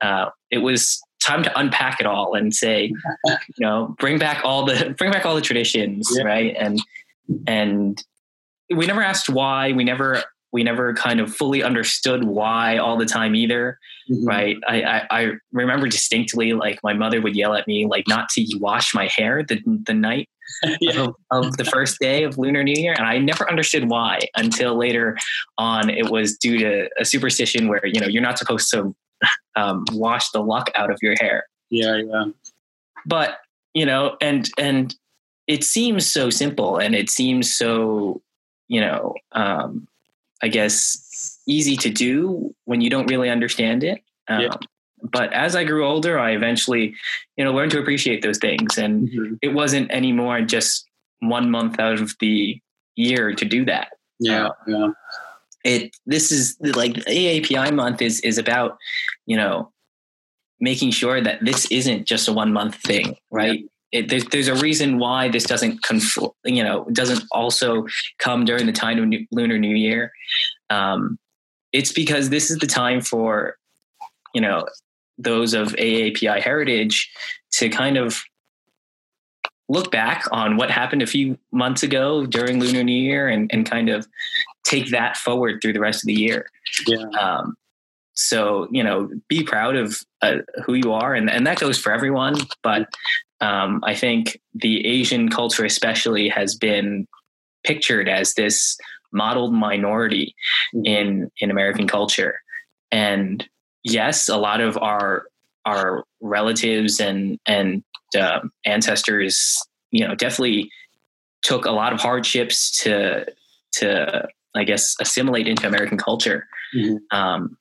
uh, 0.00 0.30
it 0.50 0.58
was 0.58 1.02
time 1.24 1.42
to 1.42 1.58
unpack 1.58 2.00
it 2.00 2.06
all 2.06 2.34
and 2.34 2.54
say, 2.54 2.92
you 3.26 3.36
know, 3.60 3.94
bring 3.98 4.18
back 4.18 4.44
all 4.44 4.64
the 4.64 4.94
bring 4.98 5.10
back 5.10 5.24
all 5.26 5.34
the 5.34 5.40
traditions, 5.40 6.10
yeah. 6.16 6.24
right? 6.24 6.54
And 6.58 6.80
and 7.46 8.02
we 8.74 8.86
never 8.86 9.02
asked 9.02 9.28
why. 9.28 9.72
We 9.72 9.84
never 9.84 10.22
we 10.54 10.62
never 10.62 10.94
kind 10.94 11.20
of 11.20 11.34
fully 11.34 11.64
understood 11.64 12.22
why 12.22 12.78
all 12.78 12.96
the 12.96 13.04
time 13.04 13.34
either 13.34 13.78
mm-hmm. 14.10 14.24
right 14.24 14.56
I, 14.66 14.82
I, 14.82 15.06
I 15.10 15.30
remember 15.52 15.88
distinctly 15.88 16.52
like 16.52 16.78
my 16.84 16.94
mother 16.94 17.20
would 17.20 17.34
yell 17.34 17.54
at 17.54 17.66
me 17.66 17.86
like 17.86 18.04
not 18.06 18.28
to 18.30 18.46
wash 18.60 18.94
my 18.94 19.08
hair 19.08 19.42
the, 19.42 19.60
the 19.84 19.92
night 19.92 20.28
yeah. 20.80 21.00
of, 21.00 21.14
of, 21.32 21.56
the 21.56 21.64
first 21.64 21.98
day 21.98 22.22
of 22.22 22.38
lunar 22.38 22.62
new 22.62 22.80
year 22.80 22.94
and 22.96 23.04
i 23.04 23.18
never 23.18 23.50
understood 23.50 23.90
why 23.90 24.20
until 24.36 24.78
later 24.78 25.18
on 25.58 25.90
it 25.90 26.10
was 26.10 26.36
due 26.36 26.56
to 26.58 26.88
a 27.00 27.04
superstition 27.04 27.66
where 27.66 27.84
you 27.84 28.00
know 28.00 28.06
you're 28.06 28.22
not 28.22 28.38
supposed 28.38 28.70
to 28.70 28.94
um, 29.56 29.84
wash 29.92 30.30
the 30.30 30.42
luck 30.42 30.70
out 30.74 30.90
of 30.90 30.98
your 31.02 31.14
hair 31.20 31.44
yeah 31.70 31.96
yeah 31.96 32.24
but 33.06 33.38
you 33.74 33.86
know 33.86 34.16
and 34.20 34.50
and 34.58 34.94
it 35.46 35.62
seems 35.62 36.10
so 36.10 36.30
simple 36.30 36.78
and 36.78 36.94
it 36.94 37.10
seems 37.10 37.52
so 37.52 38.22
you 38.68 38.80
know 38.80 39.14
um, 39.32 39.86
I 40.44 40.48
guess, 40.48 41.40
easy 41.48 41.74
to 41.78 41.88
do 41.88 42.54
when 42.66 42.82
you 42.82 42.90
don't 42.90 43.06
really 43.06 43.30
understand 43.30 43.82
it. 43.82 44.02
Um, 44.28 44.42
yeah. 44.42 44.54
But 45.02 45.32
as 45.32 45.56
I 45.56 45.64
grew 45.64 45.86
older, 45.86 46.18
I 46.18 46.32
eventually, 46.32 46.94
you 47.38 47.44
know, 47.44 47.52
learned 47.52 47.72
to 47.72 47.80
appreciate 47.80 48.20
those 48.20 48.36
things, 48.36 48.76
and 48.76 49.08
mm-hmm. 49.08 49.34
it 49.40 49.54
wasn't 49.54 49.90
anymore 49.90 50.42
just 50.42 50.86
one 51.20 51.50
month 51.50 51.80
out 51.80 51.98
of 51.98 52.12
the 52.20 52.60
year 52.94 53.34
to 53.34 53.44
do 53.46 53.64
that. 53.64 53.88
Yeah, 54.20 54.50
yeah. 54.66 54.88
It 55.64 55.96
this 56.06 56.30
is 56.30 56.56
like 56.60 56.92
AAPI 56.92 57.74
month 57.74 58.02
is 58.02 58.20
is 58.20 58.38
about, 58.38 58.76
you 59.26 59.36
know, 59.36 59.72
making 60.60 60.90
sure 60.90 61.20
that 61.20 61.44
this 61.44 61.66
isn't 61.70 62.06
just 62.06 62.28
a 62.28 62.32
one 62.32 62.52
month 62.52 62.76
thing, 62.76 63.16
right? 63.30 63.60
Yeah 63.60 63.68
it, 63.94 64.08
there's, 64.08 64.24
there's 64.26 64.48
a 64.48 64.56
reason 64.56 64.98
why 64.98 65.28
this 65.28 65.44
doesn't 65.44 65.82
conf- 65.82 66.18
you 66.44 66.62
know 66.62 66.84
doesn't 66.92 67.24
also 67.30 67.86
come 68.18 68.44
during 68.44 68.66
the 68.66 68.72
time 68.72 68.98
of 68.98 69.06
new, 69.06 69.24
lunar 69.30 69.56
new 69.56 69.74
year 69.74 70.12
um, 70.68 71.16
it's 71.72 71.92
because 71.92 72.28
this 72.28 72.50
is 72.50 72.58
the 72.58 72.66
time 72.66 73.00
for 73.00 73.56
you 74.34 74.40
know 74.40 74.66
those 75.16 75.54
of 75.54 75.68
aapi 75.76 76.42
heritage 76.42 77.08
to 77.52 77.68
kind 77.68 77.96
of 77.96 78.20
look 79.68 79.90
back 79.90 80.24
on 80.30 80.56
what 80.56 80.70
happened 80.70 81.02
a 81.02 81.06
few 81.06 81.38
months 81.52 81.82
ago 81.82 82.26
during 82.26 82.60
lunar 82.60 82.82
new 82.82 82.92
year 82.92 83.28
and, 83.28 83.50
and 83.52 83.68
kind 83.68 83.88
of 83.88 84.06
take 84.64 84.90
that 84.90 85.16
forward 85.16 85.60
through 85.60 85.72
the 85.72 85.80
rest 85.80 86.02
of 86.02 86.06
the 86.06 86.14
year 86.14 86.46
yeah. 86.86 87.04
Um, 87.20 87.56
so 88.12 88.68
you 88.70 88.82
know 88.82 89.10
be 89.28 89.42
proud 89.42 89.76
of 89.76 89.98
uh, 90.22 90.38
who 90.64 90.74
you 90.74 90.92
are 90.92 91.14
and, 91.14 91.30
and 91.30 91.46
that 91.46 91.58
goes 91.58 91.78
for 91.78 91.92
everyone 91.92 92.36
but 92.62 92.88
um, 93.40 93.82
I 93.84 93.94
think 93.94 94.40
the 94.54 94.86
Asian 94.86 95.28
culture, 95.28 95.64
especially, 95.64 96.28
has 96.28 96.54
been 96.54 97.06
pictured 97.64 98.08
as 98.08 98.34
this 98.34 98.78
modeled 99.12 99.52
minority 99.52 100.34
mm-hmm. 100.74 100.86
in 100.86 101.30
in 101.38 101.50
American 101.50 101.86
culture. 101.86 102.40
And 102.90 103.46
yes, 103.82 104.28
a 104.28 104.36
lot 104.36 104.60
of 104.60 104.78
our 104.78 105.26
our 105.64 106.04
relatives 106.20 107.00
and 107.00 107.38
and 107.46 107.82
uh, 108.18 108.40
ancestors, 108.64 109.56
you 109.90 110.06
know, 110.06 110.14
definitely 110.14 110.70
took 111.42 111.66
a 111.66 111.70
lot 111.70 111.92
of 111.92 112.00
hardships 112.00 112.82
to 112.82 113.26
to 113.72 114.28
I 114.54 114.64
guess 114.64 114.96
assimilate 115.00 115.48
into 115.48 115.66
American 115.66 115.98
culture. 115.98 116.46
Mm-hmm. 116.76 117.16
Um, 117.16 117.56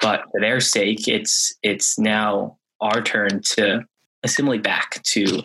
but 0.00 0.24
for 0.30 0.40
their 0.40 0.60
sake, 0.60 1.08
it's 1.08 1.54
it's 1.62 1.98
now 1.98 2.58
our 2.80 3.02
turn 3.02 3.40
to 3.42 3.84
assimilate 4.22 4.62
back 4.62 5.02
to 5.02 5.42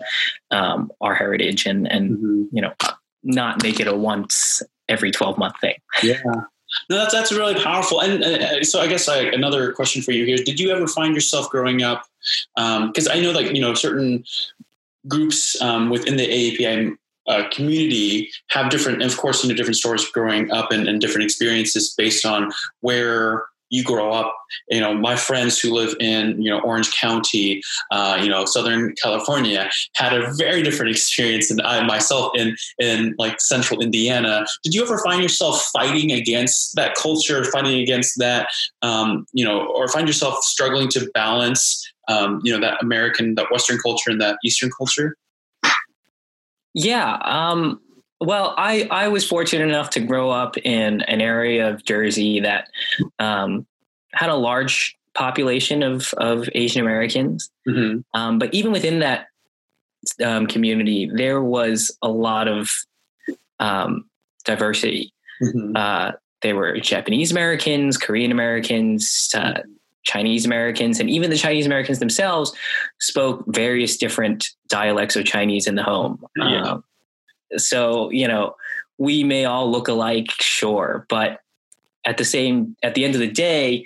um, 0.52 0.92
our 1.02 1.16
heritage 1.16 1.66
and 1.66 1.92
and 1.92 2.18
mm-hmm. 2.18 2.44
you 2.52 2.62
know 2.62 2.74
not 3.24 3.64
make 3.64 3.80
it 3.80 3.88
a 3.88 3.96
once 3.96 4.62
every 4.88 5.12
12 5.12 5.38
month 5.38 5.56
thing 5.60 5.76
yeah 6.04 6.22
no 6.90 6.98
that's 6.98 7.14
that's 7.14 7.32
really 7.32 7.56
powerful. 7.56 8.02
And 8.02 8.24
uh, 8.24 8.64
so 8.64 8.82
i 8.82 8.88
guess 8.88 9.08
I, 9.08 9.20
another 9.20 9.72
question 9.72 10.02
for 10.02 10.12
you 10.12 10.26
here. 10.26 10.38
Did 10.38 10.60
you 10.60 10.72
ever 10.72 10.88
find 10.88 11.16
yourself 11.16 11.50
growing 11.50 11.82
up 11.84 12.06
because 12.56 13.08
um, 13.08 13.14
i 13.14 13.20
know 13.20 13.32
like 13.32 13.54
you 13.54 13.62
know 13.62 13.74
certain 13.74 14.24
groups 15.08 15.60
um, 15.62 15.90
within 15.90 16.18
the 16.18 16.28
aapi 16.28 16.98
uh, 17.28 17.48
community 17.50 18.30
have 18.50 18.70
different, 18.70 19.04
of 19.04 19.18
course, 19.18 19.44
you 19.44 19.50
know, 19.50 19.56
different 19.56 19.76
stories 19.76 20.10
growing 20.12 20.50
up 20.52 20.72
and, 20.72 20.88
and 20.88 21.02
different 21.02 21.26
experiences 21.26 21.94
based 21.94 22.26
on 22.26 22.52
where 22.82 23.46
you 23.70 23.84
grow 23.84 24.12
up 24.12 24.36
you 24.70 24.80
know 24.80 24.94
my 24.94 25.16
friends 25.16 25.60
who 25.60 25.74
live 25.74 25.96
in 26.00 26.42
you 26.42 26.50
know 26.50 26.60
orange 26.60 26.92
county 26.96 27.62
uh, 27.92 28.18
you 28.22 28.30
know 28.30 28.46
southern 28.46 28.94
california 29.02 29.70
had 29.96 30.14
a 30.14 30.32
very 30.36 30.64
different 30.64 30.92
experience 30.96 31.50
than 31.50 31.62
i 31.66 31.84
myself 31.86 32.32
in 32.36 32.56
in 32.80 33.16
like 33.18 33.40
central 33.40 33.82
indiana. 33.82 34.46
Did 34.64 34.74
you 34.74 34.84
ever 34.84 34.98
find 35.00 35.22
yourself 35.22 35.70
fighting 35.74 36.12
against 36.12 36.76
that 36.76 36.96
culture 36.96 37.44
fighting 37.46 37.80
against 37.80 38.18
that 38.20 38.48
um, 38.82 39.26
you 39.34 39.44
know 39.44 39.66
or 39.68 39.88
find 39.88 40.08
yourself 40.08 40.44
struggling 40.44 40.88
to 40.90 41.10
balance 41.14 41.84
um, 42.08 42.42
you 42.44 42.52
know 42.52 42.60
that 42.60 42.82
american 42.82 43.36
that 43.36 43.52
western 43.52 43.78
culture 43.80 44.12
and 44.12 44.22
that 44.22 44.38
eastern 44.44 44.70
culture? 44.78 45.16
Yeah 46.74 47.18
um, 47.24 47.80
well, 48.20 48.54
I, 48.58 48.88
I 48.90 49.08
was 49.10 49.28
fortunate 49.28 49.68
enough 49.68 49.92
to 49.92 50.00
grow 50.00 50.30
up 50.30 50.58
in 50.58 51.02
an 51.02 51.22
area 51.22 51.70
of 51.70 51.86
Jersey 51.86 52.40
that 52.42 52.70
um, 53.20 53.66
had 54.14 54.30
a 54.30 54.36
large 54.36 54.98
population 55.14 55.84
of, 55.84 56.14
of 56.18 56.50
Asian 56.56 56.82
Americans. 56.82 57.50
Mm-hmm. 57.68 58.00
Um, 58.20 58.40
but 58.40 58.54
even 58.54 58.72
within 58.72 59.00
that 59.00 59.28
um, 60.24 60.48
community, 60.48 61.10
there 61.14 61.42
was 61.42 61.96
a 62.02 62.10
lot 62.10 62.48
of 62.48 62.70
um, 63.60 64.06
diversity. 64.46 65.14
Mm-hmm. 65.42 65.76
Uh, 65.76 66.12
there 66.42 66.56
were 66.56 66.80
Japanese 66.80 67.32
Americans, 67.32 67.98
Korean 67.98 68.32
Americans, 68.32 69.30
uh, 69.36 69.62
Chinese 70.04 70.46
Americans, 70.46 71.00
and 71.00 71.10
even 71.10 71.30
the 71.30 71.38
Chinese 71.38 71.66
Americans 71.66 72.00
themselves 72.00 72.54
spoke 73.00 73.44
various 73.48 73.98
different 73.98 74.50
dialects 74.70 75.16
of 75.16 75.26
Chinese 75.26 75.68
in 75.68 75.76
the 75.76 75.84
home. 75.84 76.24
Yeah. 76.38 76.62
Um, 76.62 76.84
so, 77.56 78.10
you 78.12 78.28
know, 78.28 78.56
we 78.98 79.24
may 79.24 79.46
all 79.46 79.72
look 79.72 79.88
alike, 79.88 80.32
sure, 80.40 81.06
but 81.10 81.40
at 82.06 82.18
the 82.18 82.26
same 82.26 82.76
at 82.84 82.96
the 82.96 83.06
end 83.06 83.14
of 83.14 83.22
the 83.22 83.30
day, 83.30 83.86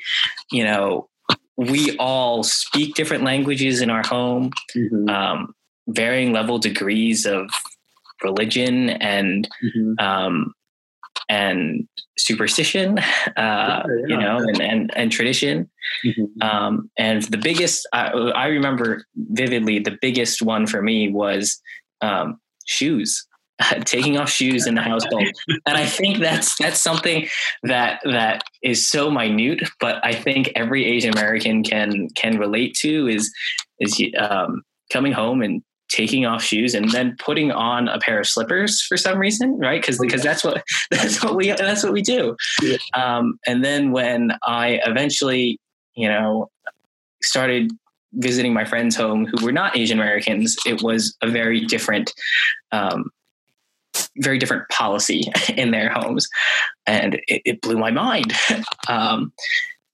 you 0.52 0.64
know, 0.64 1.10
we 1.58 1.96
all 1.98 2.44
speak 2.44 2.96
different 2.96 3.24
languages 3.24 3.82
in 3.82 3.90
our 3.90 4.06
home, 4.06 4.52
mm-hmm. 4.76 5.10
um, 5.10 5.54
varying 5.88 6.32
level 6.32 6.58
degrees 6.58 7.26
of 7.26 7.50
religion 8.24 8.90
and 8.90 9.48
mm-hmm. 9.64 10.06
um, 10.06 10.54
and 11.30 11.88
superstition, 12.18 13.00
uh, 13.28 13.32
yeah, 13.38 13.84
yeah. 13.88 14.08
you 14.08 14.18
know, 14.18 14.38
and 14.38 14.62
and, 14.62 14.92
and 14.96 15.12
tradition. 15.12 15.70
Mm-hmm. 16.06 16.42
Um, 16.42 16.90
and 16.98 17.24
the 17.24 17.38
biggest, 17.38 17.88
I, 17.94 18.08
I, 18.08 18.48
remember 18.48 19.04
vividly, 19.16 19.80
the 19.80 19.98
biggest 20.00 20.42
one 20.42 20.66
for 20.68 20.82
me 20.82 21.12
was 21.12 21.62
um, 22.02 22.40
shoes. 22.66 23.26
taking 23.86 24.18
off 24.18 24.30
shoes 24.30 24.68
in 24.68 24.76
the 24.76 24.82
household 24.82 25.28
and 25.66 25.78
i 25.78 25.86
think 25.86 26.20
that's 26.20 26.58
that's 26.58 26.80
something 26.80 27.28
that 27.64 28.02
that 28.06 28.44
is 28.64 28.88
so 28.88 29.10
minute 29.10 29.62
but 29.80 30.04
i 30.04 30.14
think 30.14 30.52
every 30.56 30.86
asian 30.86 31.12
american 31.12 31.64
can 31.64 32.08
can 32.16 32.38
relate 32.38 32.74
to 32.76 33.08
is 33.08 33.32
is 33.80 34.02
um, 34.18 34.64
coming 34.92 35.12
home 35.12 35.42
and 35.42 35.64
taking 35.92 36.26
off 36.26 36.42
shoes 36.42 36.74
and 36.74 36.90
then 36.92 37.16
putting 37.20 37.52
on 37.52 37.90
a 37.90 38.00
pair 38.00 38.20
of 38.20 38.28
slippers 38.28 38.82
for 38.82 38.98
some 38.98 39.20
reason 39.20 39.58
right? 39.58 39.82
Because 39.82 40.00
because 40.00 40.24
that's 40.24 40.44
what 40.44 40.64
that's 40.92 41.24
what 41.24 41.36
we 41.36 41.52
that's 41.52 41.84
what 41.84 41.94
we 41.94 42.02
do. 42.02 42.36
Yeah. 42.62 42.78
um, 42.94 43.38
and 43.46 43.64
then 43.64 43.92
when 43.92 44.32
i 44.46 44.80
eventually 44.86 45.60
you 45.96 46.08
know 46.08 46.50
started 47.22 47.72
visiting 48.14 48.54
my 48.54 48.66
friends 48.66 48.96
home 48.96 49.26
who 49.26 49.44
were 49.46 49.52
not 49.52 49.78
asian 49.78 50.00
americans 50.00 50.58
it 50.66 50.82
was 50.82 51.16
a 51.22 51.30
very 51.30 51.66
different 51.66 52.14
um, 52.72 53.10
very 54.18 54.38
different 54.38 54.68
policy 54.70 55.32
in 55.56 55.72
their 55.72 55.90
homes, 55.90 56.28
and 56.86 57.16
it, 57.28 57.42
it 57.46 57.62
blew 57.62 57.78
my 57.78 57.92
mind. 57.92 58.34
Um, 58.88 59.32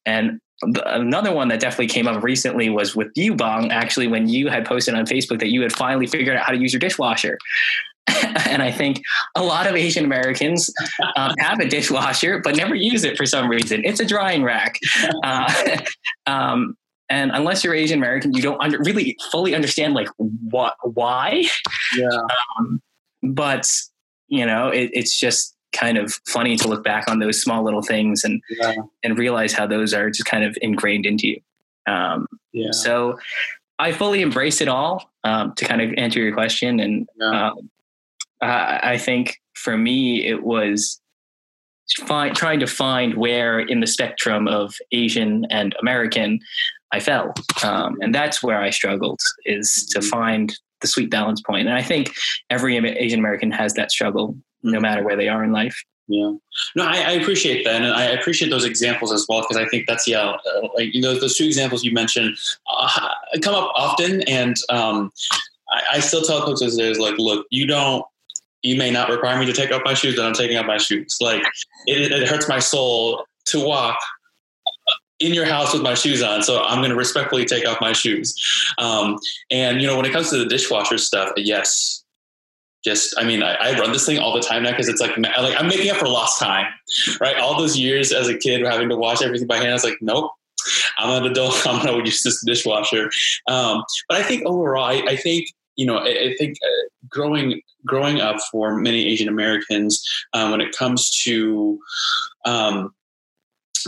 and 0.05 0.39
another 0.61 1.31
one 1.31 1.49
that 1.49 1.59
definitely 1.59 1.87
came 1.87 2.07
up 2.07 2.23
recently 2.23 2.69
was 2.69 2.95
with 2.95 3.11
you, 3.15 3.35
Bong, 3.35 3.71
actually, 3.71 4.07
when 4.07 4.27
you 4.27 4.47
had 4.47 4.65
posted 4.65 4.95
on 4.95 5.05
Facebook 5.05 5.39
that 5.39 5.51
you 5.51 5.61
had 5.61 5.73
finally 5.73 6.07
figured 6.07 6.35
out 6.35 6.43
how 6.43 6.51
to 6.51 6.57
use 6.57 6.73
your 6.73 6.79
dishwasher. 6.79 7.37
and 8.47 8.63
I 8.63 8.71
think 8.71 9.01
a 9.35 9.43
lot 9.43 9.67
of 9.67 9.75
Asian 9.75 10.05
Americans 10.05 10.73
um, 11.15 11.33
have 11.39 11.59
a 11.59 11.67
dishwasher, 11.67 12.39
but 12.39 12.55
never 12.55 12.73
use 12.73 13.03
it 13.03 13.17
for 13.17 13.25
some 13.25 13.49
reason. 13.49 13.81
It's 13.83 13.99
a 13.99 14.05
drying 14.05 14.43
rack. 14.43 14.79
Uh, 15.23 15.77
um, 16.25 16.75
and 17.09 17.31
unless 17.33 17.63
you're 17.63 17.73
Asian 17.73 17.99
American, 17.99 18.33
you 18.33 18.41
don't 18.41 18.61
under, 18.61 18.79
really 18.79 19.17
fully 19.31 19.53
understand 19.53 19.93
like 19.93 20.09
what, 20.17 20.75
why. 20.83 21.43
Yeah. 21.95 22.19
Um, 22.57 22.81
but 23.23 23.69
you 24.27 24.45
know, 24.45 24.69
it, 24.69 24.89
it's 24.93 25.17
just 25.19 25.55
kind 25.73 25.97
of 25.97 26.19
funny 26.25 26.55
to 26.57 26.67
look 26.67 26.83
back 26.83 27.09
on 27.09 27.19
those 27.19 27.41
small 27.41 27.63
little 27.63 27.81
things 27.81 28.23
and 28.23 28.41
yeah. 28.49 28.75
and 29.03 29.17
realize 29.17 29.53
how 29.53 29.67
those 29.67 29.93
are 29.93 30.09
just 30.09 30.25
kind 30.25 30.43
of 30.43 30.57
ingrained 30.61 31.05
into 31.05 31.27
you. 31.27 31.41
Um, 31.87 32.27
yeah. 32.51 32.71
So 32.71 33.19
I 33.79 33.91
fully 33.91 34.21
embrace 34.21 34.61
it 34.61 34.67
all 34.67 35.11
um, 35.23 35.53
to 35.55 35.65
kind 35.65 35.81
of 35.81 35.93
answer 35.97 36.19
your 36.19 36.33
question, 36.33 36.79
and 36.79 37.07
yeah. 37.19 37.47
um, 37.47 37.69
I, 38.41 38.79
I 38.83 38.97
think 38.97 39.39
for 39.53 39.77
me 39.77 40.25
it 40.25 40.43
was 40.43 40.99
find, 42.05 42.35
trying 42.35 42.59
to 42.59 42.67
find 42.67 43.15
where 43.15 43.59
in 43.59 43.79
the 43.79 43.87
spectrum 43.87 44.47
of 44.47 44.75
Asian 44.91 45.45
and 45.49 45.75
American 45.79 46.39
I 46.91 46.99
fell, 46.99 47.33
um, 47.63 47.97
and 48.01 48.15
that's 48.15 48.41
where 48.41 48.61
I 48.61 48.69
struggled 48.69 49.19
is 49.45 49.85
to 49.91 49.99
mm-hmm. 49.99 50.09
find 50.09 50.57
the 50.81 50.87
sweet 50.87 51.09
balance 51.09 51.41
point. 51.41 51.67
And 51.67 51.77
I 51.77 51.81
think 51.81 52.13
every 52.49 52.77
Asian 52.77 53.19
American 53.19 53.51
has 53.51 53.73
that 53.73 53.91
struggle 53.91 54.37
no 54.63 54.79
matter 54.79 55.03
where 55.03 55.15
they 55.15 55.29
are 55.29 55.43
in 55.43 55.51
life. 55.51 55.83
Yeah, 56.09 56.31
no, 56.75 56.85
I, 56.85 56.99
I 56.99 57.11
appreciate 57.11 57.65
that, 57.65 57.81
and 57.81 57.93
I 57.93 58.05
appreciate 58.05 58.49
those 58.49 58.63
examples 58.63 59.11
as 59.11 59.25
well 59.27 59.41
because 59.41 59.57
I 59.57 59.67
think 59.67 59.87
that's 59.87 60.07
yeah, 60.07 60.21
uh, 60.21 60.67
like 60.75 60.93
you 60.93 61.01
know, 61.01 61.19
those 61.19 61.35
two 61.35 61.43
examples 61.43 61.83
you 61.83 61.91
mentioned 61.91 62.37
uh, 62.71 63.09
come 63.41 63.53
up 63.53 63.71
often, 63.75 64.21
and 64.21 64.55
um, 64.69 65.11
I, 65.69 65.81
I, 65.95 65.99
still 65.99 66.21
tell 66.21 66.43
coaches 66.43 66.79
is 66.79 66.97
like, 66.97 67.15
look, 67.17 67.45
you 67.49 67.67
don't, 67.67 68.05
you 68.61 68.77
may 68.77 68.89
not 68.89 69.09
require 69.09 69.37
me 69.37 69.45
to 69.47 69.53
take 69.53 69.69
off 69.73 69.81
my 69.83 69.93
shoes, 69.93 70.15
but 70.15 70.25
I'm 70.25 70.33
taking 70.33 70.55
off 70.55 70.65
my 70.65 70.77
shoes. 70.77 71.17
Like 71.19 71.43
it, 71.87 72.09
it 72.09 72.27
hurts 72.29 72.47
my 72.47 72.59
soul 72.59 73.25
to 73.47 73.65
walk 73.65 73.99
in 75.19 75.33
your 75.33 75.45
house 75.45 75.73
with 75.73 75.81
my 75.81 75.93
shoes 75.93 76.21
on, 76.21 76.43
so 76.43 76.61
I'm 76.63 76.79
going 76.79 76.91
to 76.91 76.95
respectfully 76.95 77.45
take 77.45 77.67
off 77.67 77.81
my 77.81 77.93
shoes. 77.93 78.35
Um, 78.77 79.17
and 79.49 79.81
you 79.81 79.87
know, 79.87 79.95
when 79.95 80.05
it 80.05 80.11
comes 80.11 80.29
to 80.29 80.37
the 80.37 80.45
dishwasher 80.45 80.97
stuff, 80.97 81.31
yes, 81.37 82.03
just 82.83 83.15
I 83.17 83.23
mean 83.23 83.43
I, 83.43 83.55
I, 83.55 83.79
run 83.79 83.91
this 83.91 84.05
thing 84.05 84.19
all 84.19 84.33
the 84.33 84.41
time 84.41 84.63
now 84.63 84.71
because 84.71 84.87
it's 84.87 85.01
like 85.01 85.17
like 85.17 85.59
I'm 85.59 85.67
making 85.67 85.89
up 85.89 85.97
for 85.97 86.07
lost 86.07 86.39
time, 86.39 86.67
right? 87.19 87.37
All 87.37 87.57
those 87.57 87.77
years 87.77 88.13
as 88.13 88.27
a 88.27 88.37
kid 88.37 88.61
having 88.65 88.89
to 88.89 88.95
wash 88.95 89.21
everything 89.21 89.47
by 89.47 89.57
hand, 89.57 89.69
I 89.69 89.73
was 89.73 89.83
like, 89.83 89.97
nope. 90.01 90.31
I'm 90.97 91.23
an 91.23 91.31
adult. 91.31 91.55
I'm 91.67 91.83
gonna 91.83 92.03
use 92.03 92.23
this 92.23 92.43
dishwasher. 92.45 93.09
Um, 93.47 93.83
but 94.07 94.19
I 94.19 94.23
think 94.23 94.45
overall, 94.45 94.85
I, 94.85 95.03
I 95.07 95.15
think 95.15 95.47
you 95.75 95.85
know, 95.85 95.97
I, 95.97 96.07
I 96.07 96.35
think 96.37 96.57
uh, 96.63 96.87
growing 97.07 97.61
growing 97.85 98.19
up 98.19 98.37
for 98.51 98.75
many 98.75 99.05
Asian 99.05 99.29
Americans, 99.29 100.03
um, 100.33 100.51
when 100.51 100.61
it 100.61 100.75
comes 100.75 101.09
to 101.23 101.79
um, 102.45 102.93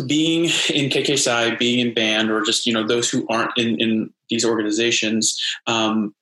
being 0.08 0.46
in 0.74 0.90
KK 0.90 1.18
Psi, 1.18 1.56
being 1.56 1.80
in 1.80 1.94
band, 1.94 2.32
or 2.32 2.42
just 2.44 2.66
you 2.66 2.74
know 2.74 2.86
those 2.86 3.10
who 3.10 3.26
aren't 3.30 3.52
in 3.58 3.80
in 3.80 4.14
these 4.30 4.46
organizations, 4.46 5.40
um, 5.68 6.14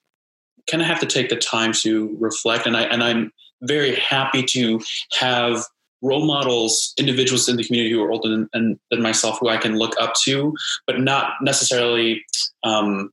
kind 0.69 0.81
of 0.81 0.87
have 0.87 0.99
to 0.99 1.05
take 1.05 1.29
the 1.29 1.35
time 1.35 1.73
to 1.81 2.15
reflect. 2.19 2.65
And 2.65 2.77
I 2.77 2.83
and 2.83 3.03
I'm 3.03 3.31
very 3.61 3.95
happy 3.95 4.43
to 4.43 4.79
have 5.19 5.63
role 6.01 6.25
models, 6.25 6.93
individuals 6.97 7.49
in 7.49 7.55
the 7.55 7.63
community 7.63 7.91
who 7.91 8.03
are 8.03 8.11
older 8.11 8.29
than, 8.29 8.47
than, 8.53 8.79
than 8.91 9.01
myself, 9.01 9.39
who 9.39 9.49
I 9.49 9.57
can 9.57 9.77
look 9.77 9.95
up 9.99 10.13
to, 10.25 10.53
but 10.85 10.99
not 10.99 11.31
necessarily 11.41 12.23
um, 12.63 13.11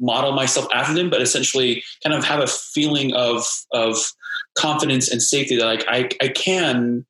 model 0.00 0.32
myself 0.32 0.66
after 0.74 0.94
them, 0.94 1.10
but 1.10 1.22
essentially 1.22 1.84
kind 2.02 2.16
of 2.16 2.24
have 2.24 2.40
a 2.40 2.46
feeling 2.46 3.14
of 3.14 3.44
of 3.72 3.96
confidence 4.58 5.10
and 5.10 5.22
safety 5.22 5.56
that 5.56 5.64
like 5.64 5.84
I, 5.88 6.08
I 6.20 6.28
can 6.28 7.06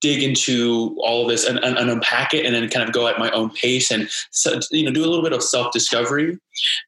dig 0.00 0.22
into 0.22 0.94
all 1.00 1.22
of 1.22 1.28
this 1.28 1.46
and, 1.46 1.58
and, 1.58 1.78
and, 1.78 1.88
unpack 1.88 2.34
it 2.34 2.44
and 2.44 2.54
then 2.54 2.68
kind 2.68 2.86
of 2.86 2.94
go 2.94 3.08
at 3.08 3.18
my 3.18 3.30
own 3.30 3.50
pace 3.50 3.90
and 3.90 4.10
you 4.70 4.84
know 4.84 4.90
do 4.90 5.02
a 5.02 5.08
little 5.08 5.22
bit 5.22 5.32
of 5.32 5.42
self-discovery. 5.42 6.38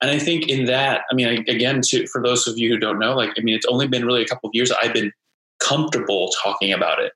And 0.02 0.10
i 0.10 0.18
think 0.18 0.48
in 0.48 0.66
that 0.66 1.02
i 1.10 1.14
mean 1.14 1.44
again 1.48 1.80
to, 1.84 2.06
for 2.08 2.22
those 2.22 2.46
of 2.46 2.58
you 2.58 2.68
who 2.68 2.78
don't 2.78 2.98
know 2.98 3.14
like 3.14 3.30
i 3.38 3.40
mean 3.40 3.54
it's 3.54 3.66
only 3.66 3.88
been 3.88 4.04
really 4.04 4.22
a 4.22 4.26
couple 4.26 4.48
of 4.48 4.54
years 4.54 4.70
i've 4.82 4.92
been 4.92 5.10
comfortable 5.62 6.30
talking 6.42 6.72
about 6.72 7.00
it 7.00 7.12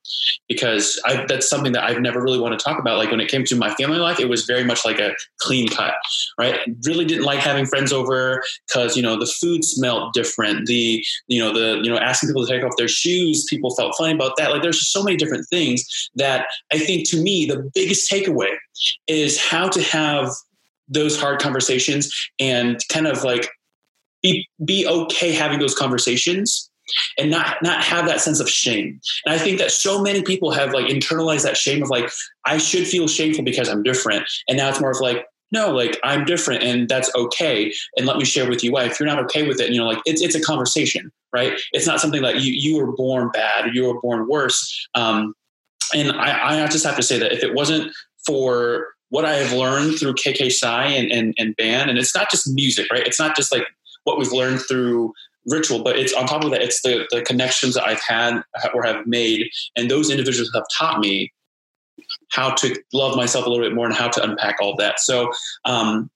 because 0.48 1.00
I, 1.04 1.24
that's 1.26 1.48
something 1.48 1.72
that 1.72 1.84
I've 1.84 2.00
never 2.00 2.22
really 2.22 2.38
wanted 2.38 2.58
to 2.58 2.64
talk 2.64 2.78
about. 2.78 2.98
Like 2.98 3.10
when 3.10 3.20
it 3.20 3.28
came 3.28 3.44
to 3.44 3.56
my 3.56 3.74
family 3.74 3.98
life, 3.98 4.20
it 4.20 4.28
was 4.28 4.44
very 4.44 4.64
much 4.64 4.84
like 4.84 4.98
a 4.98 5.14
clean 5.38 5.68
cut, 5.68 5.94
right? 6.38 6.60
Really 6.84 7.04
didn't 7.04 7.24
like 7.24 7.40
having 7.40 7.66
friends 7.66 7.92
over 7.92 8.42
because, 8.66 8.96
you 8.96 9.02
know, 9.02 9.18
the 9.18 9.26
food 9.26 9.64
smelled 9.64 10.12
different. 10.12 10.66
The, 10.66 11.04
you 11.26 11.40
know, 11.40 11.52
the, 11.52 11.80
you 11.82 11.90
know, 11.90 11.98
asking 11.98 12.28
people 12.28 12.46
to 12.46 12.52
take 12.52 12.64
off 12.64 12.76
their 12.76 12.88
shoes, 12.88 13.44
people 13.48 13.74
felt 13.74 13.94
funny 13.96 14.14
about 14.14 14.36
that. 14.36 14.50
Like 14.50 14.62
there's 14.62 14.86
so 14.88 15.02
many 15.02 15.16
different 15.16 15.46
things 15.48 16.10
that 16.14 16.46
I 16.72 16.78
think 16.78 17.08
to 17.10 17.20
me, 17.20 17.46
the 17.46 17.70
biggest 17.74 18.10
takeaway 18.10 18.54
is 19.06 19.40
how 19.40 19.68
to 19.68 19.82
have 19.82 20.30
those 20.88 21.20
hard 21.20 21.40
conversations 21.40 22.12
and 22.38 22.80
kind 22.88 23.06
of 23.06 23.24
like 23.24 23.48
be, 24.22 24.48
be 24.64 24.86
okay 24.86 25.32
having 25.32 25.58
those 25.58 25.74
conversations 25.74 26.70
and 27.18 27.30
not 27.30 27.62
not 27.62 27.82
have 27.82 28.06
that 28.06 28.20
sense 28.20 28.40
of 28.40 28.48
shame. 28.48 29.00
And 29.24 29.34
I 29.34 29.38
think 29.38 29.58
that 29.58 29.70
so 29.70 30.00
many 30.00 30.22
people 30.22 30.50
have 30.52 30.72
like 30.72 30.86
internalized 30.86 31.42
that 31.42 31.56
shame 31.56 31.82
of 31.82 31.90
like 31.90 32.10
I 32.44 32.58
should 32.58 32.86
feel 32.86 33.08
shameful 33.08 33.44
because 33.44 33.68
I'm 33.68 33.82
different, 33.82 34.24
and 34.48 34.56
now 34.58 34.68
it's 34.68 34.80
more 34.80 34.90
of 34.90 35.00
like 35.00 35.26
no, 35.52 35.70
like 35.70 35.98
I'm 36.02 36.24
different 36.24 36.62
and 36.64 36.88
that's 36.88 37.10
okay. 37.14 37.72
And 37.96 38.06
let 38.06 38.16
me 38.16 38.24
share 38.24 38.48
with 38.48 38.64
you 38.64 38.72
why. 38.72 38.84
If 38.84 38.98
you're 38.98 39.06
not 39.06 39.22
okay 39.24 39.46
with 39.46 39.60
it, 39.60 39.70
you 39.70 39.78
know, 39.78 39.86
like 39.86 40.00
it's 40.04 40.20
it's 40.20 40.34
a 40.34 40.40
conversation, 40.40 41.12
right? 41.32 41.58
It's 41.72 41.86
not 41.86 42.00
something 42.00 42.22
that 42.22 42.40
you 42.40 42.52
you 42.52 42.78
were 42.78 42.92
born 42.92 43.30
bad 43.32 43.66
or 43.66 43.68
you 43.68 43.86
were 43.86 44.00
born 44.00 44.28
worse. 44.28 44.88
Um, 44.94 45.34
and 45.94 46.12
I, 46.12 46.64
I 46.64 46.66
just 46.66 46.84
have 46.84 46.96
to 46.96 47.02
say 47.02 47.18
that 47.18 47.32
if 47.32 47.44
it 47.44 47.54
wasn't 47.54 47.92
for 48.26 48.88
what 49.10 49.24
I 49.24 49.34
have 49.34 49.52
learned 49.52 49.98
through 49.98 50.14
KK 50.14 50.50
and, 50.64 51.12
and, 51.12 51.34
and 51.38 51.54
band, 51.56 51.90
and 51.90 51.98
it's 51.98 52.14
not 52.14 52.30
just 52.30 52.52
music, 52.52 52.88
right? 52.90 53.06
It's 53.06 53.20
not 53.20 53.36
just 53.36 53.52
like 53.52 53.64
what 54.04 54.18
we've 54.18 54.32
learned 54.32 54.62
through 54.68 55.12
ritual, 55.46 55.82
but 55.82 55.98
it's 55.98 56.12
on 56.12 56.26
top 56.26 56.44
of 56.44 56.50
that, 56.50 56.62
it's 56.62 56.82
the, 56.82 57.06
the 57.10 57.22
connections 57.22 57.74
that 57.74 57.84
I've 57.84 58.02
had 58.06 58.42
or 58.74 58.84
have 58.84 59.06
made. 59.06 59.48
And 59.76 59.90
those 59.90 60.10
individuals 60.10 60.50
have 60.54 60.64
taught 60.76 61.00
me 61.00 61.32
how 62.30 62.50
to 62.54 62.76
love 62.92 63.16
myself 63.16 63.46
a 63.46 63.48
little 63.48 63.64
bit 63.64 63.74
more 63.74 63.86
and 63.86 63.94
how 63.94 64.08
to 64.08 64.22
unpack 64.22 64.56
all 64.60 64.76
that. 64.76 65.00
So, 65.00 65.32
um, 65.64 66.10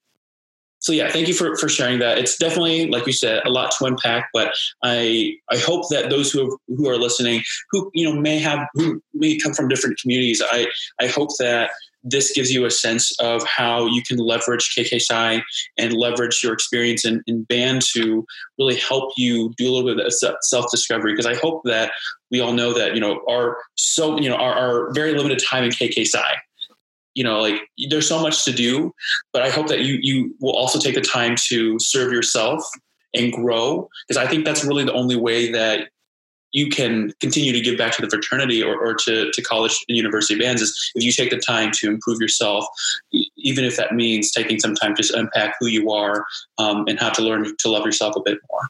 so 0.79 0.93
yeah, 0.93 1.11
thank 1.11 1.27
you 1.27 1.33
for, 1.33 1.55
for 1.57 1.69
sharing 1.69 1.99
that. 1.99 2.17
It's 2.17 2.37
definitely, 2.37 2.87
like 2.87 3.05
you 3.05 3.13
said, 3.13 3.43
a 3.45 3.49
lot 3.49 3.71
to 3.77 3.85
unpack, 3.85 4.29
but 4.33 4.53
I, 4.83 5.33
I 5.51 5.57
hope 5.57 5.89
that 5.91 6.09
those 6.09 6.31
who, 6.31 6.57
who 6.67 6.89
are 6.89 6.97
listening, 6.97 7.43
who, 7.69 7.91
you 7.93 8.09
know, 8.09 8.19
may 8.19 8.39
have, 8.39 8.67
who 8.73 9.01
may 9.13 9.37
come 9.37 9.53
from 9.53 9.67
different 9.67 9.99
communities, 9.99 10.41
I, 10.43 10.67
I 10.99 11.07
hope 11.07 11.29
that 11.37 11.69
this 12.03 12.31
gives 12.31 12.51
you 12.51 12.65
a 12.65 12.71
sense 12.71 13.11
of 13.19 13.45
how 13.45 13.85
you 13.85 14.01
can 14.01 14.17
leverage 14.17 14.73
KK 14.75 14.99
Psi 14.99 15.43
and 15.77 15.93
leverage 15.93 16.41
your 16.43 16.53
experience 16.53 17.05
in, 17.05 17.21
in 17.27 17.43
band 17.43 17.83
to 17.93 18.25
really 18.57 18.75
help 18.75 19.13
you 19.17 19.53
do 19.57 19.69
a 19.69 19.71
little 19.71 19.95
bit 19.95 20.05
of 20.05 20.13
self 20.41 20.65
discovery. 20.71 21.13
Because 21.13 21.25
I 21.25 21.35
hope 21.35 21.61
that 21.65 21.91
we 22.29 22.39
all 22.39 22.53
know 22.53 22.73
that 22.73 22.95
you 22.95 23.01
know 23.01 23.21
our 23.29 23.57
so 23.75 24.19
you 24.19 24.29
know 24.29 24.35
our, 24.35 24.53
our 24.53 24.93
very 24.93 25.13
limited 25.13 25.43
time 25.43 25.63
in 25.63 25.71
KK 25.71 26.05
Psi. 26.05 26.35
You 27.13 27.25
know, 27.25 27.41
like 27.41 27.61
there's 27.89 28.07
so 28.07 28.21
much 28.21 28.45
to 28.45 28.53
do, 28.53 28.93
but 29.33 29.41
I 29.41 29.49
hope 29.49 29.67
that 29.67 29.81
you 29.81 29.99
you 30.01 30.35
will 30.39 30.55
also 30.55 30.79
take 30.79 30.95
the 30.95 31.01
time 31.01 31.35
to 31.49 31.77
serve 31.79 32.11
yourself 32.11 32.63
and 33.13 33.33
grow 33.33 33.89
because 34.07 34.23
I 34.23 34.27
think 34.27 34.45
that's 34.45 34.63
really 34.63 34.85
the 34.85 34.93
only 34.93 35.17
way 35.17 35.51
that 35.51 35.89
you 36.51 36.69
can 36.69 37.13
continue 37.19 37.53
to 37.53 37.61
give 37.61 37.77
back 37.77 37.95
to 37.95 38.01
the 38.01 38.09
fraternity 38.09 38.61
or, 38.61 38.77
or 38.77 38.93
to, 38.93 39.31
to 39.31 39.41
college 39.41 39.83
and 39.87 39.97
university 39.97 40.37
bands 40.37 40.61
is 40.61 40.91
if 40.95 41.03
you 41.03 41.11
take 41.11 41.29
the 41.29 41.39
time 41.39 41.71
to 41.73 41.87
improve 41.87 42.19
yourself, 42.19 42.65
even 43.37 43.63
if 43.63 43.77
that 43.77 43.95
means 43.95 44.31
taking 44.31 44.59
some 44.59 44.75
time 44.75 44.95
to 44.95 45.17
unpack 45.17 45.55
who 45.59 45.67
you 45.67 45.91
are 45.91 46.25
um, 46.57 46.85
and 46.87 46.99
how 46.99 47.09
to 47.09 47.21
learn 47.21 47.55
to 47.57 47.69
love 47.69 47.85
yourself 47.85 48.15
a 48.15 48.21
bit 48.23 48.37
more. 48.49 48.61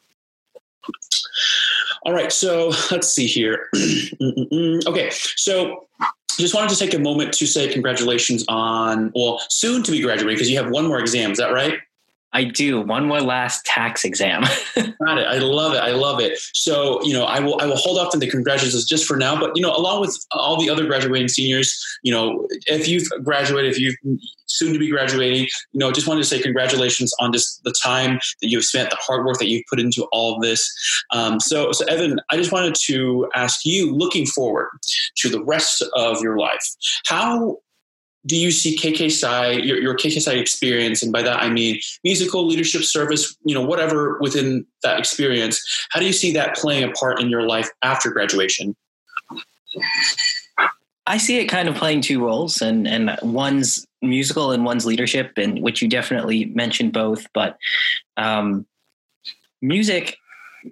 All 2.03 2.13
right, 2.13 2.31
so 2.31 2.71
let's 2.91 3.09
see 3.09 3.27
here. 3.27 3.69
okay, 4.87 5.09
so 5.35 5.87
just 6.39 6.55
wanted 6.55 6.69
to 6.69 6.77
take 6.77 6.93
a 6.93 6.99
moment 6.99 7.33
to 7.33 7.45
say 7.45 7.71
congratulations 7.71 8.43
on, 8.47 9.11
well, 9.15 9.41
soon 9.49 9.83
to 9.83 9.91
be 9.91 10.01
graduating 10.01 10.35
because 10.35 10.49
you 10.49 10.57
have 10.57 10.71
one 10.71 10.87
more 10.87 10.99
exam. 10.99 11.31
Is 11.31 11.37
that 11.37 11.51
right? 11.53 11.79
I 12.33 12.45
do 12.45 12.81
one 12.81 13.07
more 13.07 13.21
last 13.21 13.65
tax 13.65 14.05
exam. 14.05 14.43
Got 14.75 15.17
it. 15.17 15.27
I 15.27 15.39
love 15.39 15.73
it. 15.73 15.79
I 15.79 15.91
love 15.91 16.19
it. 16.19 16.37
So 16.53 17.03
you 17.03 17.13
know, 17.13 17.25
I 17.25 17.39
will 17.39 17.59
I 17.61 17.65
will 17.65 17.75
hold 17.75 17.97
off 17.97 18.13
on 18.13 18.19
the 18.19 18.29
congratulations 18.29 18.85
just 18.85 19.05
for 19.05 19.17
now. 19.17 19.39
But 19.39 19.51
you 19.55 19.61
know, 19.61 19.75
along 19.75 20.01
with 20.01 20.17
all 20.31 20.59
the 20.59 20.69
other 20.69 20.85
graduating 20.85 21.27
seniors, 21.27 21.77
you 22.03 22.11
know, 22.11 22.47
if 22.67 22.87
you've 22.87 23.07
graduated, 23.23 23.71
if 23.71 23.79
you've 23.79 23.95
soon 24.47 24.73
to 24.73 24.79
be 24.79 24.89
graduating, 24.89 25.47
you 25.71 25.79
know, 25.79 25.91
just 25.91 26.07
wanted 26.07 26.21
to 26.21 26.27
say 26.27 26.41
congratulations 26.41 27.13
on 27.19 27.31
just 27.31 27.63
the 27.63 27.73
time 27.83 28.19
that 28.41 28.49
you've 28.49 28.65
spent, 28.65 28.89
the 28.89 28.97
hard 28.97 29.25
work 29.25 29.37
that 29.39 29.47
you've 29.47 29.63
put 29.69 29.79
into 29.79 30.03
all 30.11 30.35
of 30.35 30.41
this. 30.41 30.71
Um, 31.11 31.39
so, 31.39 31.71
so 31.71 31.85
Evan, 31.85 32.19
I 32.29 32.37
just 32.37 32.51
wanted 32.51 32.75
to 32.85 33.29
ask 33.33 33.65
you, 33.65 33.93
looking 33.95 34.25
forward 34.25 34.69
to 35.17 35.29
the 35.29 35.43
rest 35.43 35.83
of 35.95 36.21
your 36.21 36.37
life, 36.37 36.65
how 37.05 37.57
do 38.25 38.35
you 38.35 38.51
see 38.51 38.77
KK 38.77 39.65
your, 39.65 39.81
your 39.81 39.95
KK 39.95 40.39
experience, 40.39 41.01
and 41.01 41.11
by 41.11 41.21
that 41.23 41.41
I 41.41 41.49
mean 41.49 41.79
musical 42.03 42.45
leadership 42.45 42.83
service, 42.83 43.35
you 43.43 43.55
know, 43.55 43.61
whatever 43.61 44.19
within 44.21 44.65
that 44.83 44.99
experience, 44.99 45.61
how 45.89 45.99
do 45.99 46.05
you 46.05 46.13
see 46.13 46.31
that 46.33 46.55
playing 46.55 46.83
a 46.83 46.91
part 46.91 47.19
in 47.19 47.29
your 47.29 47.43
life 47.43 47.69
after 47.81 48.11
graduation? 48.11 48.75
I 51.07 51.17
see 51.17 51.39
it 51.39 51.45
kind 51.45 51.67
of 51.67 51.75
playing 51.75 52.01
two 52.01 52.23
roles, 52.23 52.61
and 52.61 52.87
and 52.87 53.17
one's 53.23 53.85
musical 54.01 54.51
and 54.51 54.65
one's 54.65 54.85
leadership, 54.85 55.33
and 55.37 55.61
which 55.61 55.81
you 55.81 55.87
definitely 55.87 56.45
mentioned 56.45 56.93
both. 56.93 57.25
But 57.33 57.57
um, 58.17 58.67
music, 59.61 60.17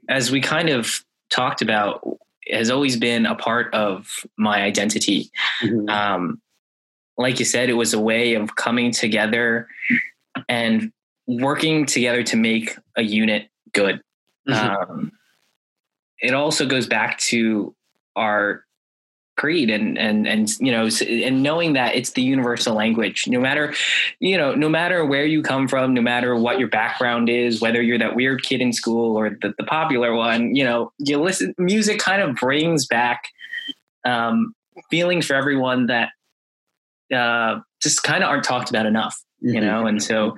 as 0.07 0.31
we 0.31 0.39
kind 0.39 0.69
of 0.69 1.03
talked 1.31 1.63
about, 1.63 2.07
has 2.51 2.69
always 2.69 2.95
been 2.95 3.25
a 3.25 3.35
part 3.35 3.73
of 3.73 4.07
my 4.37 4.61
identity. 4.61 5.31
Mm-hmm. 5.63 5.89
Um, 5.89 6.41
like 7.19 7.37
you 7.37 7.45
said, 7.45 7.69
it 7.69 7.73
was 7.73 7.93
a 7.93 7.99
way 7.99 8.35
of 8.35 8.55
coming 8.55 8.91
together 8.91 9.67
and 10.47 10.91
working 11.27 11.85
together 11.85 12.23
to 12.23 12.37
make 12.37 12.77
a 12.95 13.03
unit 13.03 13.49
good. 13.73 14.01
Mm-hmm. 14.47 14.91
Um, 14.91 15.11
it 16.21 16.33
also 16.33 16.65
goes 16.65 16.87
back 16.87 17.19
to 17.19 17.75
our 18.15 18.63
creed 19.37 19.69
and 19.69 19.97
and 19.97 20.27
and 20.27 20.59
you 20.59 20.71
know 20.71 20.89
and 21.07 21.43
knowing 21.43 21.73
that 21.73 21.95
it's 21.95 22.11
the 22.11 22.21
universal 22.21 22.75
language 22.75 23.25
no 23.25 23.39
matter 23.39 23.73
you 24.19 24.35
know 24.35 24.53
no 24.53 24.67
matter 24.67 25.05
where 25.05 25.25
you 25.25 25.41
come 25.41 25.65
from 25.65 25.93
no 25.93 26.01
matter 26.01 26.35
what 26.35 26.59
your 26.59 26.67
background 26.67 27.29
is 27.29 27.61
whether 27.61 27.81
you're 27.81 27.97
that 27.97 28.17
weird 28.17 28.43
kid 28.43 28.59
in 28.59 28.73
school 28.73 29.15
or 29.17 29.29
the, 29.29 29.53
the 29.57 29.63
popular 29.63 30.13
one 30.13 30.53
you 30.53 30.65
know 30.65 30.91
you 30.97 31.17
listen 31.17 31.55
music 31.57 31.99
kind 31.99 32.21
of 32.21 32.35
brings 32.35 32.85
back 32.85 33.29
um, 34.03 34.53
feelings 34.89 35.25
for 35.25 35.35
everyone 35.35 35.85
that 35.87 36.09
uh, 37.13 37.59
just 37.81 38.03
kind 38.03 38.23
of 38.23 38.29
aren't 38.29 38.43
talked 38.43 38.69
about 38.69 38.85
enough, 38.85 39.17
mm-hmm. 39.43 39.55
you 39.55 39.61
know? 39.61 39.85
And 39.85 40.01
so 40.01 40.35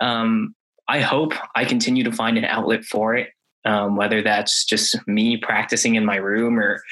um, 0.00 0.54
I 0.88 1.00
hope 1.00 1.32
I 1.54 1.64
continue 1.64 2.04
to 2.04 2.12
find 2.12 2.38
an 2.38 2.44
outlet 2.44 2.84
for 2.84 3.14
it, 3.14 3.30
um, 3.64 3.96
whether 3.96 4.22
that's 4.22 4.64
just 4.64 4.96
me 5.06 5.36
practicing 5.36 5.94
in 5.94 6.04
my 6.04 6.16
room 6.16 6.58
or 6.58 6.82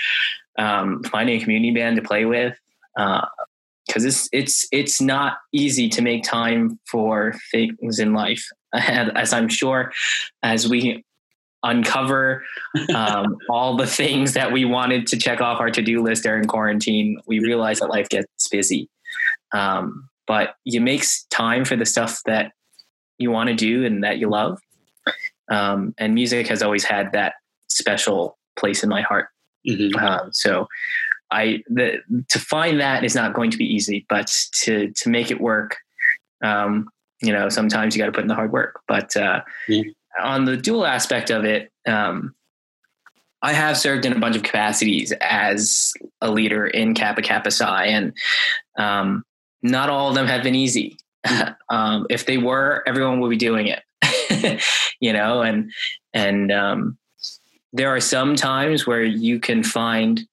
um, 0.58 1.02
finding 1.04 1.40
a 1.40 1.42
community 1.42 1.72
band 1.72 1.96
to 1.96 2.02
play 2.02 2.24
with. 2.24 2.56
Uh, 2.96 3.26
because 3.86 4.04
it's 4.04 4.28
it's 4.30 4.68
it's 4.70 5.00
not 5.00 5.38
easy 5.52 5.88
to 5.88 6.00
make 6.00 6.22
time 6.22 6.78
for 6.86 7.34
things 7.50 7.98
in 7.98 8.12
life, 8.12 8.46
as 8.72 9.32
I'm 9.32 9.48
sure, 9.48 9.92
as 10.44 10.68
we 10.68 11.04
uncover 11.62 12.44
um, 12.94 13.36
all 13.50 13.76
the 13.76 13.86
things 13.86 14.34
that 14.34 14.52
we 14.52 14.64
wanted 14.64 15.06
to 15.08 15.16
check 15.16 15.40
off 15.40 15.60
our 15.60 15.70
to-do 15.70 16.02
list 16.02 16.22
during 16.22 16.46
quarantine, 16.46 17.18
we 17.26 17.40
realize 17.40 17.80
that 17.80 17.88
life 17.88 18.08
gets 18.08 18.48
busy. 18.48 18.88
Um, 19.52 20.08
but 20.26 20.54
you 20.64 20.80
make 20.80 21.04
time 21.30 21.64
for 21.64 21.76
the 21.76 21.86
stuff 21.86 22.20
that 22.26 22.52
you 23.18 23.30
want 23.30 23.48
to 23.48 23.54
do 23.54 23.84
and 23.84 24.04
that 24.04 24.18
you 24.18 24.28
love. 24.28 24.60
Um, 25.50 25.94
and 25.98 26.14
music 26.14 26.46
has 26.48 26.62
always 26.62 26.84
had 26.84 27.12
that 27.12 27.34
special 27.68 28.38
place 28.56 28.82
in 28.84 28.88
my 28.88 29.02
heart. 29.02 29.28
Mm-hmm. 29.68 29.98
Um, 29.98 30.30
so 30.32 30.68
I 31.30 31.62
the, 31.68 31.98
to 32.28 32.38
find 32.38 32.80
that 32.80 33.04
is 33.04 33.14
not 33.14 33.34
going 33.34 33.50
to 33.50 33.58
be 33.58 33.64
easy, 33.64 34.06
but 34.08 34.32
to 34.62 34.90
to 34.90 35.08
make 35.08 35.30
it 35.30 35.40
work, 35.40 35.76
um, 36.42 36.88
you 37.20 37.32
know, 37.32 37.48
sometimes 37.48 37.94
you 37.94 38.00
got 38.00 38.06
to 38.06 38.12
put 38.12 38.22
in 38.22 38.28
the 38.28 38.34
hard 38.34 38.52
work. 38.52 38.80
But 38.88 39.16
uh, 39.16 39.42
mm-hmm. 39.68 39.90
on 40.24 40.44
the 40.44 40.56
dual 40.56 40.86
aspect 40.86 41.30
of 41.30 41.44
it, 41.44 41.70
um, 41.86 42.34
I 43.42 43.52
have 43.52 43.76
served 43.76 44.04
in 44.04 44.12
a 44.12 44.18
bunch 44.18 44.36
of 44.36 44.42
capacities 44.42 45.12
as 45.20 45.92
a 46.20 46.30
leader 46.30 46.66
in 46.66 46.94
Kappa 46.94 47.22
Kappa 47.22 47.50
Psi, 47.50 47.86
and 47.86 48.12
um, 48.78 49.24
not 49.62 49.90
all 49.90 50.08
of 50.08 50.14
them 50.14 50.26
have 50.26 50.42
been 50.42 50.54
easy. 50.54 50.98
um, 51.68 52.06
if 52.08 52.26
they 52.26 52.38
were, 52.38 52.82
everyone 52.86 53.20
would 53.20 53.30
be 53.30 53.36
doing 53.36 53.66
it, 53.68 54.62
you 55.00 55.12
know, 55.12 55.42
and, 55.42 55.70
and, 56.14 56.50
um, 56.50 56.96
there 57.72 57.94
are 57.94 58.00
some 58.00 58.34
times 58.34 58.86
where 58.86 59.04
you 59.04 59.38
can 59.38 59.62
find 59.62 60.26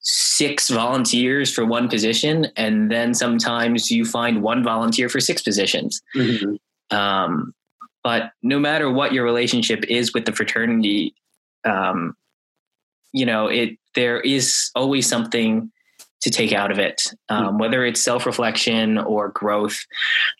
six 0.00 0.68
volunteers 0.68 1.52
for 1.52 1.64
one 1.64 1.88
position, 1.88 2.46
and 2.56 2.90
then 2.90 3.14
sometimes 3.14 3.90
you 3.90 4.04
find 4.04 4.42
one 4.42 4.62
volunteer 4.62 5.08
for 5.08 5.20
six 5.20 5.42
positions. 5.42 6.02
Mm-hmm. 6.14 6.96
Um, 6.96 7.54
but 8.02 8.32
no 8.42 8.58
matter 8.58 8.90
what 8.90 9.14
your 9.14 9.24
relationship 9.24 9.82
is 9.88 10.12
with 10.12 10.26
the 10.26 10.32
fraternity, 10.32 11.14
um, 11.64 12.14
you 13.12 13.24
know, 13.24 13.48
it 13.48 13.78
there 13.94 14.20
is 14.20 14.70
always 14.74 15.08
something 15.08 15.72
to 16.24 16.30
take 16.30 16.54
out 16.54 16.72
of 16.72 16.78
it, 16.78 17.02
um, 17.28 17.44
mm-hmm. 17.44 17.58
whether 17.58 17.84
it's 17.84 18.02
self 18.02 18.24
reflection 18.24 18.96
or 18.98 19.28
growth, 19.28 19.78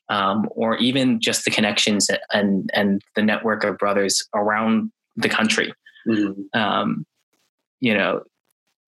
um, 0.09 0.49
or 0.53 0.79
even 0.79 1.21
just 1.21 1.45
the 1.45 1.51
connections 1.51 2.11
and 2.33 2.71
and 2.73 3.03
the 3.15 3.23
network 3.23 3.65
of 3.65 3.79
brothers 3.79 4.27
around 4.35 4.91
the 5.17 5.29
country. 5.29 5.73
Mm-hmm. 6.09 6.59
Um, 6.59 7.07
you 7.81 7.93
know, 7.93 8.23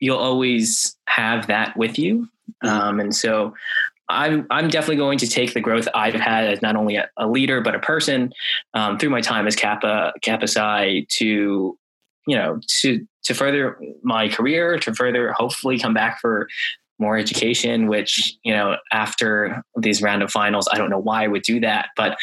you'll 0.00 0.16
always 0.16 0.96
have 1.06 1.48
that 1.48 1.76
with 1.76 1.98
you, 1.98 2.28
um, 2.62 2.98
and 2.98 3.14
so. 3.14 3.54
I'm 4.08 4.46
I'm 4.50 4.68
definitely 4.68 4.98
going 4.98 5.18
to 5.18 5.26
take 5.26 5.52
the 5.52 5.60
growth 5.60 5.88
I've 5.92 6.14
had 6.14 6.44
as 6.44 6.62
not 6.62 6.76
only 6.76 6.94
a, 6.94 7.10
a 7.16 7.26
leader 7.26 7.60
but 7.60 7.74
a 7.74 7.80
person 7.80 8.32
um, 8.72 8.98
through 8.98 9.10
my 9.10 9.20
time 9.20 9.48
as 9.48 9.56
Kappa 9.56 10.12
Kappa 10.22 10.46
Psi 10.46 11.06
to 11.08 11.76
you 12.28 12.36
know 12.36 12.60
to 12.82 13.04
to 13.24 13.34
further 13.34 13.76
my 14.04 14.28
career 14.28 14.78
to 14.78 14.94
further 14.94 15.32
hopefully 15.32 15.76
come 15.76 15.92
back 15.92 16.20
for 16.20 16.46
more 16.98 17.16
education, 17.16 17.86
which, 17.88 18.36
you 18.42 18.52
know, 18.52 18.76
after 18.92 19.62
these 19.78 20.02
random 20.02 20.28
finals, 20.28 20.68
I 20.72 20.78
don't 20.78 20.90
know 20.90 20.98
why 20.98 21.24
I 21.24 21.28
would 21.28 21.42
do 21.42 21.60
that, 21.60 21.88
but, 21.96 22.16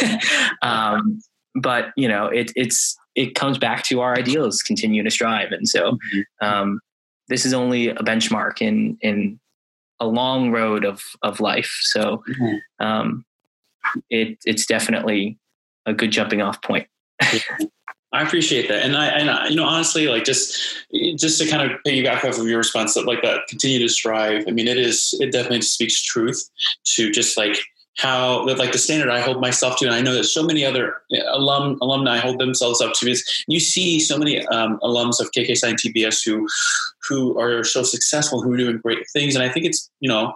um, 0.62 1.20
but 1.54 1.92
you 1.96 2.08
know, 2.08 2.26
it, 2.26 2.52
it's, 2.56 2.96
it 3.14 3.34
comes 3.34 3.58
back 3.58 3.84
to 3.84 4.00
our 4.00 4.16
ideals, 4.16 4.62
continue 4.62 5.02
to 5.02 5.10
strive. 5.10 5.52
And 5.52 5.68
so, 5.68 5.92
mm-hmm. 5.92 6.46
um, 6.46 6.80
this 7.28 7.46
is 7.46 7.54
only 7.54 7.88
a 7.88 7.96
benchmark 7.96 8.60
in, 8.60 8.98
in 9.00 9.40
a 10.00 10.06
long 10.06 10.50
road 10.50 10.84
of, 10.84 11.02
of 11.22 11.40
life. 11.40 11.78
So, 11.82 12.22
mm-hmm. 12.28 12.84
um, 12.84 13.24
it, 14.10 14.38
it's 14.44 14.66
definitely 14.66 15.38
a 15.86 15.92
good 15.92 16.10
jumping 16.10 16.42
off 16.42 16.62
point. 16.62 16.86
I 18.14 18.22
appreciate 18.22 18.68
that, 18.68 18.84
and 18.84 18.96
I 18.96 19.06
and 19.06 19.50
you 19.50 19.56
know 19.56 19.64
honestly, 19.64 20.06
like 20.06 20.24
just 20.24 20.56
just 21.16 21.40
to 21.40 21.48
kind 21.48 21.68
of 21.68 21.78
piggyback 21.84 22.24
off 22.24 22.38
of 22.38 22.46
your 22.46 22.58
response, 22.58 22.94
that 22.94 23.06
like 23.06 23.22
that, 23.22 23.40
continue 23.48 23.80
to 23.80 23.88
strive. 23.88 24.44
I 24.46 24.52
mean, 24.52 24.68
it 24.68 24.78
is 24.78 25.14
it 25.20 25.32
definitely 25.32 25.62
speaks 25.62 26.00
truth 26.00 26.48
to 26.94 27.10
just 27.10 27.36
like 27.36 27.56
how 27.98 28.46
like 28.46 28.70
the 28.70 28.78
standard 28.78 29.10
I 29.10 29.20
hold 29.20 29.40
myself 29.40 29.78
to, 29.78 29.86
and 29.86 29.94
I 29.94 30.00
know 30.00 30.14
that 30.14 30.24
so 30.24 30.44
many 30.44 30.64
other 30.64 31.02
alum 31.32 31.76
alumni 31.82 32.18
hold 32.18 32.38
themselves 32.38 32.80
up 32.80 32.92
to. 32.94 33.10
Is 33.10 33.44
you 33.48 33.58
see 33.58 33.98
so 33.98 34.16
many 34.16 34.46
um, 34.46 34.78
alums 34.84 35.20
of 35.20 35.32
KK 35.32 35.56
Psi 35.56 35.72
TBS 35.72 36.24
who 36.24 36.48
who 37.08 37.36
are 37.36 37.64
so 37.64 37.82
successful, 37.82 38.40
who 38.40 38.52
are 38.52 38.56
doing 38.56 38.78
great 38.78 39.10
things, 39.12 39.34
and 39.34 39.42
I 39.42 39.48
think 39.48 39.66
it's 39.66 39.90
you 39.98 40.08
know 40.08 40.34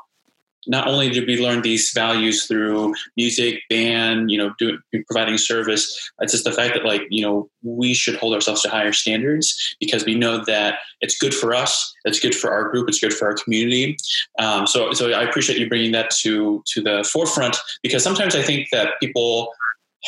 not 0.68 0.87
only 0.87 1.09
did 1.09 1.26
we 1.26 1.40
learn 1.40 1.62
these 1.62 1.90
values 1.92 2.46
through 2.46 2.94
music, 3.16 3.62
band, 3.70 4.31
you 4.31 4.38
know, 4.38 4.52
doing 4.59 4.78
providing 5.11 5.38
service, 5.38 6.11
it's 6.20 6.33
just 6.33 6.44
the 6.44 6.52
fact 6.52 6.74
that 6.74 6.85
like 6.85 7.02
you 7.11 7.22
know 7.22 7.50
we 7.62 7.94
should 7.94 8.16
hold 8.16 8.35
ourselves 8.35 8.62
to 8.62 8.68
higher 8.68 8.92
standards 8.92 9.76
because 9.81 10.04
we 10.04 10.14
know 10.14 10.44
that 10.44 10.78
it's 11.00 11.16
good 11.18 11.35
for 11.35 11.54
us, 11.54 11.94
it's 12.04 12.20
good 12.20 12.35
for 12.35 12.52
our 12.52 12.70
group, 12.70 12.88
it's 12.88 13.00
good 13.00 13.14
for 13.14 13.28
our 13.28 13.35
community. 13.35 13.96
Um, 14.38 14.66
so, 14.66 14.92
so 14.92 15.11
I 15.11 15.22
appreciate 15.22 15.59
you 15.59 15.68
bringing 15.68 15.92
that 15.92 16.11
to 16.22 16.62
to 16.74 16.83
the 16.83 17.09
forefront 17.11 17.57
because 17.83 18.02
sometimes 18.02 18.35
I 18.37 18.42
think 18.42 18.68
that 18.70 18.94
people 19.00 19.52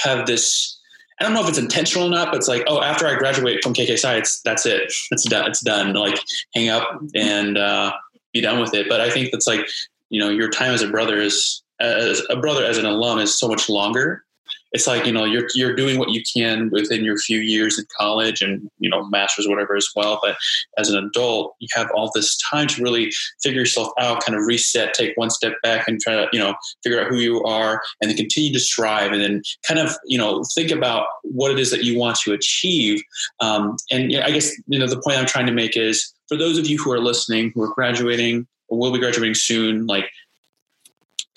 have 0.04 0.26
this. 0.26 0.76
I 1.20 1.24
don't 1.24 1.34
know 1.34 1.42
if 1.42 1.50
it's 1.50 1.58
intentional 1.58 2.06
or 2.06 2.10
not, 2.10 2.28
but 2.28 2.36
it's 2.36 2.48
like, 2.48 2.64
oh, 2.66 2.80
after 2.80 3.06
I 3.06 3.14
graduate 3.14 3.62
from 3.62 3.74
KK 3.74 3.90
it's 4.16 4.40
that's 4.40 4.64
it, 4.64 4.92
it's 5.10 5.28
done, 5.28 5.50
it's 5.50 5.60
done. 5.60 5.92
Like, 5.92 6.18
hang 6.54 6.70
up 6.70 6.98
and 7.14 7.58
uh, 7.58 7.92
be 8.32 8.40
done 8.40 8.58
with 8.60 8.72
it. 8.74 8.88
But 8.88 9.02
I 9.02 9.10
think 9.10 9.30
that's 9.30 9.46
like 9.46 9.68
you 10.10 10.20
know 10.20 10.28
your 10.28 10.50
time 10.50 10.74
as 10.74 10.82
a 10.82 10.88
brother 10.88 11.18
is 11.18 11.62
as 11.80 12.22
a 12.28 12.36
brother 12.36 12.64
as 12.64 12.78
an 12.78 12.86
alum 12.86 13.18
is 13.18 13.38
so 13.38 13.48
much 13.48 13.68
longer. 13.68 14.24
It's 14.72 14.86
like 14.86 15.04
you 15.04 15.12
know 15.12 15.24
you're 15.24 15.48
you're 15.54 15.74
doing 15.74 15.98
what 15.98 16.10
you 16.10 16.22
can 16.32 16.70
within 16.70 17.02
your 17.02 17.18
few 17.18 17.40
years 17.40 17.76
in 17.76 17.86
college 17.98 18.40
and 18.40 18.70
you 18.78 18.88
know 18.88 19.04
masters 19.08 19.48
whatever 19.48 19.74
as 19.74 19.88
well. 19.96 20.20
But 20.22 20.36
as 20.78 20.88
an 20.90 21.04
adult 21.04 21.56
you 21.58 21.66
have 21.74 21.90
all 21.92 22.12
this 22.14 22.36
time 22.36 22.68
to 22.68 22.82
really 22.82 23.10
figure 23.42 23.60
yourself 23.60 23.88
out 23.98 24.24
kind 24.24 24.38
of 24.38 24.46
reset 24.46 24.94
take 24.94 25.16
one 25.16 25.30
step 25.30 25.54
back 25.62 25.88
and 25.88 26.00
try 26.00 26.14
to 26.14 26.28
you 26.32 26.38
know 26.38 26.54
figure 26.84 27.00
out 27.00 27.08
who 27.08 27.16
you 27.16 27.42
are 27.42 27.82
and 28.00 28.10
then 28.10 28.16
continue 28.16 28.52
to 28.52 28.60
strive 28.60 29.10
and 29.10 29.22
then 29.22 29.42
kind 29.66 29.80
of 29.80 29.96
you 30.06 30.18
know 30.18 30.44
think 30.54 30.70
about 30.70 31.06
what 31.22 31.50
it 31.50 31.58
is 31.58 31.72
that 31.72 31.82
you 31.82 31.98
want 31.98 32.16
to 32.18 32.32
achieve. 32.32 33.02
Um, 33.40 33.76
and 33.90 34.16
i 34.18 34.30
guess 34.30 34.52
you 34.66 34.78
know 34.78 34.86
the 34.86 35.00
point 35.00 35.18
i'm 35.18 35.26
trying 35.26 35.46
to 35.46 35.52
make 35.52 35.76
is 35.76 36.12
for 36.28 36.36
those 36.36 36.58
of 36.58 36.68
you 36.68 36.78
who 36.78 36.92
are 36.92 37.00
listening 37.00 37.50
who 37.54 37.62
are 37.62 37.74
graduating 37.74 38.46
will 38.78 38.92
be 38.92 38.98
graduating 38.98 39.34
soon, 39.34 39.86
like 39.86 40.10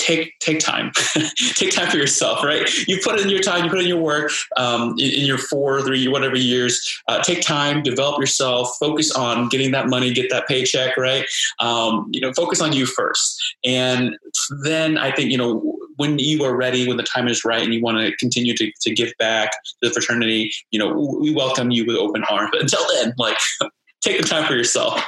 take 0.04 0.38
take 0.40 0.60
time. 0.60 0.92
Take 1.54 1.72
time 1.72 1.90
for 1.90 1.98
yourself 1.98 2.44
right? 2.44 2.70
You 2.88 3.00
put 3.04 3.20
in 3.20 3.30
your 3.30 3.42
time 3.42 3.64
you 3.64 3.70
put 3.70 3.80
in 3.80 3.88
your 3.88 4.02
work 4.02 4.32
um, 4.58 4.96
in, 5.00 5.12
in, 5.22 5.26
your 5.26 5.38
four 5.38 5.82
three 5.82 6.08
whatever 6.08 6.36
years. 6.36 7.02
Uh, 7.08 7.22
take 7.22 7.42
time 7.42 7.84
develop 7.84 8.20
yourself 8.20 8.76
focus 8.80 9.12
on 9.12 9.48
getting 9.50 9.72
that 9.72 9.88
money 9.88 10.14
get 10.14 10.30
that 10.30 10.48
paycheck 10.48 10.98
right? 10.98 11.26
Um, 11.60 12.08
you 12.12 12.20
know 12.20 12.34
focus 12.34 12.60
on 12.62 12.74
you 12.74 12.86
first. 12.86 13.42
And 13.64 14.18
then 14.64 14.98
i 14.98 15.12
think 15.12 15.32
you 15.32 15.38
know 15.38 15.78
when 15.98 16.18
you 16.20 16.44
are 16.44 16.56
ready 16.56 16.88
when 16.88 16.98
the 16.98 17.04
time 17.04 17.28
is 17.28 17.46
right 17.46 17.62
and 17.62 17.74
you 17.74 17.82
want 17.82 17.98
to 17.98 18.16
continue 18.18 18.56
to, 18.56 18.72
to 18.82 18.94
give 18.94 19.14
back 19.20 19.52
to 19.52 19.76
the 19.84 19.92
fraternity 19.92 20.52
you 20.72 20.80
know 20.80 21.18
we 21.20 21.34
welcome 21.34 21.72
you 21.72 21.86
with 21.86 21.96
open 21.96 22.24
arms. 22.30 22.50
But 22.52 22.62
until 22.62 22.86
then 22.94 23.14
like 23.18 23.38
take 24.02 24.20
the 24.22 24.28
time 24.28 24.46
for 24.46 24.56
yourself 24.56 25.02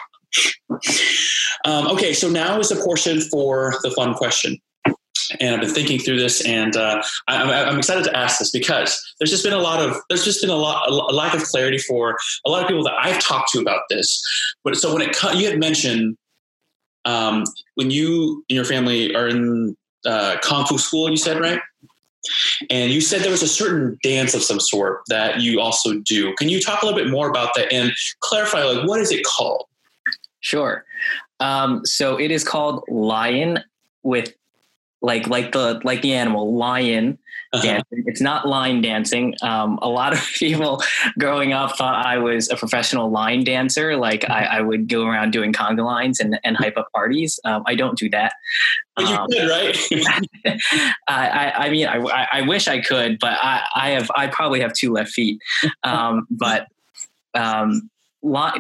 um, 1.66 1.88
okay, 1.88 2.14
so 2.14 2.30
now 2.30 2.60
is 2.60 2.70
the 2.70 2.76
portion 2.76 3.22
for 3.22 3.76
the 3.84 3.92
fun 3.92 4.14
question 4.14 4.60
and 5.40 5.56
I've 5.56 5.62
been 5.62 5.70
thinking 5.70 6.00
through 6.00 6.20
this, 6.20 6.46
and 6.46 6.76
uh, 6.76 7.02
I, 7.28 7.70
am 7.70 7.78
excited 7.78 8.04
to 8.06 8.16
ask 8.16 8.40
this 8.40 8.52
because 8.52 9.02
there's 9.20 9.30
just 9.30 9.44
been 9.44 9.54
a 9.54 9.60
lot 9.60 9.82
of 9.82 9.98
there's 10.10 10.24
just 10.24 10.42
been 10.42 10.50
a 10.50 10.56
lot 10.56 10.90
a 10.90 10.94
lack 10.94 11.34
of 11.34 11.44
clarity 11.44 11.78
for 11.78 12.18
a 12.46 12.50
lot 12.50 12.62
of 12.62 12.68
people 12.68 12.84
that 12.84 12.94
I've 13.00 13.20
talked 13.20 13.52
to 13.52 13.60
about 13.60 13.82
this. 13.90 14.22
But 14.64 14.78
so 14.78 14.94
when 14.94 15.02
it 15.02 15.18
you 15.36 15.50
had 15.50 15.60
mentioned 15.60 16.18
um, 17.06 17.44
when 17.76 17.92
you 17.92 18.44
and 18.50 18.56
your 18.56 18.66
family 18.66 19.16
are 19.16 19.28
in 19.28 19.76
uh, 20.06 20.38
kung 20.42 20.66
fu 20.66 20.78
school, 20.78 21.10
you 21.10 21.18
said 21.18 21.40
right, 21.40 21.60
and 22.70 22.92
you 22.92 23.02
said 23.02 23.22
there 23.22 23.32
was 23.32 23.44
a 23.44 23.48
certain 23.48 23.98
dance 24.04 24.34
of 24.34 24.44
some 24.44 24.60
sort 24.60 25.02
that 25.08 25.42
you 25.42 25.60
also 25.60 26.00
do. 26.00 26.34
Can 26.36 26.50
you 26.50 26.60
talk 26.60 26.82
a 26.82 26.86
little 26.86 27.00
bit 27.00 27.10
more 27.10 27.30
about 27.30 27.52
that 27.56 27.72
and 27.72 27.92
clarify 28.20 28.64
like 28.64 28.88
what 28.88 29.00
is 29.00 29.12
it 29.12 29.26
called? 29.26 29.66
Sure. 30.46 30.86
Um, 31.40 31.84
so 31.88 32.20
it 32.20 32.30
is 32.30 32.44
called 32.44 32.84
lion 32.88 33.64
with 34.04 34.32
like 35.02 35.28
like 35.28 35.54
the 35.54 35.82
like 35.84 36.04
the 36.04 36.14
animal 36.14 36.56
lion 36.56 37.18
uh-huh. 37.52 37.64
dancing. 37.64 38.04
It's 38.06 38.22
not 38.22 38.48
line 38.48 38.80
dancing. 38.84 39.34
Um, 39.42 39.80
a 39.82 39.90
lot 39.90 40.14
of 40.14 40.20
people 40.36 40.84
growing 41.18 41.52
up 41.52 41.76
thought 41.78 42.06
I 42.06 42.20
was 42.20 42.48
a 42.52 42.56
professional 42.56 43.10
line 43.10 43.44
dancer. 43.44 43.98
Like 43.98 44.30
I, 44.30 44.44
I 44.44 44.62
would 44.62 44.88
go 44.88 45.08
around 45.08 45.32
doing 45.32 45.52
conga 45.52 45.84
lines 45.84 46.20
and, 46.20 46.40
and 46.44 46.56
hype 46.56 46.78
up 46.78 46.92
parties. 46.94 47.40
Um, 47.44 47.64
I 47.66 47.74
don't 47.74 47.98
do 47.98 48.08
that. 48.12 48.34
But 48.96 49.10
you 49.10 49.16
um, 49.16 49.28
could, 49.28 49.50
right? 49.50 49.78
I, 51.08 51.28
I, 51.28 51.54
I, 51.66 51.70
mean, 51.72 51.88
I, 51.88 52.28
I 52.32 52.42
wish 52.42 52.68
I 52.68 52.82
could, 52.82 53.18
but 53.18 53.34
I, 53.42 53.64
I 53.76 53.90
have, 53.92 54.12
I 54.16 54.28
probably 54.28 54.60
have 54.60 54.74
two 54.74 54.94
left 54.94 55.10
feet. 55.10 55.40
Um, 55.82 56.28
but 56.30 56.68
um, 57.34 57.90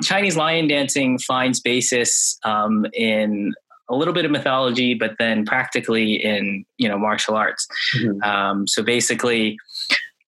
Chinese 0.01 0.37
lion 0.37 0.67
dancing 0.67 1.17
finds 1.17 1.59
basis 1.59 2.37
um, 2.43 2.85
in 2.93 3.53
a 3.89 3.95
little 3.95 4.13
bit 4.13 4.25
of 4.25 4.31
mythology, 4.31 4.93
but 4.93 5.11
then 5.19 5.45
practically 5.45 6.13
in 6.13 6.65
you 6.77 6.87
know 6.87 6.97
martial 6.97 7.35
arts. 7.35 7.67
Mm-hmm. 7.95 8.23
Um, 8.23 8.67
so 8.67 8.83
basically, 8.83 9.57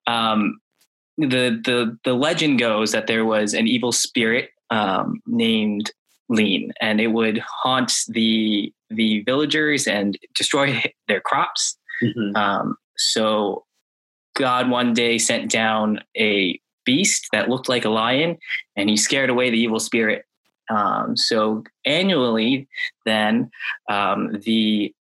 um, 0.06 0.60
the 1.18 1.60
the 1.64 1.98
the 2.04 2.14
legend 2.14 2.60
goes 2.60 2.92
that 2.92 3.08
there 3.08 3.26
was 3.26 3.54
an 3.54 3.68
evil 3.68 3.92
spirit 3.92 4.50
um, 4.70 5.22
named 5.26 5.92
Lean, 6.30 6.72
and 6.82 7.02
it 7.02 7.08
would 7.08 7.40
haunt 7.40 7.94
the 8.08 8.72
the 8.90 9.24
villagers 9.24 9.88
and 9.88 10.18
destroy 10.36 10.82
their 11.08 11.22
crops. 11.22 11.78
Mm-hmm. 12.04 12.36
Um, 12.36 12.78
so 12.98 13.66
God 14.36 14.70
one 14.70 14.94
day 14.94 15.18
sent 15.18 15.52
down 15.52 16.02
a 16.16 16.60
beast 16.88 17.28
that 17.34 17.50
looked 17.50 17.70
like 17.70 17.86
a 17.86 17.90
lion, 17.90 18.38
and 18.76 18.90
he 18.90 18.98
scared 18.98 19.30
away 19.30 19.52
the 19.52 19.60
evil 19.60 19.80
spirit 19.80 20.24
um, 20.70 21.16
so 21.16 21.64
annually, 21.86 22.68
then 23.06 23.50
um, 23.90 24.40
the 24.44 24.94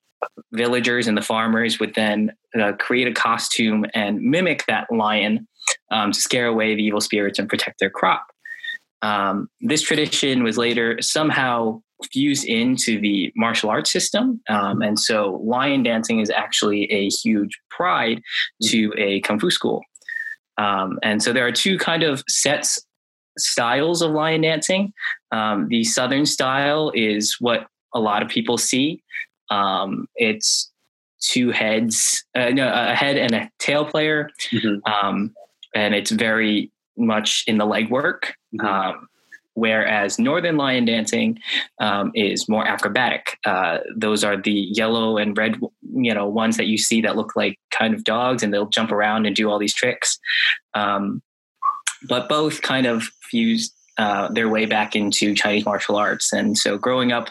villagers 0.53 1.07
and 1.07 1.17
the 1.17 1.23
farmers 1.23 1.79
would 1.79 1.95
then 1.95 2.33
uh, 2.59 2.73
create 2.79 3.09
a 3.09 3.13
costume 3.13 3.85
and 3.95 4.21
mimic 4.21 4.65
that 4.67 4.87
lion 4.91 5.47
um, 5.91 6.13
to 6.13 6.21
scare 6.21 6.47
away 6.47 6.75
the 6.75 6.83
evil 6.83 7.01
spirits 7.01 7.39
and 7.39 7.49
protect 7.49 7.81
their 7.81 7.91
crop. 7.91 8.27
Um, 9.03 9.49
this 9.61 9.83
tradition 9.83 10.43
was 10.43 10.57
later 10.57 11.01
somehow 11.01 11.83
fused 12.13 12.45
into 12.45 13.01
the 13.01 13.33
martial 13.37 13.71
arts 13.71 13.91
system. 13.91 14.41
Um, 14.49 14.83
and 14.83 14.99
so 14.99 15.41
lion 15.45 15.83
dancing 15.83 16.21
is 16.21 16.31
actually 16.31 16.91
a 16.93 17.09
huge 17.09 17.59
pride 17.71 18.21
to 18.65 18.93
a 18.97 19.21
kung 19.21 19.39
fu 19.39 19.51
school. 19.51 19.83
Um, 20.59 20.99
and 21.03 21.23
so 21.23 21.33
there 21.33 21.47
are 21.47 21.53
two 21.53 21.79
kind 21.79 22.03
of 22.03 22.23
sets 22.29 22.81
styles 23.39 24.03
of 24.03 24.13
lion 24.13 24.41
dancing. 24.43 24.93
Um, 25.33 25.69
the 25.69 25.85
southern 25.85 26.27
style 26.27 26.91
is 26.95 27.37
what 27.41 27.67
a 27.95 28.01
lot 28.01 28.23
of 28.23 28.29
people 28.29 28.59
see. 28.59 29.03
Um, 29.51 30.09
it's 30.17 30.71
two 31.21 31.51
heads, 31.51 32.25
uh, 32.35 32.51
no, 32.51 32.69
a 32.73 32.95
head 32.95 33.17
and 33.17 33.35
a 33.35 33.51
tail 33.59 33.85
player, 33.85 34.31
mm-hmm. 34.53 34.93
um, 34.93 35.35
and 35.75 35.95
it's 35.95 36.11
very 36.11 36.71
much 36.97 37.45
in 37.47 37.59
the 37.59 37.67
legwork. 37.67 38.33
Mm-hmm. 38.55 38.67
Whereas 39.57 40.19
northern 40.19 40.59
lion 40.59 40.85
dancing 40.85 41.39
um, 41.81 42.13
is 42.15 42.47
more 42.47 42.67
acrobatic. 42.69 43.39
Uh, 43.45 43.79
those 43.97 44.23
are 44.23 44.37
the 44.37 44.53
yellow 44.53 45.17
and 45.17 45.37
red, 45.37 45.59
you 45.95 46.13
know, 46.13 46.29
ones 46.29 46.59
that 46.59 46.67
you 46.67 46.77
see 46.77 47.01
that 47.01 47.17
look 47.17 47.35
like 47.35 47.59
kind 47.71 47.95
of 47.95 48.05
dogs, 48.05 48.43
and 48.43 48.53
they'll 48.53 48.69
jump 48.69 48.93
around 48.93 49.25
and 49.25 49.35
do 49.35 49.51
all 49.51 49.59
these 49.59 49.75
tricks. 49.75 50.19
Um, 50.75 51.23
but 52.07 52.29
both 52.29 52.61
kind 52.61 52.87
of 52.87 53.05
fused 53.23 53.73
uh, 53.97 54.29
their 54.29 54.51
way 54.51 54.67
back 54.67 54.95
into 54.95 55.35
Chinese 55.35 55.65
martial 55.65 55.97
arts. 55.97 56.35
And 56.35 56.59
so 56.59 56.77
growing 56.77 57.13
up 57.13 57.31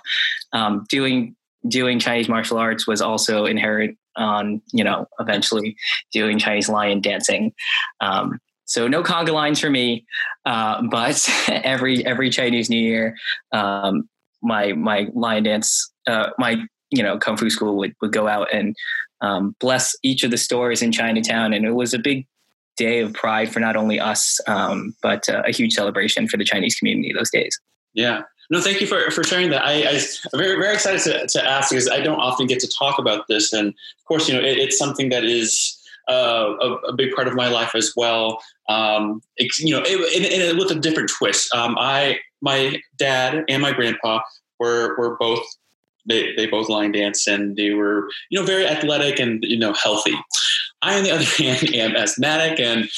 um, 0.51 0.83
doing 0.89 1.35
doing 1.67 1.99
Chinese 1.99 2.27
martial 2.27 2.57
arts 2.57 2.87
was 2.87 3.01
also 3.01 3.45
inherent 3.45 3.97
on, 4.15 4.61
you 4.71 4.83
know, 4.83 5.07
eventually 5.19 5.75
doing 6.11 6.39
Chinese 6.39 6.69
lion 6.69 7.01
dancing. 7.01 7.53
Um, 8.01 8.39
so 8.65 8.87
no 8.87 9.03
conga 9.03 9.31
lines 9.31 9.59
for 9.59 9.69
me, 9.69 10.05
uh, 10.45 10.81
but 10.89 11.27
every 11.49 12.05
every 12.05 12.29
Chinese 12.29 12.69
New 12.69 12.81
Year, 12.81 13.15
um, 13.51 14.09
my 14.41 14.73
my 14.73 15.07
lion 15.13 15.43
dance, 15.43 15.91
uh, 16.07 16.29
my 16.37 16.63
you 16.89 17.03
know 17.03 17.17
kung 17.17 17.37
fu 17.37 17.49
school 17.49 17.77
would 17.77 17.93
would 18.01 18.11
go 18.11 18.27
out 18.27 18.53
and 18.53 18.75
um, 19.21 19.55
bless 19.59 19.95
each 20.03 20.23
of 20.23 20.31
the 20.31 20.37
stores 20.37 20.81
in 20.81 20.91
Chinatown, 20.91 21.53
and 21.53 21.65
it 21.65 21.73
was 21.73 21.93
a 21.93 21.99
big 21.99 22.27
day 22.77 22.99
of 22.99 23.13
pride 23.13 23.51
for 23.51 23.59
not 23.59 23.75
only 23.75 23.99
us, 23.99 24.39
um, 24.47 24.95
but 25.01 25.29
uh, 25.29 25.43
a 25.45 25.51
huge 25.51 25.73
celebration 25.73 26.27
for 26.27 26.37
the 26.37 26.43
Chinese 26.43 26.75
community 26.75 27.13
those 27.13 27.31
days. 27.31 27.59
Yeah. 27.93 28.23
No, 28.49 28.61
thank 28.61 28.79
you 28.79 28.85
for, 28.85 29.09
for 29.11 29.23
sharing 29.23 29.49
that. 29.51 29.65
I, 29.65 29.73
am 29.73 29.99
very, 30.35 30.55
very 30.55 30.73
excited 30.73 31.01
to, 31.03 31.25
to 31.25 31.49
ask 31.49 31.71
because 31.71 31.89
I 31.89 31.99
don't 32.01 32.19
often 32.19 32.45
get 32.45 32.59
to 32.59 32.67
talk 32.67 32.99
about 32.99 33.27
this. 33.27 33.53
And 33.53 33.69
of 33.69 34.05
course, 34.07 34.27
you 34.27 34.35
know, 34.35 34.41
it, 34.41 34.57
it's 34.57 34.77
something 34.77 35.09
that 35.09 35.23
is 35.23 35.81
uh, 36.07 36.53
a, 36.61 36.73
a, 36.87 36.93
big 36.93 37.13
part 37.13 37.27
of 37.27 37.33
my 37.33 37.47
life 37.47 37.73
as 37.75 37.93
well. 37.95 38.41
Um, 38.69 39.21
it, 39.37 39.57
you 39.59 39.75
know, 39.75 39.83
it, 39.85 40.49
and, 40.49 40.59
with 40.59 40.71
a 40.71 40.75
different 40.75 41.09
twist. 41.09 41.53
Um, 41.53 41.75
I, 41.79 42.19
my 42.41 42.79
dad 42.97 43.43
and 43.47 43.61
my 43.61 43.71
grandpa 43.71 44.21
were, 44.59 44.95
were 44.97 45.17
both 45.17 45.45
they, 46.07 46.35
they 46.35 46.45
both 46.45 46.69
line 46.69 46.91
dance 46.91 47.25
and 47.25 47.55
they 47.55 47.71
were 47.71 48.07
you 48.29 48.39
know 48.39 48.45
very 48.45 48.67
athletic 48.67 49.19
and 49.19 49.43
you 49.43 49.57
know 49.57 49.73
healthy 49.73 50.15
I, 50.85 50.97
on 50.97 51.03
the 51.03 51.11
other 51.11 51.23
hand, 51.37 51.73
am 51.73 51.95
asthmatic 51.95 52.59
and 52.59 52.89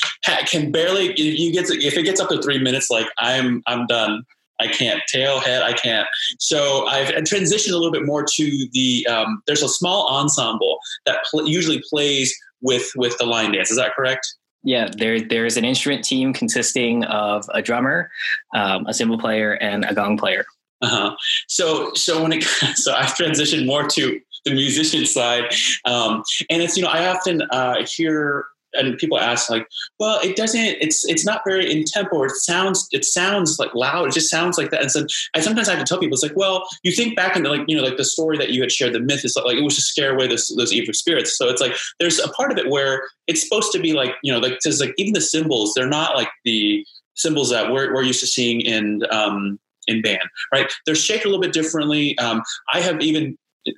can 0.45 0.72
barely. 0.72 1.12
If 1.12 1.39
you 1.39 1.51
get 1.51 1.66
to, 1.68 1.74
if 1.74 1.97
it 1.97 2.03
gets 2.03 2.20
up 2.20 2.30
to 2.30 2.41
three 2.41 2.60
minutes, 2.60 2.89
like 2.89 3.08
I'm 3.18 3.64
I'm 3.66 3.88
done. 3.88 4.24
I 4.60 4.68
can't 4.68 4.99
tail 5.08 5.39
head. 5.39 5.62
I 5.62 5.74
can't. 5.74 6.08
So 6.39 6.88
I've 6.88 7.10
transitioned 7.26 7.74
a 7.74 7.78
little 7.78 7.91
bit 7.91 8.05
more 8.05 8.24
to 8.24 8.68
the. 8.74 9.08
Um, 9.08 9.41
there's 9.47 9.64
a 9.64 9.70
small 9.70 10.08
ensemble 10.10 10.80
that 11.05 11.20
pl- 11.30 11.47
usually 11.47 11.82
plays 11.89 12.36
with 12.62 12.91
with 12.95 13.18
the 13.18 13.26
lion 13.26 13.51
dance. 13.51 13.72
Is 13.72 13.78
that 13.78 13.95
correct? 13.95 14.28
Yeah, 14.64 14.89
there 14.97 15.22
there's 15.22 15.58
an 15.58 15.66
instrument 15.66 16.03
team 16.03 16.34
consisting 16.34 17.03
of 17.05 17.45
a 17.53 17.62
drummer, 17.62 18.10
um, 18.55 18.86
a 18.88 18.93
cymbal 18.93 19.20
player, 19.20 19.53
and 19.53 19.86
a 19.86 19.93
gong 19.93 20.18
player. 20.18 20.45
Uh 20.82 20.88
huh. 20.88 21.16
So 21.47 21.93
so 21.93 22.22
when 22.22 22.34
it 22.34 22.43
so 22.76 22.93
I've 22.93 23.16
transitioned 23.16 23.66
more 23.66 23.88
to 23.88 24.20
the 24.47 24.55
musician 24.55 25.05
side. 25.05 25.53
Um, 25.86 26.24
and 26.49 26.62
it's, 26.62 26.78
you 26.78 26.84
know, 26.84 26.89
I 26.89 27.08
often 27.08 27.41
uh, 27.51 27.86
hear 27.86 28.45
and 28.74 28.97
people 28.97 29.20
ask 29.20 29.49
like, 29.49 29.68
well, 29.99 30.20
it 30.24 30.36
doesn't, 30.36 30.78
it's, 30.82 31.05
it's 31.05 31.26
not 31.26 31.41
very 31.45 31.72
in 31.72 31.84
tempo. 31.86 32.24
It 32.24 32.32
sounds, 32.32 32.88
it 32.91 33.05
sounds 33.05 33.59
like 33.59 33.74
loud. 33.74 34.07
It 34.07 34.13
just 34.13 34.30
sounds 34.30 34.57
like 34.57 34.72
that. 34.72 34.82
And 34.82 34.91
so 34.91 35.05
I 35.36 35.39
sometimes 35.39 35.70
I 35.70 35.76
have 35.76 35.84
to 35.84 35.88
tell 35.88 35.99
people, 35.99 36.15
it's 36.15 36.24
like, 36.24 36.36
well, 36.36 36.68
you 36.84 36.91
think 36.91 37.15
back 37.15 37.36
into 37.36 37.49
like, 37.49 37.61
you 37.68 37.76
know, 37.76 37.84
like 37.84 37.97
the 37.97 38.05
story 38.05 38.38
that 38.38 38.49
you 38.49 38.61
had 38.61 38.72
shared, 38.72 38.93
the 38.93 38.99
myth 38.99 39.24
is 39.24 39.36
like, 39.36 39.57
it 39.57 39.63
was 39.63 39.76
to 39.76 39.82
scare 39.82 40.13
away 40.13 40.28
those, 40.28 40.47
those 40.57 40.74
evil 40.74 40.93
spirits. 40.93 41.38
So 41.38 41.49
it's 41.49 41.61
like, 41.61 41.76
there's 41.99 42.20
a 42.20 42.30
part 42.30 42.51
of 42.51 42.57
it 42.57 42.70
where 42.70 43.07
it's 43.28 43.41
supposed 43.41 43.72
to 43.72 43.80
be 43.80 43.93
like, 43.93 44.11
you 44.24 44.32
know, 44.32 44.39
like, 44.39 44.59
cause 44.63 44.82
like 44.82 44.93
even 44.97 45.13
the 45.13 45.22
cymbals 45.22 45.74
they're 45.74 45.88
not 45.88 46.15
like 46.15 46.30
the 46.43 46.86
cymbals 47.15 47.49
that 47.49 47.72
we're, 47.72 47.93
we're 47.93 48.03
used 48.03 48.20
to 48.20 48.28
seeing 48.28 48.61
in, 48.61 49.03
um, 49.11 49.59
in 49.88 50.01
band, 50.01 50.24
right? 50.53 50.72
They're 50.86 50.95
shaped 50.95 51.24
a 51.24 51.28
little 51.28 51.41
bit 51.41 51.53
differently. 51.53 52.18
Um, 52.20 52.43
I 52.74 52.82
have 52.82 53.01
even 53.01 53.38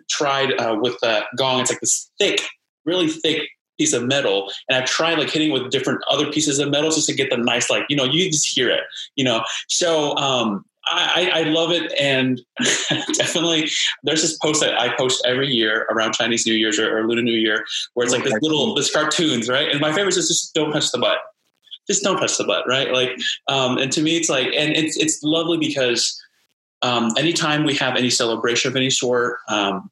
tried 0.10 0.60
uh, 0.60 0.78
with 0.80 1.00
that 1.02 1.28
gong. 1.38 1.62
It's 1.62 1.70
like 1.70 1.80
this 1.80 2.10
thick, 2.20 2.42
really 2.86 3.08
thick 3.08 3.48
piece 3.80 3.94
of 3.94 4.04
metal, 4.04 4.52
and 4.68 4.78
I've 4.78 4.88
tried 4.88 5.18
like 5.18 5.32
hitting 5.32 5.52
with 5.52 5.72
different 5.72 6.02
other 6.12 6.32
pieces 6.32 6.60
of 6.60 6.70
metal 6.70 6.92
just 6.92 7.08
to 7.10 7.16
get 7.16 7.32
the 7.32 7.38
nice, 7.38 7.70
like 7.70 7.86
you 7.90 7.96
know, 7.96 8.04
you 8.04 8.30
just 8.30 8.46
hear 8.46 8.70
it, 8.70 8.82
you 9.16 9.24
know. 9.24 9.44
So 9.68 10.16
um, 10.18 10.66
I, 10.86 11.32
I, 11.34 11.44
love 11.44 11.72
it, 11.72 11.92
and 12.00 12.42
definitely 13.14 13.70
there's 14.04 14.22
this 14.22 14.38
post 14.38 14.62
that 14.62 14.80
I 14.80 14.96
post 14.96 15.24
every 15.26 15.48
year 15.48 15.88
around 15.90 16.14
Chinese 16.14 16.46
New 16.46 16.54
Year's 16.54 16.78
or, 16.78 16.98
or 16.98 17.08
Lunar 17.08 17.22
New 17.22 17.32
Year, 17.32 17.66
where 17.94 18.04
it's 18.04 18.14
like 18.14 18.24
this 18.24 18.38
little 18.42 18.76
this 18.76 18.92
cartoons, 18.94 19.50
right? 19.50 19.70
And 19.72 19.80
my 19.80 19.94
favorite 19.94 20.18
is 20.18 20.28
just 20.28 20.54
don't 20.54 20.72
touch 20.72 20.92
the 20.92 21.00
butt, 21.00 21.20
just 21.88 22.04
don't 22.04 22.18
touch 22.18 22.38
the 22.38 22.44
butt, 22.44 22.68
right? 22.68 22.92
Like, 22.92 23.18
um, 23.48 23.78
and 23.78 23.92
to 23.94 24.02
me, 24.02 24.18
it's 24.18 24.30
like, 24.30 24.48
and 24.48 24.76
it's 24.76 24.98
it's 24.98 25.24
lovely 25.24 25.58
because 25.58 26.22
um, 26.82 27.12
anytime 27.18 27.64
we 27.64 27.76
have 27.76 27.96
any 27.96 28.10
celebration 28.10 28.70
of 28.70 28.76
any 28.76 28.90
sort, 28.90 29.40
um, 29.48 29.90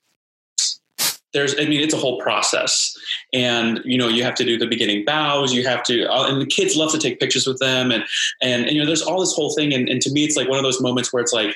there's 1.37 1.57
i 1.59 1.65
mean 1.65 1.79
it's 1.79 1.93
a 1.93 1.97
whole 1.97 2.19
process 2.19 2.97
and 3.31 3.79
you 3.85 3.97
know 3.97 4.07
you 4.07 4.23
have 4.23 4.33
to 4.33 4.43
do 4.43 4.57
the 4.57 4.67
beginning 4.67 5.05
bows 5.05 5.53
you 5.53 5.65
have 5.65 5.83
to 5.83 6.05
uh, 6.05 6.29
and 6.29 6.41
the 6.41 6.45
kids 6.45 6.75
love 6.75 6.91
to 6.91 6.97
take 6.97 7.19
pictures 7.19 7.45
with 7.45 7.59
them 7.59 7.91
and 7.91 8.03
and, 8.41 8.65
and 8.65 8.71
you 8.71 8.79
know 8.79 8.85
there's 8.85 9.01
all 9.01 9.19
this 9.19 9.33
whole 9.33 9.53
thing 9.53 9.73
and, 9.73 9.87
and, 9.87 10.01
to 10.01 10.11
me 10.11 10.25
it's 10.25 10.35
like 10.35 10.49
one 10.49 10.57
of 10.57 10.63
those 10.63 10.81
moments 10.81 11.13
where 11.13 11.21
it's 11.21 11.33
like 11.33 11.55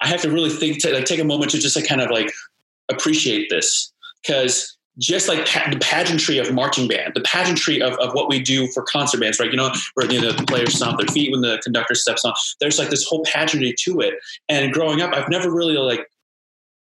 i 0.00 0.08
have 0.08 0.20
to 0.20 0.30
really 0.30 0.50
think 0.50 0.80
to 0.80 0.92
like 0.92 1.04
take 1.04 1.20
a 1.20 1.24
moment 1.24 1.50
to 1.50 1.58
just 1.58 1.76
like 1.76 1.86
kind 1.86 2.00
of 2.00 2.10
like 2.10 2.30
appreciate 2.90 3.48
this 3.50 3.92
because 4.22 4.76
just 4.98 5.28
like 5.28 5.46
pa- 5.46 5.68
the 5.70 5.78
pageantry 5.78 6.38
of 6.38 6.52
marching 6.52 6.88
band, 6.88 7.12
the 7.14 7.20
pageantry 7.20 7.82
of, 7.82 7.92
of 7.94 8.14
what 8.14 8.30
we 8.30 8.40
do 8.40 8.66
for 8.68 8.82
concert 8.82 9.20
bands, 9.20 9.38
right? 9.38 9.50
You 9.50 9.56
know, 9.56 9.70
where 9.94 10.10
you 10.10 10.20
know, 10.20 10.32
the 10.32 10.44
players 10.44 10.74
stomp 10.74 10.98
their 10.98 11.06
feet 11.08 11.30
when 11.30 11.42
the 11.42 11.60
conductor 11.62 11.94
steps 11.94 12.24
on. 12.24 12.32
There's 12.60 12.78
like 12.78 12.88
this 12.88 13.04
whole 13.04 13.22
pageantry 13.24 13.74
to 13.80 14.00
it. 14.00 14.14
And 14.48 14.72
growing 14.72 15.02
up, 15.02 15.12
I've 15.12 15.28
never 15.28 15.50
really 15.50 15.76
like 15.76 16.08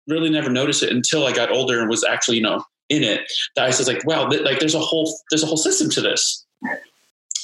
really 0.07 0.31
never 0.31 0.51
noticed 0.51 0.83
it 0.83 0.93
until 0.93 1.27
I 1.27 1.33
got 1.33 1.51
older 1.51 1.81
and 1.81 1.89
was 1.89 2.05
actually, 2.05 2.37
you 2.37 2.43
know, 2.43 2.63
in 2.89 3.03
it. 3.03 3.21
That 3.55 3.65
I 3.65 3.69
was 3.69 3.87
like, 3.87 4.07
wow, 4.07 4.29
th- 4.29 4.43
like 4.43 4.61
there's 4.61 4.75
a 4.75 4.81
whole 4.81 5.19
there's 5.31 5.43
a 5.43 5.47
whole 5.47 5.57
system 5.57 5.91
to 5.91 6.01
this. 6.01 6.45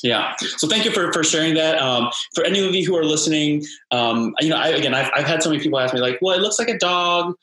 Yeah. 0.02 0.34
So 0.56 0.66
thank 0.66 0.84
you 0.84 0.90
for, 0.90 1.12
for 1.12 1.22
sharing 1.22 1.54
that. 1.54 1.80
Um, 1.80 2.10
for 2.34 2.44
any 2.44 2.66
of 2.66 2.74
you 2.74 2.84
who 2.84 2.96
are 2.96 3.04
listening, 3.04 3.64
um, 3.92 4.34
you 4.40 4.48
know, 4.48 4.56
I, 4.56 4.68
again, 4.68 4.94
I've, 4.94 5.10
I've 5.14 5.26
had 5.26 5.44
so 5.44 5.48
many 5.48 5.62
people 5.62 5.78
ask 5.78 5.94
me 5.94 6.00
like, 6.00 6.18
well, 6.20 6.36
it 6.36 6.40
looks 6.40 6.58
like 6.58 6.68
a 6.68 6.78
dog, 6.78 7.34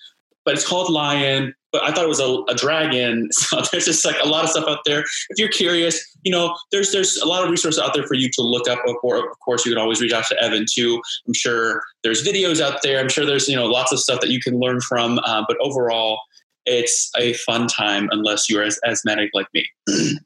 but 0.43 0.55
it's 0.55 0.67
called 0.67 0.91
lion 0.91 1.53
but 1.71 1.83
I 1.83 1.91
thought 1.91 2.05
it 2.05 2.09
was 2.09 2.19
a, 2.19 2.43
a, 2.49 2.55
dragon. 2.55 3.29
So 3.39 3.61
there's 3.71 3.85
just 3.85 4.05
like 4.05 4.17
a 4.21 4.27
lot 4.27 4.43
of 4.43 4.49
stuff 4.49 4.65
out 4.67 4.79
there. 4.85 5.01
If 5.29 5.37
you're 5.37 5.49
curious, 5.49 6.03
you 6.23 6.31
know, 6.31 6.55
there's 6.71 6.91
there's 6.91 7.17
a 7.17 7.25
lot 7.25 7.43
of 7.43 7.49
resources 7.49 7.81
out 7.81 7.93
there 7.93 8.05
for 8.05 8.13
you 8.13 8.29
to 8.33 8.41
look 8.41 8.67
up. 8.67 8.79
Of 8.87 8.95
course, 9.43 9.65
you 9.65 9.71
can 9.71 9.81
always 9.81 10.01
reach 10.01 10.13
out 10.13 10.25
to 10.27 10.41
Evan 10.41 10.65
too. 10.71 11.01
I'm 11.27 11.33
sure 11.33 11.81
there's 12.03 12.25
videos 12.25 12.61
out 12.61 12.81
there. 12.83 12.99
I'm 12.99 13.09
sure 13.09 13.25
there's 13.25 13.47
you 13.47 13.55
know 13.55 13.65
lots 13.65 13.91
of 13.91 13.99
stuff 13.99 14.21
that 14.21 14.29
you 14.29 14.39
can 14.39 14.59
learn 14.59 14.81
from. 14.81 15.19
Uh, 15.19 15.43
but 15.47 15.57
overall, 15.61 16.19
it's 16.65 17.11
a 17.17 17.33
fun 17.33 17.67
time 17.67 18.09
unless 18.11 18.49
you're 18.49 18.63
as 18.63 18.79
asthmatic 18.85 19.31
like 19.33 19.47
me. 19.53 19.67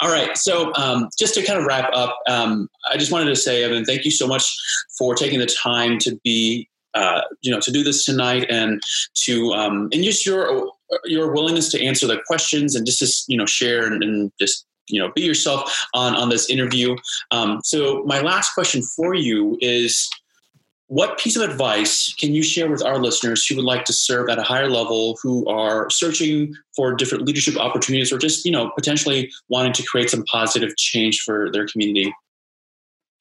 All 0.00 0.10
right. 0.10 0.36
So, 0.36 0.72
um, 0.74 1.08
just 1.18 1.34
to 1.34 1.42
kind 1.42 1.58
of 1.58 1.66
wrap 1.66 1.90
up, 1.94 2.18
um, 2.28 2.68
I 2.90 2.96
just 2.96 3.12
wanted 3.12 3.26
to 3.26 3.36
say, 3.36 3.62
Evan, 3.62 3.84
thank 3.84 4.04
you 4.04 4.10
so 4.10 4.26
much 4.26 4.52
for 4.98 5.14
taking 5.14 5.38
the 5.38 5.46
time 5.46 5.98
to 6.00 6.18
be 6.24 6.68
uh, 6.94 7.22
you 7.42 7.50
know 7.50 7.60
to 7.60 7.70
do 7.70 7.82
this 7.82 8.04
tonight 8.04 8.46
and 8.50 8.82
to 9.24 9.52
um, 9.52 9.88
and 9.92 10.04
just 10.04 10.24
your 10.24 10.70
your 11.04 11.32
willingness 11.32 11.70
to 11.72 11.82
answer 11.82 12.06
the 12.06 12.20
questions 12.26 12.74
and 12.74 12.86
just 12.86 12.98
to 13.00 13.32
you 13.32 13.36
know 13.36 13.46
share 13.46 13.86
and, 13.86 14.02
and 14.02 14.32
just 14.40 14.66
you 14.88 15.00
know 15.00 15.10
be 15.14 15.22
yourself 15.22 15.86
on 15.94 16.14
on 16.14 16.28
this 16.28 16.48
interview. 16.50 16.96
Um, 17.30 17.60
so 17.62 18.02
my 18.04 18.20
last 18.20 18.54
question 18.54 18.82
for 18.82 19.14
you 19.14 19.58
is 19.60 20.08
what 20.88 21.18
piece 21.18 21.34
of 21.34 21.42
advice 21.42 22.14
can 22.14 22.34
you 22.34 22.42
share 22.42 22.70
with 22.70 22.84
our 22.84 22.98
listeners 22.98 23.46
who 23.46 23.56
would 23.56 23.64
like 23.64 23.84
to 23.86 23.92
serve 23.92 24.28
at 24.28 24.38
a 24.38 24.42
higher 24.42 24.68
level 24.68 25.18
who 25.22 25.46
are 25.48 25.88
searching 25.88 26.54
for 26.76 26.94
different 26.94 27.24
leadership 27.24 27.56
opportunities 27.56 28.12
or 28.12 28.18
just 28.18 28.44
you 28.44 28.52
know 28.52 28.70
potentially 28.76 29.30
wanting 29.48 29.72
to 29.72 29.82
create 29.82 30.10
some 30.10 30.24
positive 30.24 30.76
change 30.76 31.20
for 31.20 31.50
their 31.52 31.66
community 31.66 32.12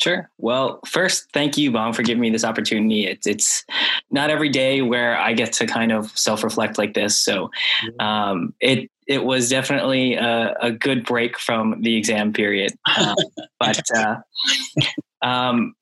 Sure. 0.03 0.29
Well, 0.37 0.81
first, 0.85 1.29
thank 1.31 1.57
you, 1.57 1.71
Bong, 1.71 1.93
for 1.93 2.03
giving 2.03 2.19
me 2.19 2.29
this 2.29 2.43
opportunity. 2.43 3.07
It's 3.07 3.25
it's 3.25 3.63
not 4.11 4.29
every 4.29 4.49
day 4.49 4.81
where 4.81 5.17
I 5.17 5.31
get 5.31 5.53
to 5.53 5.65
kind 5.65 5.93
of 5.93 6.11
self 6.17 6.43
reflect 6.43 6.77
like 6.77 6.93
this. 6.93 7.15
So, 7.15 7.51
um, 8.01 8.53
it 8.59 8.91
it 9.07 9.23
was 9.23 9.47
definitely 9.47 10.15
a, 10.15 10.57
a, 10.59 10.71
good 10.73 11.05
break 11.05 11.39
from 11.39 11.81
the 11.83 11.95
exam 11.95 12.33
period. 12.33 12.73
Um, 12.97 13.15
but 13.61 13.79
uh, 13.95 14.15
um, 15.21 15.73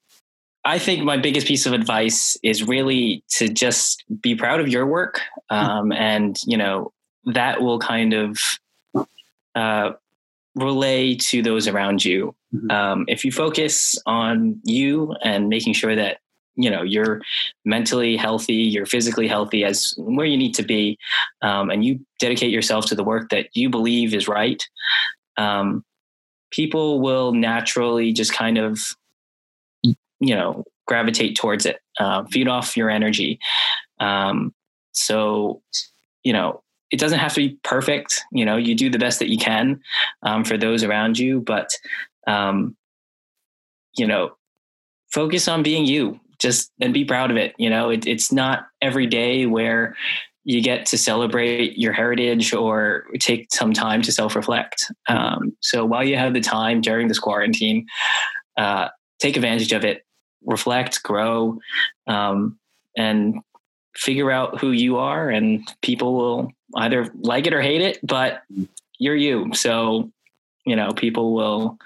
I 0.65 0.77
think 0.77 1.03
my 1.03 1.17
biggest 1.17 1.47
piece 1.47 1.65
of 1.65 1.73
advice 1.73 2.37
is 2.43 2.67
really 2.67 3.23
to 3.37 3.47
just 3.47 4.03
be 4.21 4.35
proud 4.35 4.59
of 4.59 4.67
your 4.67 4.85
work, 4.85 5.21
um, 5.49 5.91
and 5.91 6.37
you 6.45 6.57
know 6.57 6.93
that 7.25 7.63
will 7.63 7.79
kind 7.79 8.13
of 8.13 8.37
uh, 9.55 9.93
relay 10.53 11.15
to 11.15 11.41
those 11.41 11.67
around 11.67 12.05
you. 12.05 12.35
Mm-hmm. 12.53 12.71
Um, 12.71 13.05
if 13.07 13.23
you 13.23 13.31
focus 13.31 13.95
on 14.05 14.59
you 14.63 15.15
and 15.23 15.49
making 15.49 15.73
sure 15.73 15.95
that 15.95 16.17
you 16.55 16.69
know 16.69 16.81
you're 16.81 17.21
mentally 17.63 18.17
healthy, 18.17 18.55
you're 18.55 18.85
physically 18.85 19.27
healthy 19.27 19.63
as 19.63 19.93
where 19.97 20.25
you 20.25 20.37
need 20.37 20.53
to 20.55 20.63
be, 20.63 20.97
um, 21.41 21.69
and 21.69 21.85
you 21.85 21.99
dedicate 22.19 22.51
yourself 22.51 22.85
to 22.87 22.95
the 22.95 23.03
work 23.03 23.29
that 23.29 23.47
you 23.53 23.69
believe 23.69 24.13
is 24.13 24.27
right, 24.27 24.61
um, 25.37 25.85
people 26.51 26.99
will 26.99 27.31
naturally 27.31 28.11
just 28.11 28.33
kind 28.33 28.57
of 28.57 28.79
you 29.83 30.35
know 30.35 30.63
gravitate 30.87 31.37
towards 31.37 31.65
it, 31.65 31.79
uh, 31.99 32.25
feed 32.25 32.49
off 32.49 32.75
your 32.75 32.89
energy. 32.89 33.39
Um, 33.99 34.53
so 34.91 35.61
you 36.23 36.33
know 36.33 36.63
it 36.91 36.99
doesn't 36.99 37.19
have 37.19 37.33
to 37.33 37.47
be 37.47 37.57
perfect. 37.63 38.21
You 38.33 38.43
know, 38.43 38.57
you 38.57 38.75
do 38.75 38.89
the 38.89 38.99
best 38.99 39.19
that 39.19 39.29
you 39.29 39.37
can 39.37 39.81
um, 40.23 40.43
for 40.43 40.57
those 40.57 40.83
around 40.83 41.17
you, 41.17 41.39
but 41.39 41.69
um, 42.27 42.75
you 43.97 44.07
know, 44.07 44.31
focus 45.11 45.47
on 45.47 45.63
being 45.63 45.85
you. 45.85 46.19
Just 46.39 46.71
and 46.81 46.93
be 46.93 47.05
proud 47.05 47.29
of 47.29 47.37
it. 47.37 47.53
You 47.59 47.69
know, 47.69 47.91
it, 47.91 48.07
it's 48.07 48.31
not 48.31 48.65
every 48.81 49.05
day 49.05 49.45
where 49.45 49.95
you 50.43 50.59
get 50.61 50.87
to 50.87 50.97
celebrate 50.97 51.77
your 51.77 51.93
heritage 51.93 52.51
or 52.51 53.05
take 53.19 53.53
some 53.53 53.73
time 53.73 54.01
to 54.01 54.11
self-reflect. 54.11 54.91
Um, 55.07 55.55
so 55.59 55.85
while 55.85 56.03
you 56.03 56.17
have 56.17 56.33
the 56.33 56.41
time 56.41 56.81
during 56.81 57.07
this 57.07 57.19
quarantine, 57.19 57.85
uh, 58.57 58.87
take 59.19 59.35
advantage 59.35 59.71
of 59.71 59.85
it. 59.85 60.03
Reflect, 60.43 61.03
grow, 61.03 61.59
um, 62.07 62.57
and 62.97 63.35
figure 63.95 64.31
out 64.31 64.59
who 64.59 64.71
you 64.71 64.97
are, 64.97 65.29
and 65.29 65.61
people 65.83 66.15
will 66.15 66.51
either 66.77 67.07
like 67.19 67.45
it 67.45 67.53
or 67.53 67.61
hate 67.61 67.81
it, 67.81 67.99
but 68.01 68.41
you're 68.97 69.15
you. 69.15 69.53
So, 69.53 70.11
you 70.65 70.75
know, 70.75 70.91
people 70.91 71.33
will 71.33 71.77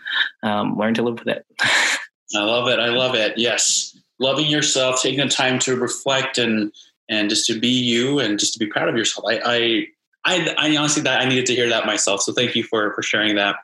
um, 0.43 0.77
learn 0.77 0.93
to 0.95 1.03
live 1.03 1.19
with 1.19 1.27
it. 1.27 1.45
I 1.61 2.43
love 2.43 2.67
it. 2.67 2.79
I 2.79 2.89
love 2.89 3.15
it. 3.15 3.37
Yes. 3.37 3.97
Loving 4.19 4.47
yourself, 4.47 5.01
taking 5.01 5.19
the 5.19 5.29
time 5.29 5.59
to 5.59 5.75
reflect 5.75 6.37
and, 6.37 6.71
and 7.09 7.29
just 7.29 7.45
to 7.47 7.59
be 7.59 7.67
you 7.67 8.19
and 8.19 8.39
just 8.39 8.53
to 8.53 8.59
be 8.59 8.65
proud 8.65 8.89
of 8.89 8.95
yourself. 8.95 9.25
I, 9.29 9.39
I, 9.45 9.87
I, 10.25 10.55
I 10.57 10.77
honestly 10.77 11.03
that 11.03 11.21
I 11.21 11.25
needed 11.25 11.45
to 11.47 11.55
hear 11.55 11.69
that 11.69 11.85
myself. 11.85 12.21
So 12.21 12.33
thank 12.33 12.55
you 12.55 12.63
for, 12.63 12.93
for 12.93 13.03
sharing 13.03 13.35
that. 13.35 13.57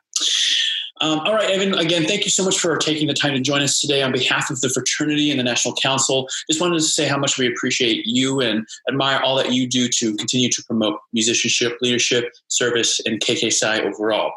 Um, 1.01 1.19
all 1.21 1.33
right, 1.33 1.49
Evan, 1.49 1.73
again, 1.73 2.05
thank 2.05 2.25
you 2.25 2.29
so 2.29 2.45
much 2.45 2.59
for 2.59 2.77
taking 2.77 3.07
the 3.07 3.15
time 3.15 3.33
to 3.33 3.39
join 3.39 3.63
us 3.63 3.81
today 3.81 4.03
on 4.03 4.11
behalf 4.11 4.51
of 4.51 4.61
the 4.61 4.69
fraternity 4.69 5.31
and 5.31 5.39
the 5.39 5.43
National 5.43 5.73
Council. 5.75 6.27
Just 6.47 6.61
wanted 6.61 6.75
to 6.75 6.81
say 6.81 7.07
how 7.07 7.17
much 7.17 7.39
we 7.39 7.47
appreciate 7.47 8.05
you 8.05 8.39
and 8.39 8.67
admire 8.87 9.19
all 9.19 9.35
that 9.37 9.51
you 9.51 9.67
do 9.67 9.89
to 9.89 10.15
continue 10.17 10.49
to 10.49 10.63
promote 10.63 10.99
musicianship, 11.11 11.77
leadership, 11.81 12.31
service, 12.49 13.01
and 13.05 13.19
KK 13.19 13.51
Psi 13.51 13.81
overall. 13.81 14.31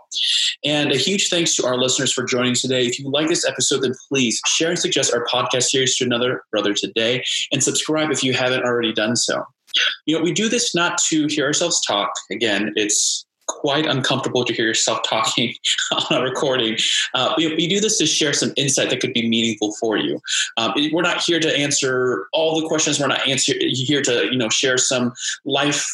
And 0.64 0.90
a 0.90 0.96
huge 0.96 1.28
thanks 1.28 1.54
to 1.56 1.66
our 1.66 1.76
listeners 1.76 2.12
for 2.12 2.24
joining 2.24 2.54
today. 2.54 2.86
If 2.86 2.98
you 2.98 3.10
like 3.10 3.28
this 3.28 3.46
episode, 3.46 3.82
then 3.82 3.92
please 4.08 4.40
share 4.46 4.70
and 4.70 4.78
suggest 4.78 5.12
our 5.12 5.26
podcast 5.26 5.64
series 5.64 5.96
to 5.96 6.04
another 6.04 6.44
brother 6.50 6.72
today 6.72 7.22
and 7.52 7.62
subscribe 7.62 8.10
if 8.10 8.24
you 8.24 8.32
haven't 8.32 8.64
already 8.64 8.94
done 8.94 9.16
so. 9.16 9.44
You 10.06 10.16
know, 10.16 10.24
we 10.24 10.32
do 10.32 10.48
this 10.48 10.74
not 10.74 10.98
to 11.08 11.26
hear 11.26 11.44
ourselves 11.44 11.84
talk. 11.84 12.12
Again, 12.30 12.72
it's 12.76 13.23
quite 13.46 13.86
uncomfortable 13.86 14.44
to 14.44 14.52
hear 14.52 14.66
yourself 14.66 15.00
talking 15.08 15.54
on 15.92 16.18
a 16.18 16.22
recording. 16.22 16.76
Uh, 17.14 17.34
we, 17.36 17.48
we, 17.54 17.66
do 17.66 17.80
this 17.80 17.98
to 17.98 18.06
share 18.06 18.32
some 18.32 18.52
insight 18.56 18.90
that 18.90 19.00
could 19.00 19.12
be 19.12 19.28
meaningful 19.28 19.74
for 19.74 19.96
you. 19.96 20.20
Um, 20.56 20.72
we're 20.92 21.02
not 21.02 21.22
here 21.22 21.40
to 21.40 21.58
answer 21.58 22.26
all 22.32 22.60
the 22.60 22.66
questions. 22.66 23.00
We're 23.00 23.08
not 23.08 23.26
answer, 23.26 23.54
here 23.58 24.02
to 24.02 24.26
you 24.30 24.36
know 24.36 24.48
share 24.48 24.78
some 24.78 25.12
life 25.44 25.86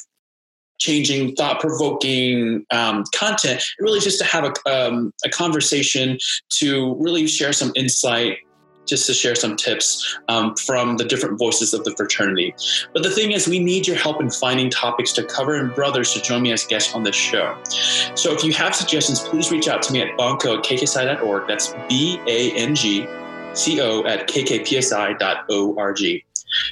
changing, 0.79 1.37
thought 1.37 1.61
provoking 1.61 2.65
um, 2.71 3.05
content. 3.15 3.63
Really, 3.79 4.01
just 4.01 4.19
to 4.19 4.25
have 4.25 4.45
a, 4.45 4.71
um, 4.71 5.13
a 5.25 5.29
conversation 5.29 6.19
to 6.59 6.97
really 6.99 7.27
share 7.27 7.53
some 7.53 7.73
insight 7.77 8.39
just 8.91 9.07
to 9.07 9.15
share 9.15 9.35
some 9.35 9.57
tips 9.57 10.19
um, 10.29 10.55
from 10.57 10.99
the 10.99 11.05
different 11.05 11.39
voices 11.39 11.73
of 11.73 11.85
the 11.85 11.95
fraternity. 11.97 12.55
But 12.93 13.03
the 13.03 13.11
thing 13.11 13.33
is, 13.33 13.49
we 13.49 13.59
need 13.59 13.87
your 13.87 13.97
help 13.97 14.21
in 14.21 14.31
finding 14.31 14.69
topics 14.69 15.13
to 15.15 15.25
cover 15.25 15.55
and 15.55 15.75
brothers 15.75 16.13
to 16.13 16.21
join 16.21 16.43
me 16.43 16.53
as 16.53 16.67
guests 16.67 16.95
on 16.95 17.05
this 17.05 17.17
show. 17.17 17.57
So 18.15 18.33
if 18.33 18.45
you 18.45 18.53
have 18.53 18.75
suggestions, 18.75 19.21
please 19.21 19.51
reach 19.51 19.69
out 19.69 19.83
to 19.85 19.93
me 19.93 20.03
at 20.03 20.19
bangco 20.19 20.59
at 20.59 20.65
kkpsi.org. 20.65 21.49
That's 21.49 21.75
B 21.89 22.21
A 22.27 22.53
N 22.53 22.75
G 22.75 23.07
C 23.55 23.81
O 23.81 24.05
at 24.05 24.29
kkpsi.org. 24.29 26.01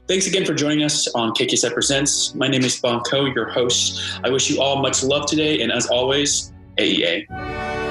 Thanks 0.09 0.27
again 0.27 0.45
for 0.45 0.55
joining 0.55 0.83
us 0.83 1.07
on 1.15 1.31
KK 1.31 1.73
Presents. 1.73 2.35
My 2.35 2.49
name 2.49 2.65
is 2.65 2.81
Bangco, 2.81 3.33
your 3.33 3.49
host. 3.49 4.21
I 4.25 4.31
wish 4.31 4.51
you 4.51 4.61
all 4.61 4.83
much 4.83 5.05
love 5.05 5.27
today, 5.27 5.63
and 5.63 5.71
as 5.71 5.87
always, 5.87 6.53
AEA. 6.79 7.88